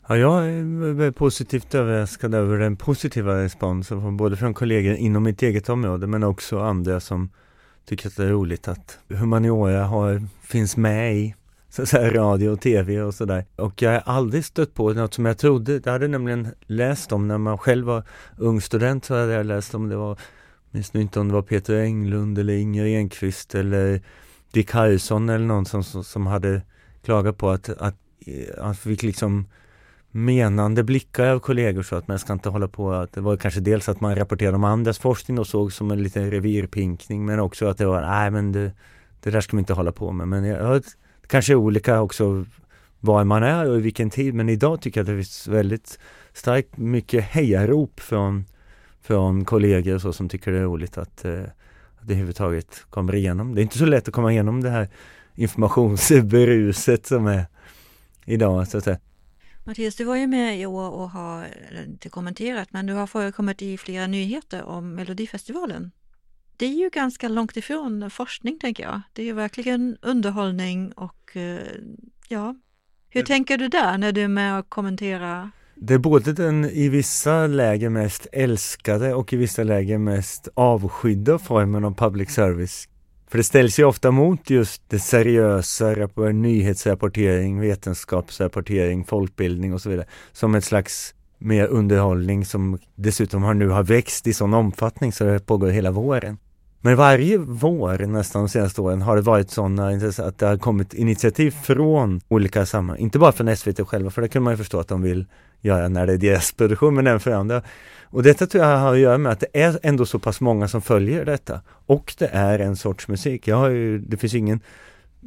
Ja, 0.07 0.17
jag 0.17 0.45
är 0.45 1.11
positivt 1.11 1.75
överraskad 1.75 2.35
över 2.35 2.57
den 2.57 2.77
positiva 2.77 3.43
responsen, 3.43 4.17
både 4.17 4.37
från 4.37 4.53
kollegor 4.53 4.95
inom 4.95 5.23
mitt 5.23 5.41
eget 5.41 5.69
område 5.69 6.07
men 6.07 6.23
också 6.23 6.59
andra 6.59 6.99
som 6.99 7.29
tycker 7.85 8.07
att 8.07 8.15
det 8.15 8.23
är 8.23 8.29
roligt 8.29 8.67
att 8.67 8.99
humaniora 9.09 9.83
har, 9.83 10.27
finns 10.41 10.77
med 10.77 11.15
i 11.15 11.35
så, 11.77 11.83
att 11.83 11.89
säga, 11.89 12.13
radio 12.13 12.49
och 12.49 12.61
tv 12.61 13.01
och 13.01 13.13
sådär. 13.13 13.45
Och 13.55 13.81
jag 13.81 13.91
har 13.91 13.99
aldrig 14.05 14.45
stött 14.45 14.73
på 14.73 14.93
något 14.93 15.13
som 15.13 15.25
jag 15.25 15.37
trodde, 15.37 15.81
jag 15.85 15.91
hade 15.91 16.07
nämligen 16.07 16.47
läst 16.67 17.11
om 17.11 17.27
när 17.27 17.37
man 17.37 17.57
själv 17.57 17.85
var 17.85 18.03
ung 18.37 18.61
student 18.61 19.05
så 19.05 19.15
hade 19.15 19.33
jag 19.33 19.45
läst 19.45 19.75
om 19.75 19.89
det 19.89 19.95
var, 19.95 20.19
minns 20.71 20.93
nu 20.93 21.01
inte 21.01 21.19
om 21.19 21.27
det 21.27 21.33
var 21.33 21.41
Peter 21.41 21.75
Englund 21.75 22.39
eller 22.39 22.53
Inger 22.53 22.85
Enqvist 22.85 23.55
eller 23.55 24.01
Dick 24.51 24.71
Harrison 24.71 25.29
eller 25.29 25.45
någon 25.45 25.65
som, 25.65 25.83
som 25.83 26.27
hade 26.27 26.61
klagat 27.03 27.37
på 27.37 27.49
att, 27.49 27.69
att, 27.69 27.95
eh, 28.25 28.65
att 28.69 28.79
fick 28.79 29.03
liksom 29.03 29.47
menande 30.11 30.83
blickar 30.83 31.27
av 31.27 31.39
kollegor 31.39 31.83
så 31.83 31.95
att 31.95 32.07
man 32.07 32.19
ska 32.19 32.33
inte 32.33 32.49
hålla 32.49 32.67
på 32.67 32.91
att 32.91 33.13
det 33.13 33.21
var 33.21 33.37
kanske 33.37 33.59
dels 33.59 33.89
att 33.89 34.01
man 34.01 34.15
rapporterade 34.15 34.55
om 34.55 34.63
andras 34.63 34.99
forskning 34.99 35.39
och 35.39 35.47
såg 35.47 35.73
som 35.73 35.91
en 35.91 36.03
liten 36.03 36.31
revirpinkning 36.31 37.25
men 37.25 37.39
också 37.39 37.65
att 37.65 37.77
det 37.77 37.85
var, 37.85 38.01
nej 38.01 38.31
men 38.31 38.51
det, 38.51 38.71
det 39.23 39.31
där 39.31 39.41
ska 39.41 39.55
man 39.55 39.59
inte 39.59 39.73
hålla 39.73 39.91
på 39.91 40.11
med. 40.11 40.27
Men 40.27 40.43
jag, 40.43 40.83
kanske 41.27 41.53
är 41.53 41.55
olika 41.55 42.01
också 42.01 42.45
var 42.99 43.23
man 43.23 43.43
är 43.43 43.69
och 43.69 43.77
i 43.77 43.81
vilken 43.81 44.09
tid 44.09 44.33
men 44.33 44.49
idag 44.49 44.81
tycker 44.81 44.99
jag 44.99 45.03
att 45.03 45.07
det 45.07 45.15
finns 45.15 45.47
väldigt 45.47 45.99
starkt 46.33 46.77
mycket 46.77 47.23
hejarop 47.23 47.99
från, 47.99 48.45
från 49.01 49.45
kollegor 49.45 49.95
och 49.95 50.01
så 50.01 50.13
som 50.13 50.29
tycker 50.29 50.51
det 50.51 50.57
är 50.57 50.63
roligt 50.63 50.97
att, 50.97 51.25
eh, 51.25 51.41
att 51.97 52.07
det 52.07 52.13
överhuvudtaget 52.13 52.85
kommer 52.89 53.15
igenom. 53.15 53.55
Det 53.55 53.61
är 53.61 53.63
inte 53.63 53.77
så 53.77 53.85
lätt 53.85 54.07
att 54.07 54.13
komma 54.13 54.31
igenom 54.31 54.61
det 54.61 54.69
här 54.69 54.89
informationsberuset 55.35 57.05
som 57.05 57.27
är 57.27 57.45
idag 58.25 58.67
så 58.67 58.77
att 58.77 58.83
säga. 58.83 58.99
Mattias, 59.63 59.95
du 59.95 60.03
var 60.03 60.15
ju 60.15 60.27
med 60.27 60.59
i 60.59 60.65
år 60.65 60.89
och 60.89 61.09
har 61.09 61.45
eller 61.69 61.83
inte 61.83 62.09
kommenterat, 62.09 62.73
men 62.73 62.85
du 62.85 62.93
har 62.93 63.07
förekommit 63.07 63.61
i 63.61 63.77
flera 63.77 64.07
nyheter 64.07 64.63
om 64.63 64.95
Melodifestivalen. 64.95 65.91
Det 66.57 66.65
är 66.65 66.73
ju 66.73 66.89
ganska 66.89 67.27
långt 67.27 67.57
ifrån 67.57 68.09
forskning, 68.09 68.59
tänker 68.59 68.83
jag. 68.83 69.01
Det 69.13 69.21
är 69.21 69.25
ju 69.25 69.33
verkligen 69.33 69.97
underhållning 70.01 70.91
och 70.91 71.37
eh, 71.37 71.57
ja, 72.27 72.55
hur 73.09 73.23
tänker 73.23 73.57
du 73.57 73.67
där 73.67 73.97
när 73.97 74.11
du 74.11 74.21
är 74.21 74.27
med 74.27 74.59
och 74.59 74.69
kommenterar? 74.69 75.51
Det 75.75 75.93
är 75.93 75.97
både 75.97 76.33
den 76.33 76.65
i 76.65 76.89
vissa 76.89 77.47
läger 77.47 77.89
mest 77.89 78.27
älskade 78.31 79.13
och 79.13 79.33
i 79.33 79.35
vissa 79.35 79.63
läger 79.63 79.97
mest 79.97 80.47
avskydda 80.53 81.39
formen 81.39 81.85
av 81.85 81.95
public 81.95 82.29
service 82.29 82.87
för 83.29 83.37
det 83.37 83.43
ställs 83.43 83.79
ju 83.79 83.83
ofta 83.83 84.11
mot 84.11 84.49
just 84.49 84.89
det 84.89 84.99
seriösa, 84.99 85.95
nyhetsrapportering, 86.33 87.59
vetenskapsrapportering, 87.59 89.05
folkbildning 89.05 89.73
och 89.73 89.81
så 89.81 89.89
vidare. 89.89 90.07
Som 90.31 90.55
ett 90.55 90.63
slags 90.63 91.13
mer 91.37 91.67
underhållning 91.67 92.45
som 92.45 92.79
dessutom 92.95 93.43
har 93.43 93.53
nu 93.53 93.67
har 93.67 93.83
växt 93.83 94.27
i 94.27 94.33
sån 94.33 94.53
omfattning 94.53 95.11
så 95.11 95.23
det 95.23 95.45
pågår 95.45 95.67
hela 95.67 95.91
våren. 95.91 96.37
Men 96.81 96.95
varje 96.95 97.37
vår 97.37 97.97
nästan 98.07 98.41
de 98.41 98.49
senaste 98.49 98.81
åren 98.81 99.01
har 99.01 99.15
det 99.15 99.21
varit 99.21 99.51
sådana 99.51 99.87
att 100.17 100.37
det 100.37 100.45
har 100.45 100.57
kommit 100.57 100.93
initiativ 100.93 101.51
från 101.51 102.21
olika 102.27 102.65
sammanhang, 102.65 102.99
inte 102.99 103.19
bara 103.19 103.31
från 103.31 103.57
SVT 103.57 103.87
själva, 103.87 104.09
för 104.09 104.21
det 104.21 104.27
kan 104.27 104.43
man 104.43 104.53
ju 104.53 104.57
förstå 104.57 104.79
att 104.79 104.87
de 104.87 105.01
vill 105.01 105.25
göra 105.61 105.87
när 105.87 106.07
det 106.07 106.13
är 106.13 106.17
deras 106.17 106.51
produktion, 106.51 106.95
men 106.95 107.07
även 107.07 107.19
för 107.19 107.31
andra. 107.31 107.61
Och 108.03 108.23
detta 108.23 108.47
tror 108.47 108.63
jag 108.63 108.77
har 108.77 108.93
att 108.93 108.99
göra 108.99 109.17
med 109.17 109.31
att 109.31 109.39
det 109.39 109.61
är 109.61 109.79
ändå 109.83 110.05
så 110.05 110.19
pass 110.19 110.41
många 110.41 110.67
som 110.67 110.81
följer 110.81 111.25
detta. 111.25 111.61
Och 111.85 112.13
det 112.17 112.27
är 112.27 112.59
en 112.59 112.75
sorts 112.75 113.07
musik. 113.07 113.47
Jag 113.47 113.55
har 113.55 113.69
ju, 113.69 113.99
det 113.99 114.17
finns 114.17 114.33
ingen 114.33 114.59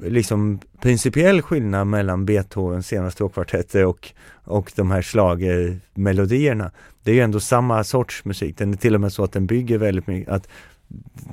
liksom 0.02 0.60
principiell 0.80 1.42
skillnad 1.42 1.86
mellan 1.86 2.26
Beethovens 2.26 2.86
senaste 2.86 3.14
stråkkvartetter 3.14 3.84
och, 3.84 4.12
och 4.44 4.72
de 4.76 4.90
här 4.90 5.02
slagermelodierna. 5.02 6.70
Det 7.02 7.10
är 7.10 7.14
ju 7.14 7.20
ändå 7.20 7.40
samma 7.40 7.84
sorts 7.84 8.24
musik. 8.24 8.58
Den 8.58 8.72
är 8.72 8.76
till 8.76 8.94
och 8.94 9.00
med 9.00 9.12
så 9.12 9.24
att 9.24 9.32
den 9.32 9.46
bygger 9.46 9.78
väldigt 9.78 10.06
mycket, 10.06 10.32
att 10.32 10.48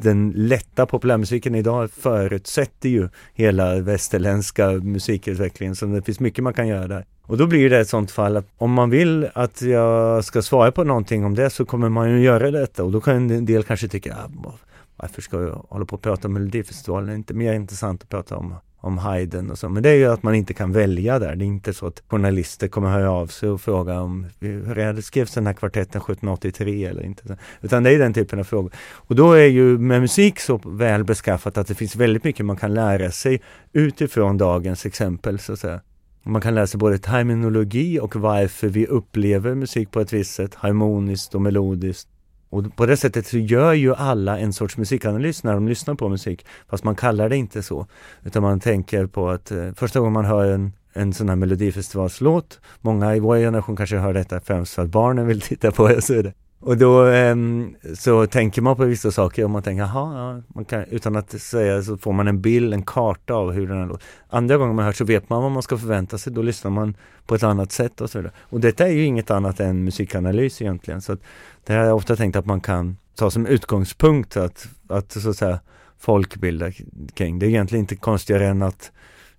den 0.02 0.34
lätta 0.36 0.86
populärmusiken 0.86 1.56
idag 1.56 1.92
förutsätter 1.92 2.90
ju 2.90 3.10
hela 3.34 3.80
västerländska 3.80 4.72
musikutvecklingen 4.72 5.76
så 5.76 5.86
det 5.86 6.02
finns 6.02 6.20
mycket 6.20 6.44
man 6.44 6.54
kan 6.54 6.68
göra 6.68 6.88
där. 6.88 7.06
Och 7.22 7.38
då 7.38 7.48
blir 7.48 7.70
det 7.70 7.80
ett 7.80 7.90
sånt 7.90 8.12
fall 8.12 8.38
att 8.38 8.48
om 8.58 8.72
man 8.72 8.90
vill 8.90 9.30
att 9.34 9.62
jag 9.62 10.26
ska 10.26 10.42
svara 10.42 10.72
på 10.72 10.84
någonting 10.84 11.26
om 11.26 11.36
det 11.36 11.50
så 11.50 11.66
kommer 11.66 11.90
man 11.90 12.12
ju 12.12 12.20
göra 12.20 12.52
detta 12.52 12.84
och 12.84 12.92
då 12.92 13.02
kan 13.02 13.30
en 13.32 13.46
del 13.46 13.64
kanske 13.64 13.88
tycka 13.88 14.16
ah, 14.16 14.54
varför 14.96 15.22
ska 15.22 15.42
jag 15.42 15.66
hålla 15.70 15.86
på 15.86 15.96
och 15.96 16.02
prata 16.02 16.28
om 16.28 16.34
Melodifestivalen? 16.34 17.08
Det 17.08 17.14
är 17.14 17.16
inte 17.16 17.34
mer 17.34 17.54
intressant 17.54 18.04
att 18.04 18.10
prata 18.10 18.38
om 18.38 18.56
om 18.80 18.98
Haydn 18.98 19.52
och 19.52 19.60
så. 19.60 19.70
Men 19.70 19.84
det 19.84 19.90
är 19.90 19.96
ju 19.96 20.06
att 20.06 20.24
man 20.24 20.36
inte 20.36 20.54
kan 20.54 20.72
välja 20.72 21.20
där. 21.20 21.36
Det 21.36 21.46
är 21.46 21.48
inte 21.48 21.74
så 21.74 21.88
att 21.88 22.04
journalister 22.08 22.68
kommer 22.68 22.90
höra 22.90 23.12
av 23.12 23.28
sig 23.28 23.50
och 23.50 23.62
fråga 23.62 24.02
om 24.02 24.26
hur 24.40 24.76
det, 24.76 25.02
skrevs 25.02 25.34
den 25.34 25.48
här 25.48 25.54
kvartetten 25.54 26.02
1783 26.02 26.86
eller 26.86 27.04
inte. 27.04 27.38
Utan 27.62 27.84
det 27.84 27.92
är 27.92 28.00
den 28.00 28.14
typen 28.14 28.40
av 28.40 28.44
frågor. 28.44 28.72
Och 28.94 29.16
då 29.16 29.34
är 29.34 29.46
ju 29.46 29.78
med 29.78 30.02
musik 30.02 30.40
så 30.40 30.58
väl 30.66 31.04
beskaffat 31.04 31.58
att 31.58 31.68
det 31.68 31.76
finns 31.76 31.96
väldigt 31.96 32.24
mycket 32.24 32.46
man 32.46 32.58
kan 32.58 32.74
lära 32.74 33.12
sig 33.12 33.42
utifrån 33.74 34.38
dagens 34.38 34.86
exempel 34.86 35.40
så 35.40 35.54
att 35.54 35.60
säga. 35.60 35.82
Man 36.24 36.42
kan 36.42 36.56
lära 36.56 36.68
sig 36.68 36.78
både 36.78 36.98
terminologi 36.98 38.00
och 38.00 38.16
varför 38.16 38.68
vi 38.68 38.88
upplever 38.88 39.56
musik 39.56 39.92
på 39.92 40.00
ett 40.00 40.14
visst 40.14 40.34
sätt, 40.34 40.56
harmoniskt 40.56 41.36
och 41.36 41.42
melodiskt 41.42 42.10
och 42.50 42.76
på 42.76 42.86
det 42.86 42.98
sättet 42.98 43.28
så 43.28 43.38
gör 43.38 43.74
ju 43.74 43.96
alla 43.96 44.40
en 44.40 44.54
sorts 44.54 44.78
musikanalys 44.78 45.44
när 45.44 45.54
de 45.54 45.68
lyssnar 45.68 45.96
på 45.96 46.10
musik, 46.10 46.46
fast 46.70 46.84
man 46.84 46.96
kallar 46.96 47.30
det 47.30 47.38
inte 47.38 47.64
så. 47.64 47.88
Utan 48.24 48.44
man 48.44 48.60
tänker 48.60 49.06
på 49.06 49.30
att 49.30 49.52
eh, 49.52 49.74
första 49.76 50.00
gången 50.00 50.14
man 50.14 50.26
hör 50.26 50.52
en, 50.52 50.74
en 50.94 51.14
sån 51.14 51.30
här 51.30 51.36
melodifestivalslåt, 51.36 52.60
många 52.82 53.16
i 53.16 53.20
vår 53.20 53.38
generation 53.38 53.76
kanske 53.76 53.98
hör 53.98 54.14
detta 54.14 54.42
främst 54.42 54.74
för 54.74 54.82
att 54.82 54.90
barnen 54.90 55.28
vill 55.28 55.42
titta 55.52 55.72
på 55.72 55.88
det 55.88 55.96
och 55.96 56.04
så 56.04 56.14
vidare. 56.14 56.34
Och 56.60 56.78
då 56.78 57.06
ehm, 57.06 57.76
så 57.96 58.28
tänker 58.28 58.62
man 58.62 58.76
på 58.76 58.86
vissa 58.86 59.12
saker 59.12 59.44
och 59.44 59.50
man 59.50 59.64
tänker, 59.64 59.82
jaha, 59.82 60.36
ja, 60.36 60.42
man 60.48 60.66
kan, 60.66 60.84
utan 60.84 61.16
att 61.16 61.42
säga 61.42 61.84
så 61.84 61.98
får 61.98 62.14
man 62.14 62.28
en 62.28 62.42
bild, 62.42 62.74
en 62.74 62.84
karta 62.84 63.34
av 63.34 63.52
hur 63.52 63.68
den 63.68 63.78
här 63.78 63.86
låter. 63.88 64.06
Andra 64.30 64.58
gånger 64.58 64.74
man 64.74 64.86
hör 64.86 64.92
så 64.92 65.06
vet 65.06 65.30
man 65.30 65.44
vad 65.44 65.52
man 65.52 65.64
ska 65.64 65.78
förvänta 65.78 66.18
sig, 66.18 66.34
då 66.34 66.42
lyssnar 66.42 66.72
man 66.72 66.96
på 67.26 67.36
ett 67.36 67.44
annat 67.44 67.72
sätt 67.72 68.02
och 68.02 68.10
så 68.10 68.18
vidare. 68.18 68.34
Och 68.40 68.60
detta 68.60 68.88
är 68.88 68.92
ju 68.92 69.06
inget 69.06 69.32
annat 69.32 69.60
än 69.60 69.84
musikanalys 69.84 70.62
egentligen. 70.62 71.02
Så 71.02 71.14
att 71.14 71.20
det 71.66 71.74
har 71.74 71.84
jag 71.84 71.96
ofta 71.96 72.16
tänkt 72.16 72.36
att 72.36 72.46
man 72.46 72.62
kan 72.62 72.98
ta 73.16 73.32
som 73.32 73.46
utgångspunkt 73.46 74.38
att, 74.38 74.68
att 74.88 75.12
så 75.12 75.30
att 75.30 75.38
säga 75.38 75.60
folkbilda 76.00 76.72
kring. 77.14 77.40
Det 77.40 77.46
är 77.46 77.50
egentligen 77.50 77.84
inte 77.84 77.96
konstigare 77.96 78.48
än 78.48 78.62
att 78.62 78.92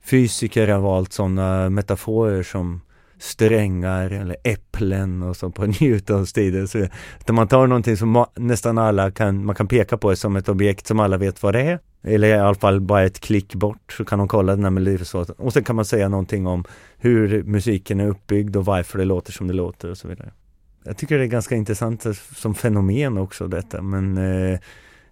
fysiker 0.02 0.68
har 0.68 0.80
valt 0.80 1.12
sådana 1.12 1.70
metaforer 1.70 2.42
som 2.42 2.80
strängar 3.18 4.10
eller 4.10 4.36
äpplen 4.44 5.22
och 5.22 5.36
så 5.36 5.50
på 5.50 5.66
Newtons 5.80 6.32
tid. 6.32 6.70
Så, 6.70 6.86
man 7.32 7.48
tar 7.48 7.66
någonting 7.66 7.96
som 7.96 8.26
nästan 8.36 8.78
alla 8.78 9.10
kan, 9.10 9.44
man 9.44 9.54
kan 9.54 9.68
peka 9.68 9.98
på 9.98 10.16
som 10.16 10.36
ett 10.36 10.48
objekt 10.48 10.86
som 10.86 11.00
alla 11.00 11.16
vet 11.16 11.42
vad 11.42 11.54
det 11.54 11.60
är. 11.62 11.78
Eller 12.02 12.28
i 12.28 12.38
alla 12.38 12.54
fall 12.54 12.80
bara 12.80 13.04
ett 13.04 13.20
klick 13.20 13.54
bort 13.54 13.92
så 13.92 14.04
kan 14.04 14.18
de 14.18 14.28
kolla 14.28 14.54
den 14.54 14.64
här 14.64 14.70
melodifestivalen. 14.70 15.34
Och 15.38 15.52
sen 15.52 15.64
kan 15.64 15.76
man 15.76 15.84
säga 15.84 16.08
någonting 16.08 16.46
om 16.46 16.64
hur 16.98 17.42
musiken 17.42 18.00
är 18.00 18.08
uppbyggd 18.08 18.56
och 18.56 18.64
varför 18.64 18.98
det 18.98 19.04
låter 19.04 19.32
som 19.32 19.48
det 19.48 19.54
låter 19.54 19.90
och 19.90 19.98
så 19.98 20.08
vidare. 20.08 20.32
Jag 20.84 20.96
tycker 20.96 21.18
det 21.18 21.24
är 21.24 21.26
ganska 21.26 21.56
intressant 21.56 22.06
som 22.36 22.54
fenomen 22.54 23.18
också 23.18 23.48
detta 23.48 23.82
men 23.82 24.18
eh, 24.18 24.58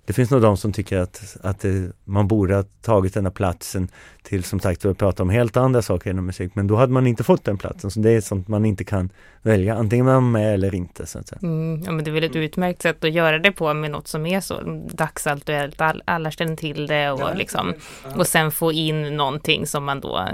det 0.07 0.13
finns 0.13 0.31
nog 0.31 0.43
de 0.43 0.57
som 0.57 0.73
tycker 0.73 0.99
att, 0.99 1.37
att 1.43 1.61
det, 1.61 1.93
man 2.05 2.29
borde 2.29 2.55
ha 2.55 2.65
tagit 2.83 3.15
den 3.15 3.25
här 3.25 3.31
platsen 3.31 3.89
till 4.23 4.45
som 4.45 4.61
sagt 4.61 4.85
att 4.85 4.99
prata 4.99 5.23
om 5.23 5.31
helt 5.31 5.57
andra 5.57 5.83
saker 5.83 6.11
inom 6.11 6.27
musik. 6.27 6.55
Men 6.55 6.67
då 6.67 6.77
hade 6.77 6.93
man 6.93 7.07
inte 7.07 7.25
fått 7.25 7.45
den 7.45 7.59
platsen. 7.59 7.91
Så 7.91 8.01
det 8.01 8.11
är 8.11 8.21
sånt 8.21 8.49
man 8.49 8.65
inte 8.65 8.85
kan 8.85 9.11
välja. 9.43 9.75
Antingen 9.75 10.07
man 10.07 10.15
är 10.15 10.21
med 10.21 10.55
eller 10.55 10.75
inte. 10.75 11.07
Så 11.07 11.19
att 11.19 11.29
säga. 11.29 11.39
Mm, 11.43 11.83
ja 11.85 11.93
men 11.93 12.05
det 12.05 12.11
är 12.11 12.13
väl 12.13 12.25
ett 12.25 12.37
utmärkt 12.37 12.83
sätt 12.83 13.05
att 13.05 13.13
göra 13.13 13.39
det 13.39 13.53
på 13.53 13.75
med 13.75 13.91
något 13.91 14.09
som 14.09 14.27
är 14.27 14.41
så 14.41 14.61
dagsaktuellt, 14.93 15.81
all, 15.81 16.03
alla 16.05 16.31
känner 16.31 16.57
till 16.57 16.87
det 16.87 17.11
och, 17.11 17.21
ja, 17.21 17.35
liksom, 17.35 17.75
och 18.17 18.27
sen 18.27 18.51
få 18.51 18.73
in 18.73 19.17
någonting 19.17 19.67
som 19.67 19.85
man 19.85 20.01
då 20.01 20.29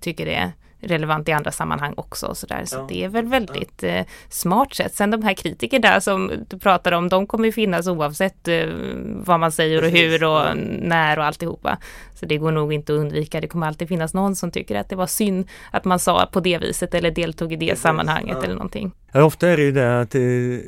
tycker 0.00 0.26
är 0.26 0.52
relevant 0.82 1.28
i 1.28 1.32
andra 1.32 1.52
sammanhang 1.52 1.94
också. 1.96 2.34
Så, 2.34 2.46
där. 2.46 2.64
så 2.64 2.76
ja. 2.76 2.86
det 2.88 3.04
är 3.04 3.08
väl 3.08 3.26
väldigt 3.26 3.82
eh, 3.82 4.02
smart 4.28 4.74
sätt. 4.74 4.94
Sen 4.94 5.10
de 5.10 5.22
här 5.22 5.34
kritikerna 5.34 6.00
som 6.00 6.30
du 6.48 6.58
pratar 6.58 6.92
om, 6.92 7.08
de 7.08 7.26
kommer 7.26 7.44
ju 7.44 7.52
finnas 7.52 7.86
oavsett 7.86 8.48
eh, 8.48 8.66
vad 9.24 9.40
man 9.40 9.52
säger 9.52 9.84
och 9.84 9.90
hur 9.90 10.24
och 10.24 10.30
ja. 10.30 10.54
när 10.80 11.18
och 11.18 11.24
alltihopa. 11.24 11.78
Så 12.14 12.26
det 12.26 12.38
går 12.38 12.52
nog 12.52 12.72
inte 12.72 12.92
att 12.92 12.98
undvika. 12.98 13.40
Det 13.40 13.48
kommer 13.48 13.66
alltid 13.66 13.88
finnas 13.88 14.14
någon 14.14 14.36
som 14.36 14.50
tycker 14.50 14.76
att 14.76 14.88
det 14.88 14.96
var 14.96 15.06
synd 15.06 15.48
att 15.70 15.84
man 15.84 15.98
sa 15.98 16.28
på 16.32 16.40
det 16.40 16.58
viset 16.58 16.94
eller 16.94 17.10
deltog 17.10 17.52
i 17.52 17.56
det 17.56 17.66
Precis. 17.66 17.82
sammanhanget 17.82 18.36
ja. 18.38 18.44
eller 18.44 18.54
någonting. 18.54 18.92
Ja, 19.12 19.24
ofta 19.24 19.48
är 19.48 19.56
det 19.56 19.62
ju 19.62 19.72
det 19.72 20.00
att 20.00 20.10
det 20.10 20.60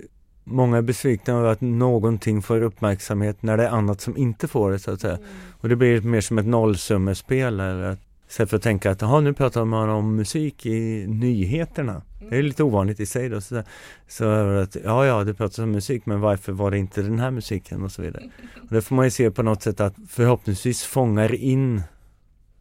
Många 0.46 0.76
är 0.76 0.82
besvikna 0.82 1.34
över 1.34 1.48
att 1.48 1.60
någonting 1.60 2.42
får 2.42 2.62
uppmärksamhet 2.62 3.42
när 3.42 3.56
det 3.56 3.64
är 3.64 3.68
annat 3.68 4.00
som 4.00 4.16
inte 4.16 4.48
får 4.48 4.70
det 4.70 4.78
så 4.78 4.90
att 4.90 5.00
säga. 5.00 5.16
Mm. 5.16 5.28
Och 5.60 5.68
det 5.68 5.76
blir 5.76 6.00
mer 6.00 6.20
som 6.20 6.38
ett 6.38 6.46
nollsummespel 6.46 7.60
eller 7.60 7.82
att 7.82 8.00
Istället 8.34 8.50
för 8.50 8.56
att 8.56 8.62
tänka 8.62 8.90
att 8.90 9.02
aha, 9.02 9.20
nu 9.20 9.32
pratar 9.32 9.64
man 9.64 9.88
om 9.88 10.16
musik 10.16 10.66
i 10.66 11.06
nyheterna. 11.06 12.02
Det 12.30 12.36
är 12.36 12.42
lite 12.42 12.62
ovanligt 12.62 13.00
i 13.00 13.06
sig 13.06 13.28
då. 13.28 13.40
Så, 13.40 13.62
så 14.08 14.24
att, 14.24 14.76
ja, 14.84 15.06
ja, 15.06 15.24
det 15.24 15.34
pratas 15.34 15.58
om 15.58 15.70
musik 15.70 16.06
men 16.06 16.20
varför 16.20 16.52
var 16.52 16.70
det 16.70 16.78
inte 16.78 17.02
den 17.02 17.18
här 17.18 17.30
musiken 17.30 17.82
och 17.82 17.92
så 17.92 18.02
vidare. 18.02 18.30
Och 18.62 18.74
det 18.74 18.82
får 18.82 18.94
man 18.94 19.04
ju 19.04 19.10
se 19.10 19.30
på 19.30 19.42
något 19.42 19.62
sätt 19.62 19.80
att 19.80 19.94
förhoppningsvis 20.08 20.82
fångar 20.82 21.34
in 21.34 21.82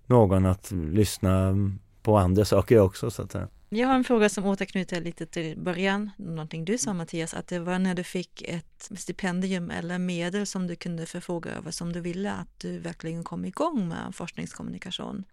någon 0.06 0.46
att 0.46 0.72
lyssna 0.72 1.56
på 2.02 2.18
andra 2.18 2.46
saker 2.46 2.80
också 2.80 3.12
så 3.12 3.22
att 3.22 3.32
säga. 3.32 3.48
Jag 3.70 3.88
har 3.88 3.96
en 3.96 4.04
fråga 4.04 4.30
som 4.30 4.46
återknyter 4.46 5.02
lite 5.02 5.26
till 5.26 5.60
början, 5.60 6.10
någonting 6.18 6.66
du 6.66 6.78
sa 6.78 6.94
Mattias, 6.94 7.34
att 7.34 7.48
det 7.48 7.60
var 7.60 7.80
när 7.80 7.96
du 7.96 8.04
fick 8.04 8.42
ett 8.42 8.90
stipendium 8.98 9.70
eller 9.70 10.00
medel 10.00 10.46
som 10.46 10.68
du 10.68 10.76
kunde 10.76 11.06
förfoga 11.06 11.52
över 11.52 11.72
som 11.72 11.94
du 11.94 12.00
ville 12.00 12.32
att 12.32 12.60
du 12.60 12.80
verkligen 12.80 13.24
kom 13.24 13.46
igång 13.46 13.88
med 13.88 14.16
forskningskommunikation. 14.16 15.24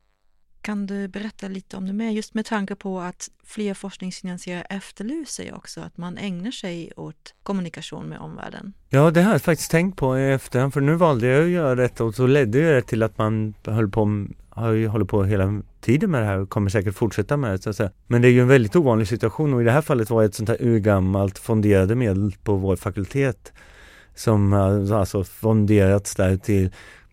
Kan 0.63 0.87
du 0.87 1.09
berätta 1.09 1.49
lite 1.49 1.77
om 1.77 1.87
det 1.87 1.93
med, 1.93 2.15
just 2.15 2.35
med 2.35 2.47
tanke 2.47 2.75
på 2.75 3.01
att 3.01 3.29
fler 3.45 3.75
forskningsfinansiärer 3.75 4.67
efterlyser 4.71 5.55
också 5.55 5.81
att 5.81 5.97
man 5.97 6.19
ägnar 6.19 6.51
sig 6.51 6.93
åt 6.97 7.35
kommunikation 7.43 8.07
med 8.07 8.19
omvärlden? 8.19 8.73
Ja, 8.89 9.11
det 9.11 9.23
har 9.23 9.33
jag 9.33 9.43
faktiskt 9.43 9.71
tänkt 9.71 9.97
på 9.99 10.19
i 10.19 10.33
efterhand, 10.33 10.73
för 10.73 10.81
nu 10.81 10.95
valde 10.95 11.27
jag 11.27 11.45
att 11.45 11.51
göra 11.51 11.75
detta 11.75 12.05
och 12.05 12.15
så 12.15 12.27
ledde 12.27 12.75
det 12.75 12.83
till 12.83 13.03
att 13.03 13.19
man 13.19 13.55
höll 13.65 13.91
på, 13.91 14.27
har 14.49 14.73
ju 14.73 14.87
hållit 14.87 15.09
på 15.09 15.25
hela 15.25 15.63
tiden 15.81 16.11
med 16.11 16.23
det 16.23 16.27
här 16.27 16.39
och 16.39 16.51
kommer 16.51 16.71
säkert 16.71 16.95
fortsätta 16.95 17.37
med 17.37 17.51
det. 17.51 17.59
Så 17.59 17.71
att 17.71 17.77
säga. 17.77 17.91
Men 18.07 18.23
det 18.23 18.29
är 18.29 18.33
ju 18.33 18.41
en 18.41 18.49
väldigt 18.49 18.77
ovanlig 18.77 19.09
situation 19.09 19.55
och 19.55 19.61
i 19.61 19.65
det 19.65 19.73
här 19.73 19.83
fallet 19.83 20.11
var 20.11 20.21
det 20.21 20.27
ett 20.27 20.35
sånt 20.35 20.49
här 20.49 20.63
urgammalt 20.63 21.39
fonderade 21.39 21.95
medel 21.95 22.35
på 22.43 22.57
vår 22.57 22.77
fakultet 22.77 23.53
som 24.15 24.53
alltså 24.53 25.25
fonderats 25.25 26.15
där 26.15 26.37
till 26.37 26.71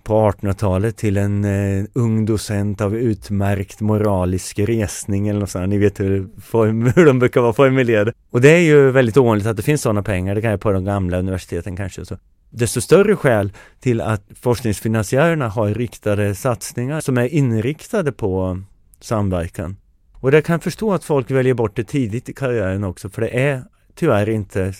på 0.08 0.32
1800-talet 0.32 0.98
till 0.98 1.18
en 1.18 1.46
eh, 1.46 1.86
ung 1.94 2.26
docent 2.26 2.82
av 2.82 2.96
utmärkt 2.96 3.82
moralisk 3.82 4.60
resning 4.60 5.28
eller 5.28 5.40
något 5.40 5.50
sånt. 5.50 5.70
Ni 5.70 5.78
vet 5.78 6.00
hur, 6.00 6.30
hur 6.96 7.06
de 7.06 7.20
brukar 7.20 7.42
vara 7.42 7.54
formulerade. 7.54 8.14
Och 8.32 8.42
det 8.42 8.50
är 8.50 8.60
ju 8.60 8.92
väldigt 8.92 9.18
ovanligt 9.18 9.48
att 9.48 9.58
det 9.58 9.64
finns 9.64 9.82
sådana 9.82 10.04
pengar. 10.04 10.36
Det 10.36 10.42
kan 10.42 10.52
ju 10.52 10.58
på 10.58 10.72
de 10.72 10.86
gamla 10.86 11.18
universiteten 11.18 11.76
kanske. 11.76 12.06
Så. 12.06 12.18
Desto 12.50 12.82
större 12.82 13.16
skäl 13.16 13.52
till 13.80 14.02
att 14.02 14.24
forskningsfinansiärerna 14.42 15.48
har 15.48 15.70
riktade 15.70 16.36
satsningar 16.36 17.02
som 17.02 17.18
är 17.18 17.34
inriktade 17.34 18.12
på 18.12 18.62
samverkan. 19.00 19.76
Och 20.14 20.34
jag 20.34 20.46
kan 20.46 20.60
förstå 20.60 20.94
att 20.94 21.04
folk 21.04 21.32
väljer 21.32 21.54
bort 21.54 21.76
det 21.76 21.84
tidigt 21.84 22.30
i 22.30 22.34
karriären 22.34 22.84
också 22.84 23.10
för 23.10 23.22
det 23.22 23.40
är 23.40 23.64
tyvärr 23.96 24.30
inte 24.30 24.74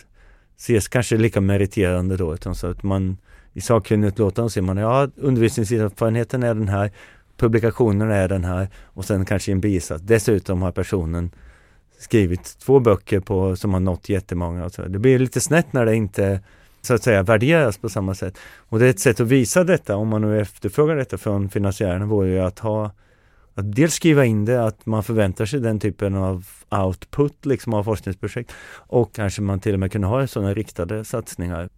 ses 0.58 0.88
kanske 0.88 1.18
lika 1.18 1.42
meriterande 1.42 2.18
då 2.18 2.34
utan 2.34 2.56
så 2.56 2.68
att 2.68 2.84
man 2.84 3.18
i 3.58 3.62
sakkunnigutlåtanden 3.62 4.50
ser 4.50 4.62
man 4.62 4.78
ja 4.78 5.08
undervisningserfarenheten 5.16 6.44
är 6.44 6.54
den 6.54 6.68
här, 6.68 6.92
publikationen 7.38 8.12
är 8.12 8.28
den 8.28 8.44
här 8.44 8.70
och 8.86 9.06
sen 9.06 9.26
kanske 9.26 9.52
en 9.52 9.62
bisats. 9.62 10.04
Dessutom 10.04 10.62
har 10.62 10.72
personen 10.72 11.32
skrivit 12.00 12.60
två 12.60 12.80
böcker 12.80 13.20
på, 13.20 13.56
som 13.56 13.74
har 13.74 13.80
nått 13.80 14.10
jättemånga. 14.10 14.66
Och 14.66 14.72
så. 14.72 14.82
Det 14.82 15.00
blir 15.00 15.20
lite 15.20 15.42
snett 15.42 15.74
när 15.74 15.86
det 15.86 15.96
inte 15.96 16.42
så 16.82 16.94
att 16.94 17.04
säga 17.04 17.24
värderas 17.24 17.78
på 17.78 17.90
samma 17.90 18.16
sätt. 18.16 18.38
Och 18.70 18.80
det 18.80 18.86
är 18.86 18.90
ett 18.90 19.00
sätt 19.00 19.20
att 19.20 19.28
visa 19.28 19.64
detta, 19.64 19.96
om 19.96 20.08
man 20.08 20.22
nu 20.22 20.42
efterfrågar 20.42 20.96
detta 20.96 21.18
från 21.18 21.50
finansiärerna, 21.50 22.06
vore 22.06 22.30
ju 22.30 22.40
att 22.40 22.60
ha 22.60 22.92
att 23.54 23.76
dels 23.76 23.94
skriva 23.94 24.26
in 24.26 24.46
det, 24.46 24.66
att 24.66 24.86
man 24.86 25.04
förväntar 25.04 25.46
sig 25.46 25.60
den 25.60 25.80
typen 25.80 26.16
av 26.16 26.48
output 26.70 27.46
liksom 27.46 27.74
av 27.74 27.84
forskningsprojekt 27.84 28.52
och 28.74 29.16
kanske 29.16 29.42
man 29.42 29.60
till 29.60 29.74
och 29.74 29.80
med 29.80 29.92
kunde 29.92 30.08
ha 30.08 30.28
sådana 30.28 30.54
riktade 30.54 31.06
satsningar 31.06 31.70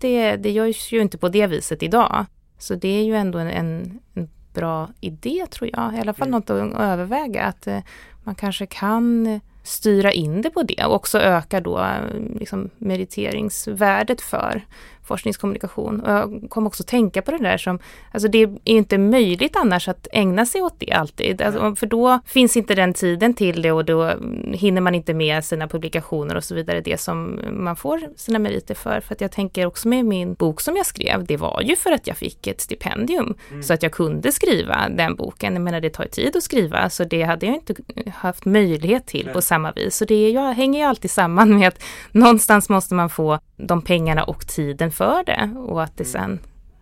det, 0.00 0.36
det 0.36 0.50
görs 0.50 0.92
ju 0.92 1.00
inte 1.00 1.18
på 1.18 1.28
det 1.28 1.46
viset 1.46 1.82
idag. 1.82 2.26
Så 2.58 2.74
det 2.74 2.88
är 2.88 3.04
ju 3.04 3.16
ändå 3.16 3.38
en, 3.38 3.50
en, 3.50 3.98
en 4.14 4.28
bra 4.54 4.88
idé 5.00 5.46
tror 5.50 5.70
jag, 5.72 5.94
i 5.94 6.00
alla 6.00 6.14
fall 6.14 6.28
mm. 6.28 6.40
något 6.40 6.50
att 6.50 6.80
överväga. 6.80 7.44
Att 7.44 7.66
eh, 7.66 7.78
man 8.24 8.34
kanske 8.34 8.66
kan 8.66 9.40
styra 9.62 10.12
in 10.12 10.42
det 10.42 10.50
på 10.50 10.62
det 10.62 10.84
och 10.84 10.94
också 10.94 11.18
öka 11.18 11.60
då 11.60 11.86
liksom 12.34 12.70
meriteringsvärdet 12.78 14.20
för 14.20 14.64
forskningskommunikation. 15.08 16.00
Och 16.00 16.10
jag 16.10 16.46
kom 16.50 16.66
också 16.66 16.82
tänka 16.82 17.22
på 17.22 17.30
det 17.30 17.38
där 17.38 17.58
som, 17.58 17.78
alltså 18.12 18.28
det 18.28 18.42
är 18.42 18.58
inte 18.64 18.98
möjligt 18.98 19.56
annars 19.56 19.88
att 19.88 20.08
ägna 20.12 20.46
sig 20.46 20.62
åt 20.62 20.74
det 20.78 20.92
alltid. 20.92 21.42
Alltså, 21.42 21.74
för 21.74 21.86
då 21.86 22.20
finns 22.26 22.56
inte 22.56 22.74
den 22.74 22.94
tiden 22.94 23.34
till 23.34 23.62
det 23.62 23.72
och 23.72 23.84
då 23.84 24.12
hinner 24.52 24.80
man 24.80 24.94
inte 24.94 25.14
med 25.14 25.44
sina 25.44 25.68
publikationer 25.68 26.36
och 26.36 26.44
så 26.44 26.54
vidare, 26.54 26.80
det 26.80 27.00
som 27.00 27.40
man 27.52 27.76
får 27.76 28.00
sina 28.16 28.38
meriter 28.38 28.74
för. 28.74 29.00
För 29.00 29.14
att 29.14 29.20
jag 29.20 29.32
tänker 29.32 29.66
också 29.66 29.88
med 29.88 30.04
min 30.04 30.34
bok 30.34 30.60
som 30.60 30.76
jag 30.76 30.86
skrev, 30.86 31.24
det 31.24 31.36
var 31.36 31.62
ju 31.62 31.76
för 31.76 31.92
att 31.92 32.06
jag 32.06 32.16
fick 32.16 32.46
ett 32.46 32.60
stipendium 32.60 33.34
mm. 33.50 33.62
så 33.62 33.74
att 33.74 33.82
jag 33.82 33.92
kunde 33.92 34.32
skriva 34.32 34.88
den 34.88 35.14
boken. 35.14 35.52
Jag 35.54 35.62
menar 35.62 35.80
det 35.80 35.90
tar 35.90 36.04
tid 36.04 36.36
att 36.36 36.42
skriva 36.42 36.90
så 36.90 37.04
det 37.04 37.22
hade 37.22 37.46
jag 37.46 37.54
inte 37.54 37.74
haft 38.14 38.44
möjlighet 38.44 39.06
till 39.06 39.24
Nej. 39.24 39.34
på 39.34 39.42
samma 39.42 39.72
vis. 39.72 39.96
Så 39.96 40.04
det 40.04 40.30
jag 40.30 40.52
hänger 40.52 40.80
ju 40.80 40.86
alltid 40.86 41.10
samman 41.10 41.58
med 41.58 41.68
att 41.68 41.82
någonstans 42.12 42.68
måste 42.68 42.94
man 42.94 43.10
få 43.10 43.38
de 43.56 43.82
pengarna 43.82 44.24
och 44.24 44.46
tiden 44.46 44.92
för 44.98 45.24
det 45.24 45.50
och 45.56 45.82
att 45.82 45.96
det 45.96 46.14
mm. 46.14 46.38
sen 46.38 46.38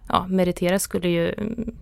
ja, 0.09 0.27
meritera 0.29 0.79
skulle 0.79 1.09
ju 1.09 1.35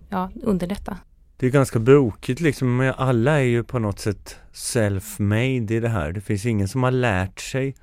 ja, 0.09 0.29
underlätta. 0.43 0.97
Det 1.37 1.45
är 1.45 1.51
ganska 1.51 1.79
brokigt 1.79 2.41
liksom, 2.41 2.93
alla 2.97 3.31
är 3.31 3.43
ju 3.43 3.63
på 3.63 3.79
något 3.79 3.99
sätt 3.99 4.35
self-made 4.53 5.73
i 5.73 5.79
det 5.79 5.89
här. 5.89 6.11
Det 6.11 6.21
finns 6.21 6.45
ingen 6.45 6.67
som 6.67 6.83
har 6.83 6.91
lärt 6.91 7.39
sig 7.39 7.75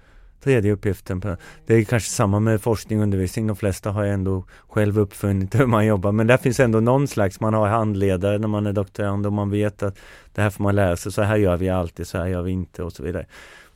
tredje 0.45 0.73
uppgiften. 0.73 1.23
Det 1.67 1.75
är 1.75 1.85
kanske 1.85 2.11
samma 2.11 2.41
med 2.41 2.61
forskning 2.61 2.99
och 2.99 3.03
undervisning. 3.03 3.47
De 3.47 3.57
flesta 3.57 3.91
har 3.91 4.05
ändå 4.05 4.45
själv 4.69 4.99
uppfunnit 4.99 5.55
hur 5.55 5.67
man 5.67 5.87
jobbar. 5.87 6.13
Men 6.13 6.27
där 6.27 6.37
finns 6.37 6.61
ändå 6.61 6.81
någon 6.81 7.09
slags, 7.09 7.41
man 7.41 7.55
har 7.55 7.69
handledare 7.69 8.39
när 8.39 8.49
man 8.49 8.67
är 8.67 8.73
doktorand 8.73 9.27
och 9.27 9.33
man 9.33 9.51
vet 9.51 9.83
att 9.83 9.99
det 10.35 10.43
här 10.43 10.51
får 10.51 10.65
man 10.65 10.75
lära 10.75 10.97
sig. 10.97 11.13
Så 11.13 11.23
här 11.23 11.37
gör 11.37 11.57
vi 11.57 11.69
alltid, 11.69 12.07
så 12.07 12.19
här 12.19 12.27
gör 12.27 12.43
vi 12.43 12.51
inte 12.51 12.83
och 12.83 12.93
så 12.93 13.03
vidare. 13.03 13.27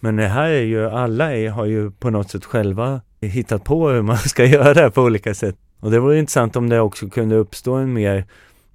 Men 0.00 0.16
det 0.16 0.28
här 0.28 0.48
är 0.48 0.62
ju, 0.62 0.90
alla 0.90 1.36
är, 1.36 1.50
har 1.50 1.64
ju 1.64 1.90
på 1.90 2.10
något 2.10 2.30
sätt 2.30 2.44
själva 2.44 3.00
hittat 3.26 3.64
på 3.64 3.88
hur 3.88 4.02
man 4.02 4.18
ska 4.18 4.44
göra 4.46 4.74
det 4.74 4.90
på 4.90 5.02
olika 5.02 5.34
sätt. 5.34 5.56
Och 5.80 5.90
det 5.90 6.00
vore 6.00 6.18
intressant 6.18 6.56
om 6.56 6.68
det 6.68 6.80
också 6.80 7.08
kunde 7.08 7.36
uppstå 7.36 7.74
en 7.74 7.92
mer 7.92 8.24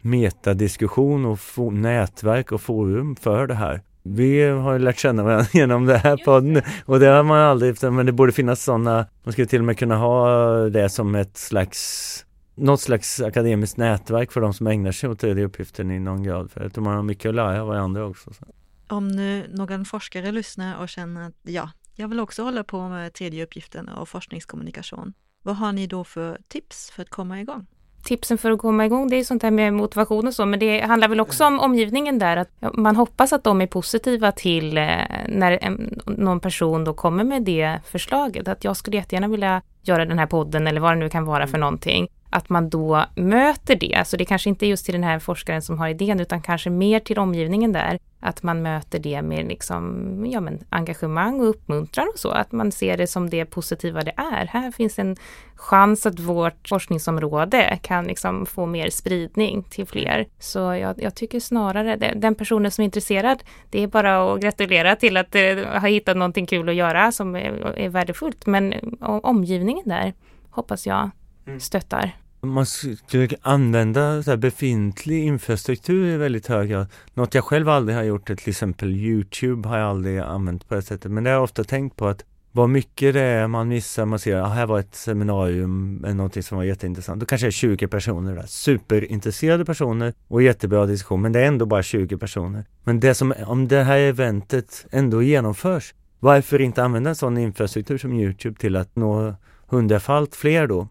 metadiskussion 0.02 1.26
och 1.26 1.74
nätverk 1.74 2.52
och 2.52 2.62
forum 2.62 3.16
för 3.16 3.48
det 3.48 3.54
här. 3.54 3.82
Vi 4.04 4.42
har 4.42 4.80
lärt 4.80 5.00
känna 5.00 5.24
varandra 5.24 5.48
genom 5.54 5.86
det 5.86 5.98
här 5.98 6.18
podden 6.18 6.62
och 6.86 7.00
det 7.00 7.08
har 7.08 7.24
man 7.24 7.40
aldrig, 7.40 7.84
men 7.84 8.06
det 8.06 8.12
borde 8.12 8.32
finnas 8.32 8.64
sådana, 8.64 9.06
man 9.24 9.34
skulle 9.34 9.48
till 9.48 9.60
och 9.60 9.66
med 9.66 9.78
kunna 9.78 9.96
ha 9.96 10.50
det 10.70 10.90
som 10.90 11.16
ett 11.16 11.38
slags 11.38 12.26
något 12.56 12.82
slags 12.82 13.22
akademiskt 13.22 13.78
nätverk 13.78 14.32
för 14.32 14.42
de 14.42 14.54
som 14.54 14.68
ägnar 14.68 14.92
sig 14.92 15.10
åt 15.10 15.20
tredje 15.20 15.50
i 15.78 15.84
någon 15.84 16.24
grad. 16.24 16.52
För 16.52 16.62
jag 16.62 16.74
tror 16.74 16.84
man 16.84 16.96
har 16.96 17.04
mycket 17.04 17.30
att 17.30 17.36
lära 17.36 17.62
av 17.62 17.68
varandra 17.68 18.06
också. 18.06 18.34
Så. 18.34 18.46
Om 18.88 19.08
nu 19.08 19.48
någon 19.54 19.86
forskare 19.86 20.32
lyssnar 20.32 20.82
och 20.82 20.90
känner 20.90 21.28
att 21.28 21.36
ja, 21.42 21.70
jag 21.96 22.08
vill 22.08 22.20
också 22.20 22.44
hålla 22.44 22.64
på 22.64 22.90
med 22.90 23.14
tredje 23.14 23.44
uppgiften 23.44 23.90
och 23.90 24.10
forskningskommunikation. 24.10 25.14
Vad 25.44 25.56
har 25.56 25.72
ni 25.72 25.88
då 25.88 26.04
för 26.04 26.42
tips 26.48 26.92
för 26.92 27.02
att 27.02 27.10
komma 27.10 27.42
igång? 27.42 27.68
tipsen 28.04 28.38
för 28.38 28.52
att 28.52 28.60
komma 28.60 28.86
igång, 28.86 29.10
det 29.10 29.16
är 29.16 29.24
sånt 29.24 29.44
här 29.44 29.52
med 29.52 29.74
motivation 29.74 30.28
och 30.28 30.34
så, 30.34 30.46
men 30.46 30.60
det 30.60 30.82
handlar 30.82 31.08
väl 31.08 31.20
också 31.20 31.46
om 31.46 31.60
omgivningen 31.60 32.20
där, 32.20 32.38
att 32.38 32.50
man 32.74 32.96
hoppas 32.96 33.34
att 33.34 33.44
de 33.44 33.62
är 33.62 33.68
positiva 33.68 34.32
till 34.32 34.78
eh, 34.78 34.84
när 35.28 35.78
någon 36.06 36.40
person 36.40 36.84
då 36.84 36.94
kommer 36.94 37.24
med 37.24 37.44
det 37.44 37.80
förslaget, 37.86 38.48
att 38.48 38.64
jag 38.64 38.78
skulle 38.78 38.98
jättegärna 38.98 39.28
vilja 39.28 39.62
göra 39.82 40.06
den 40.06 40.20
här 40.20 40.26
podden 40.26 40.68
eller 40.68 40.82
vad 40.82 40.92
det 40.92 41.00
nu 41.00 41.10
kan 41.10 41.26
vara 41.26 41.48
för 41.48 41.58
mm. 41.58 41.60
någonting 41.60 42.08
att 42.32 42.50
man 42.50 42.70
då 42.70 43.06
möter 43.16 43.76
det. 43.76 44.08
Så 44.08 44.18
det 44.18 44.26
kanske 44.26 44.50
inte 44.50 44.66
är 44.66 44.68
just 44.68 44.86
till 44.86 44.94
den 44.94 45.04
här 45.04 45.20
forskaren 45.20 45.62
som 45.62 45.80
har 45.80 45.90
idén 45.90 46.20
utan 46.20 46.42
kanske 46.42 46.70
mer 46.70 47.00
till 47.00 47.20
omgivningen 47.20 47.72
där. 47.72 48.00
Att 48.20 48.44
man 48.44 48.62
möter 48.62 49.00
det 49.00 49.22
med 49.22 49.48
liksom, 49.48 50.26
ja, 50.30 50.40
men 50.40 50.64
engagemang 50.70 51.40
och 51.40 51.50
uppmuntran 51.50 52.08
och 52.14 52.20
så. 52.20 52.30
Att 52.30 52.52
man 52.52 52.72
ser 52.72 52.98
det 52.98 53.08
som 53.08 53.30
det 53.30 53.46
positiva 53.46 54.02
det 54.02 54.14
är. 54.18 54.46
Här 54.46 54.72
finns 54.72 55.00
en 55.00 55.16
chans 55.56 56.06
att 56.06 56.20
vårt 56.20 56.68
forskningsområde 56.70 57.80
kan 57.82 58.04
liksom 58.08 58.46
få 58.46 58.66
mer 58.66 58.90
spridning 58.90 59.64
till 59.64 59.86
fler. 59.86 60.28
Så 60.40 60.60
jag, 60.60 61.02
jag 61.02 61.16
tycker 61.16 61.40
snarare 61.40 61.96
det, 61.96 62.14
den 62.16 62.36
personen 62.36 62.72
som 62.72 62.82
är 62.82 62.86
intresserad, 62.86 63.44
det 63.70 63.84
är 63.84 63.88
bara 63.88 64.34
att 64.34 64.42
gratulera 64.42 64.96
till 64.96 65.18
att 65.18 65.36
uh, 65.36 65.66
ha 65.66 65.88
hittat 65.88 66.18
någonting 66.18 66.46
kul 66.46 66.70
att 66.70 66.76
göra 66.76 67.12
som 67.12 67.36
är, 67.36 67.78
är 67.78 67.90
värdefullt. 67.90 68.46
Men 68.46 68.74
omgivningen 69.02 69.90
där 69.90 70.14
hoppas 70.50 70.88
jag 70.88 71.10
mm. 71.48 71.60
stöttar. 71.60 72.21
Man 72.44 72.66
skulle 72.66 73.28
använda 73.42 74.24
så 74.24 74.38
befintlig 74.38 75.24
infrastruktur 75.24 76.08
i 76.08 76.18
väldigt 76.18 76.48
hög 76.48 76.70
grad. 76.70 76.88
Något 77.14 77.36
jag 77.36 77.44
själv 77.44 77.70
aldrig 77.70 77.98
har 77.98 78.04
gjort, 78.04 78.26
till 78.26 78.50
exempel 78.50 78.96
Youtube 78.96 79.70
har 79.70 79.78
jag 79.78 79.90
aldrig 79.90 80.20
använt 80.20 80.68
på 80.68 80.76
det 80.76 80.82
sättet. 80.82 81.12
Men 81.12 81.24
det 81.24 81.30
har 81.30 81.36
jag 81.36 81.44
ofta 81.44 81.64
tänkt 81.64 81.96
på 81.96 82.08
att 82.08 82.26
vad 82.52 82.70
mycket 82.70 83.14
det 83.14 83.22
är 83.22 83.48
man 83.48 83.68
missar, 83.68 84.06
man 84.06 84.20
ser, 84.20 84.36
att 84.36 84.54
här 84.54 84.66
var 84.66 84.80
ett 84.80 84.96
seminarium, 84.96 86.06
eh, 86.06 86.16
någonting 86.16 86.44
som 86.44 86.58
var 86.58 86.64
jätteintressant. 86.64 87.20
Då 87.20 87.26
kanske 87.26 87.48
det 87.48 87.50
är 87.50 87.52
20 87.52 87.88
personer 87.88 88.36
där, 88.36 88.46
superintresserade 88.48 89.66
personer 89.66 90.14
och 90.28 90.42
jättebra 90.42 90.86
diskussion, 90.86 91.22
men 91.22 91.32
det 91.32 91.40
är 91.40 91.46
ändå 91.46 91.66
bara 91.66 91.84
20 91.84 92.18
personer. 92.18 92.66
Men 92.84 93.00
det 93.00 93.14
som, 93.14 93.34
om 93.46 93.68
det 93.68 93.84
här 93.84 93.98
eventet 93.98 94.86
ändå 94.92 95.22
genomförs, 95.22 95.94
varför 96.20 96.62
inte 96.62 96.84
använda 96.84 97.10
en 97.10 97.16
sån 97.16 97.38
infrastruktur 97.38 97.98
som 97.98 98.14
Youtube 98.14 98.60
till 98.60 98.76
att 98.76 98.96
nå 98.96 99.36
hundrafalt 99.68 100.36
fler 100.36 100.68
då? 100.68 100.88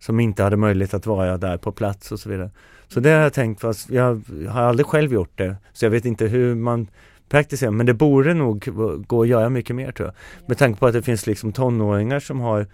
Som 0.00 0.20
inte 0.20 0.42
hade 0.42 0.56
möjlighet 0.56 0.94
att 0.94 1.06
vara 1.06 1.38
där 1.38 1.56
på 1.56 1.72
plats 1.72 2.12
och 2.12 2.20
så 2.20 2.28
vidare. 2.28 2.50
Så 2.88 3.00
det 3.00 3.10
har 3.10 3.20
jag 3.20 3.32
tänkt, 3.32 3.60
fast 3.60 3.90
jag 3.90 4.22
har 4.48 4.62
aldrig 4.62 4.86
själv 4.86 5.12
gjort 5.12 5.38
det, 5.38 5.56
så 5.72 5.84
jag 5.84 5.90
vet 5.90 6.04
inte 6.04 6.26
hur 6.26 6.54
man 6.54 6.86
praktiserar, 7.28 7.70
men 7.70 7.86
det 7.86 7.94
borde 7.94 8.34
nog 8.34 8.68
gå 9.06 9.22
att 9.22 9.28
göra 9.28 9.48
mycket 9.48 9.76
mer 9.76 9.92
tror 9.92 10.08
jag. 10.08 10.14
Med 10.48 10.58
tanke 10.58 10.80
på 10.80 10.86
att 10.86 10.92
det 10.92 11.02
finns 11.02 11.26
liksom 11.26 11.52
tonåringar 11.52 12.20
som 12.20 12.40
har 12.40 12.66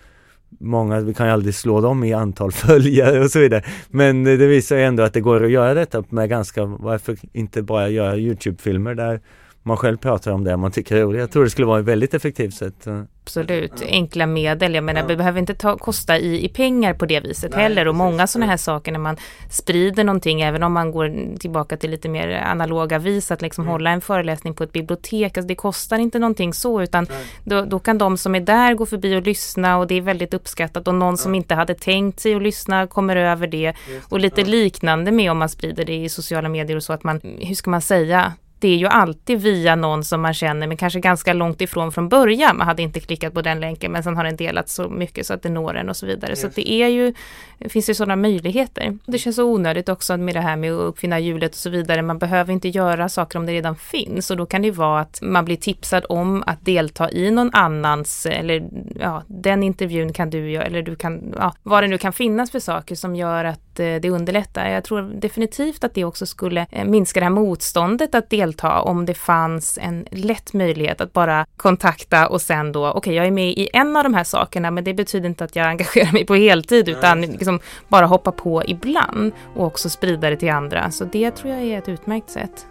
många, 0.61 1.01
vi 1.01 1.15
kan 1.15 1.27
ju 1.27 1.33
aldrig 1.33 1.55
slå 1.55 1.81
dem 1.81 2.05
i 2.05 2.13
antal 2.13 2.53
följare 2.53 3.21
och 3.21 3.31
så 3.31 3.39
vidare. 3.39 3.63
Men 3.89 4.25
det 4.25 4.37
visar 4.37 4.77
ju 4.77 4.83
ändå 4.83 5.03
att 5.03 5.13
det 5.13 5.21
går 5.21 5.45
att 5.45 5.51
göra 5.51 5.75
detta 5.75 6.05
med 6.09 6.29
ganska, 6.29 6.65
varför 6.65 7.17
inte 7.33 7.63
bara 7.63 7.89
göra 7.89 8.17
Youtube-filmer 8.17 8.95
där 8.95 9.21
man 9.67 9.77
själv 9.77 9.97
pratar 9.97 10.33
om 10.33 10.45
det 10.45 10.57
man 10.57 10.71
tycker 10.71 10.97
är 10.97 11.01
roligt. 11.01 11.21
Jag 11.21 11.31
tror 11.31 11.45
det 11.45 11.51
skulle 11.51 11.67
vara 11.67 11.81
ett 11.81 11.87
väldigt 11.87 12.15
effektivt 12.15 12.55
sätt. 12.55 12.87
Absolut, 13.23 13.83
enkla 13.87 14.27
medel. 14.27 14.75
Jag 14.75 14.85
menar, 14.85 15.01
ja. 15.01 15.07
det 15.07 15.17
behöver 15.17 15.41
inte 15.41 15.55
ta, 15.55 15.79
kosta 15.79 16.19
i, 16.19 16.45
i 16.45 16.49
pengar 16.49 16.95
på 16.95 17.07
det 17.07 17.21
viset 17.21 17.51
Nej, 17.51 17.63
heller. 17.63 17.89
Och 17.89 17.95
många 17.95 18.27
sådana 18.27 18.51
här 18.51 18.57
saker 18.57 18.93
när 18.93 18.99
man 18.99 19.17
sprider 19.51 20.05
någonting, 20.05 20.41
även 20.41 20.63
om 20.63 20.73
man 20.73 20.91
går 20.91 21.37
tillbaka 21.39 21.77
till 21.77 21.91
lite 21.91 22.09
mer 22.09 22.29
analoga 22.29 22.99
vis, 22.99 23.31
att 23.31 23.43
liksom 23.43 23.65
mm. 23.65 23.73
hålla 23.73 23.91
en 23.91 24.01
föreläsning 24.01 24.55
på 24.55 24.65
ett 24.65 24.73
bibliotek, 24.73 25.37
alltså 25.37 25.49
det 25.49 25.55
kostar 25.55 25.99
inte 25.99 26.19
någonting 26.19 26.55
så, 26.55 26.83
utan 26.83 27.07
då, 27.45 27.63
då, 27.65 27.79
kan 27.79 27.99
de 27.99 28.17
som 28.17 28.35
är 28.35 28.41
där 28.41 28.75
gå 28.75 28.87
förbi 28.87 29.17
och 29.17 29.23
lyssna 29.23 29.79
och 29.79 29.87
det 29.87 29.95
är 29.95 30.01
väldigt 30.01 30.35
uppskattat 30.35 30.89
och 30.89 30.95
någon 30.95 31.13
ja. 31.13 31.17
som 31.17 31.35
inte 31.35 31.55
hade 31.55 31.75
tänkt 31.75 32.21
sig 32.21 32.35
att 32.35 32.43
lyssna 32.43 32.87
kommer 32.87 33.17
över 33.17 33.47
det. 33.47 33.75
Och 34.09 34.21
lite 34.21 34.41
ja. 34.41 34.47
liknande 34.47 35.13
med 35.13 35.31
om 35.31 35.39
man 35.39 35.49
sprider 35.49 35.85
det 35.85 35.97
i 35.97 36.09
sociala 36.09 36.49
medier 36.49 36.77
och 36.77 36.83
så, 36.83 36.93
att 36.93 37.05
man, 37.05 37.21
hur 37.23 37.55
ska 37.55 37.71
man 37.71 37.83
säga, 37.83 38.33
det 38.59 38.69
är 38.69 38.77
ju 38.77 38.87
alltid 38.87 39.41
via 39.41 39.77
någon 39.77 40.05
som 40.05 40.21
man 40.21 40.35
känner 40.35 40.67
men 40.67 40.77
kanske 40.77 41.01
ganska 41.01 41.33
långt 41.33 41.61
ifrån 41.61 41.93
från 41.93 42.09
början. 42.09 42.57
Man 42.57 42.67
hade 42.67 42.83
inte 42.83 43.01
klickat 43.01 43.35
på 43.35 43.43
den 43.43 43.61
länken 43.61 43.93
men 43.93 44.03
sen 44.03 44.17
har 44.17 44.25
den 44.25 44.37
delats 44.37 44.75
så 44.75 44.89
mycket 44.89 45.27
så 45.27 45.35
att 45.35 45.43
det 45.43 45.49
når 45.49 45.77
en 45.77 45.89
och 45.89 45.97
så 45.97 46.07
vidare. 46.07 46.31
Yes. 46.31 46.41
Så 46.41 46.49
det 46.55 46.71
är 46.71 46.89
ju, 46.89 47.15
det 47.59 47.69
finns 47.69 47.91
ju 47.91 47.95
sådana 47.95 48.17
möjligheter. 48.17 48.99
Det 49.07 49.19
känns 49.19 49.37
så 49.37 49.45
onödigt 49.45 49.89
också 49.89 50.17
med 50.17 50.35
det 50.35 50.41
här 50.41 50.57
med 50.57 50.73
att 50.73 50.81
uppfinna 50.81 51.19
hjulet 51.19 51.51
och 51.51 51.57
så 51.57 51.71
vidare. 51.71 52.03
Man 52.03 52.19
behöver 52.19 52.53
inte 52.53 52.69
göra 52.69 53.09
saker 53.09 53.39
om 53.39 53.47
det 53.47 53.53
redan 53.53 53.77
finns 53.77 54.31
och 54.31 54.37
då 54.37 54.47
kan 54.47 54.63
det 54.63 54.67
ju 54.67 54.75
vara 54.75 55.01
att 55.01 55.19
man 55.23 55.45
blir 55.45 55.57
tipsad 55.57 56.07
om 56.09 56.43
att 56.47 56.65
delta 56.65 57.11
i 57.11 57.31
någon 57.31 57.51
annans 57.53 58.27
eller 58.27 58.69
ja, 59.01 59.23
den 59.27 59.63
intervjun 59.63 60.13
kan 60.13 60.31
du 60.31 60.51
göra 60.51 60.65
eller 60.65 60.83
du 60.83 60.97
kan, 60.97 61.35
ja, 61.39 61.55
vad 61.63 61.83
det 61.83 61.89
nu 61.89 61.99
kan 61.99 62.13
finnas 62.13 62.51
för 62.51 62.61
saker 62.61 62.95
som 62.95 63.17
gör 63.17 63.45
att 63.45 63.81
eh, 63.81 63.95
det 63.95 64.11
underlättar. 64.11 64.69
Jag 64.69 64.85
tror 64.85 65.03
definitivt 65.03 65.85
att 65.85 65.95
det 65.95 66.05
också 66.05 66.27
skulle 66.27 66.67
eh, 66.71 66.85
minska 66.85 67.21
det 67.21 67.25
här 67.25 67.31
motståndet 67.31 68.15
att 68.15 68.31
delta 68.31 68.46
delta 68.47 68.81
om 68.81 69.07
det 69.07 69.15
fanns 69.15 69.79
en 69.83 70.07
lätt 70.11 70.53
möjlighet 70.53 71.01
att 71.01 71.13
bara 71.13 71.47
kontakta 71.57 72.29
och 72.29 72.43
sen 72.43 72.73
då, 72.73 72.89
okej 72.89 72.99
okay, 72.99 73.15
jag 73.15 73.27
är 73.27 73.31
med 73.31 73.51
i 73.51 73.69
en 73.73 73.97
av 73.97 74.03
de 74.03 74.15
här 74.15 74.25
sakerna 74.25 74.71
men 74.71 74.85
det 74.85 74.95
betyder 74.95 75.29
inte 75.29 75.45
att 75.45 75.57
jag 75.57 75.67
engagerar 75.67 76.13
mig 76.13 76.27
på 76.27 76.35
heltid 76.35 76.89
utan 76.89 77.21
liksom 77.21 77.61
bara 77.89 78.07
hoppa 78.07 78.33
på 78.33 78.63
ibland 78.67 79.33
och 79.57 79.67
också 79.67 79.91
sprida 79.91 80.31
det 80.31 80.37
till 80.37 80.51
andra. 80.51 80.91
Så 80.91 81.05
det 81.05 81.31
tror 81.31 81.55
jag 81.55 81.63
är 81.63 81.79
ett 81.79 81.89
utmärkt 81.89 82.31
sätt. 82.31 82.67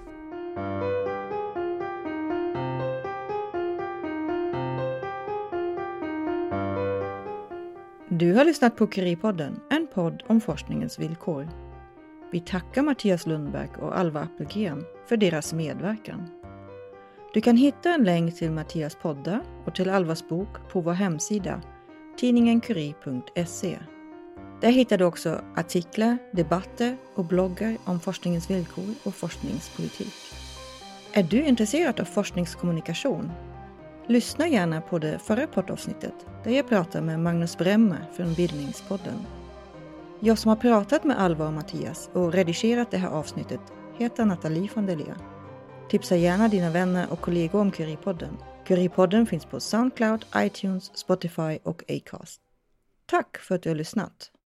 Du 8.09 8.33
har 8.33 8.45
lyssnat 8.45 8.75
på 8.75 8.87
Curie-podden, 8.87 9.59
en 9.69 9.87
podd 9.93 10.23
om 10.27 10.41
forskningens 10.41 10.99
villkor. 10.99 11.49
Vi 12.31 12.39
tackar 12.39 12.81
Mattias 12.81 13.25
Lundberg 13.25 13.69
och 13.81 13.99
Alva 13.99 14.19
Appelgren 14.21 14.83
för 15.07 15.17
deras 15.17 15.53
medverkan. 15.53 16.29
Du 17.33 17.41
kan 17.41 17.57
hitta 17.57 17.89
en 17.89 18.03
länk 18.03 18.35
till 18.35 18.51
Mattias 18.51 18.95
poddar 18.95 19.41
och 19.65 19.75
till 19.75 19.89
Alvas 19.89 20.27
bok 20.29 20.69
på 20.71 20.81
vår 20.81 20.93
hemsida 20.93 21.61
tidningenkuri.se. 22.17 23.79
Där 24.61 24.71
hittar 24.71 24.97
du 24.97 25.05
också 25.05 25.41
artiklar, 25.55 26.17
debatter 26.31 26.97
och 27.15 27.25
bloggar 27.25 27.77
om 27.85 27.99
forskningens 27.99 28.49
villkor 28.49 28.93
och 29.03 29.15
forskningspolitik. 29.15 30.13
Är 31.13 31.23
du 31.23 31.45
intresserad 31.45 31.99
av 31.99 32.05
forskningskommunikation? 32.05 33.31
Lyssna 34.07 34.47
gärna 34.47 34.81
på 34.81 34.99
det 34.99 35.19
förra 35.19 35.47
poddavsnittet 35.47 36.13
där 36.43 36.51
jag 36.51 36.69
pratar 36.69 37.01
med 37.01 37.19
Magnus 37.19 37.57
Bremmer 37.57 38.05
från 38.13 38.33
Bildningspodden. 38.33 39.25
Jag 40.19 40.37
som 40.37 40.49
har 40.49 40.55
pratat 40.55 41.03
med 41.03 41.19
Alva 41.19 41.47
och 41.47 41.53
Mattias 41.53 42.09
och 42.13 42.33
redigerat 42.33 42.91
det 42.91 42.97
här 42.97 43.09
avsnittet 43.09 43.61
heter 43.97 44.25
Nathalie 44.25 44.69
von 44.75 44.85
Delia. 44.85 45.15
Tipsa 45.89 46.15
gärna 46.15 46.47
dina 46.47 46.69
vänner 46.69 47.11
och 47.11 47.21
kollegor 47.21 47.61
om 47.61 47.71
Curie-podden. 47.71 48.37
Curie-podden 48.67 49.25
finns 49.25 49.45
på 49.45 49.59
Soundcloud, 49.59 50.25
iTunes, 50.35 50.97
Spotify 50.97 51.59
och 51.63 51.83
Acast. 51.89 52.41
Tack 53.05 53.37
för 53.37 53.55
att 53.55 53.61
du 53.61 53.69
har 53.69 53.75
lyssnat! 53.75 54.31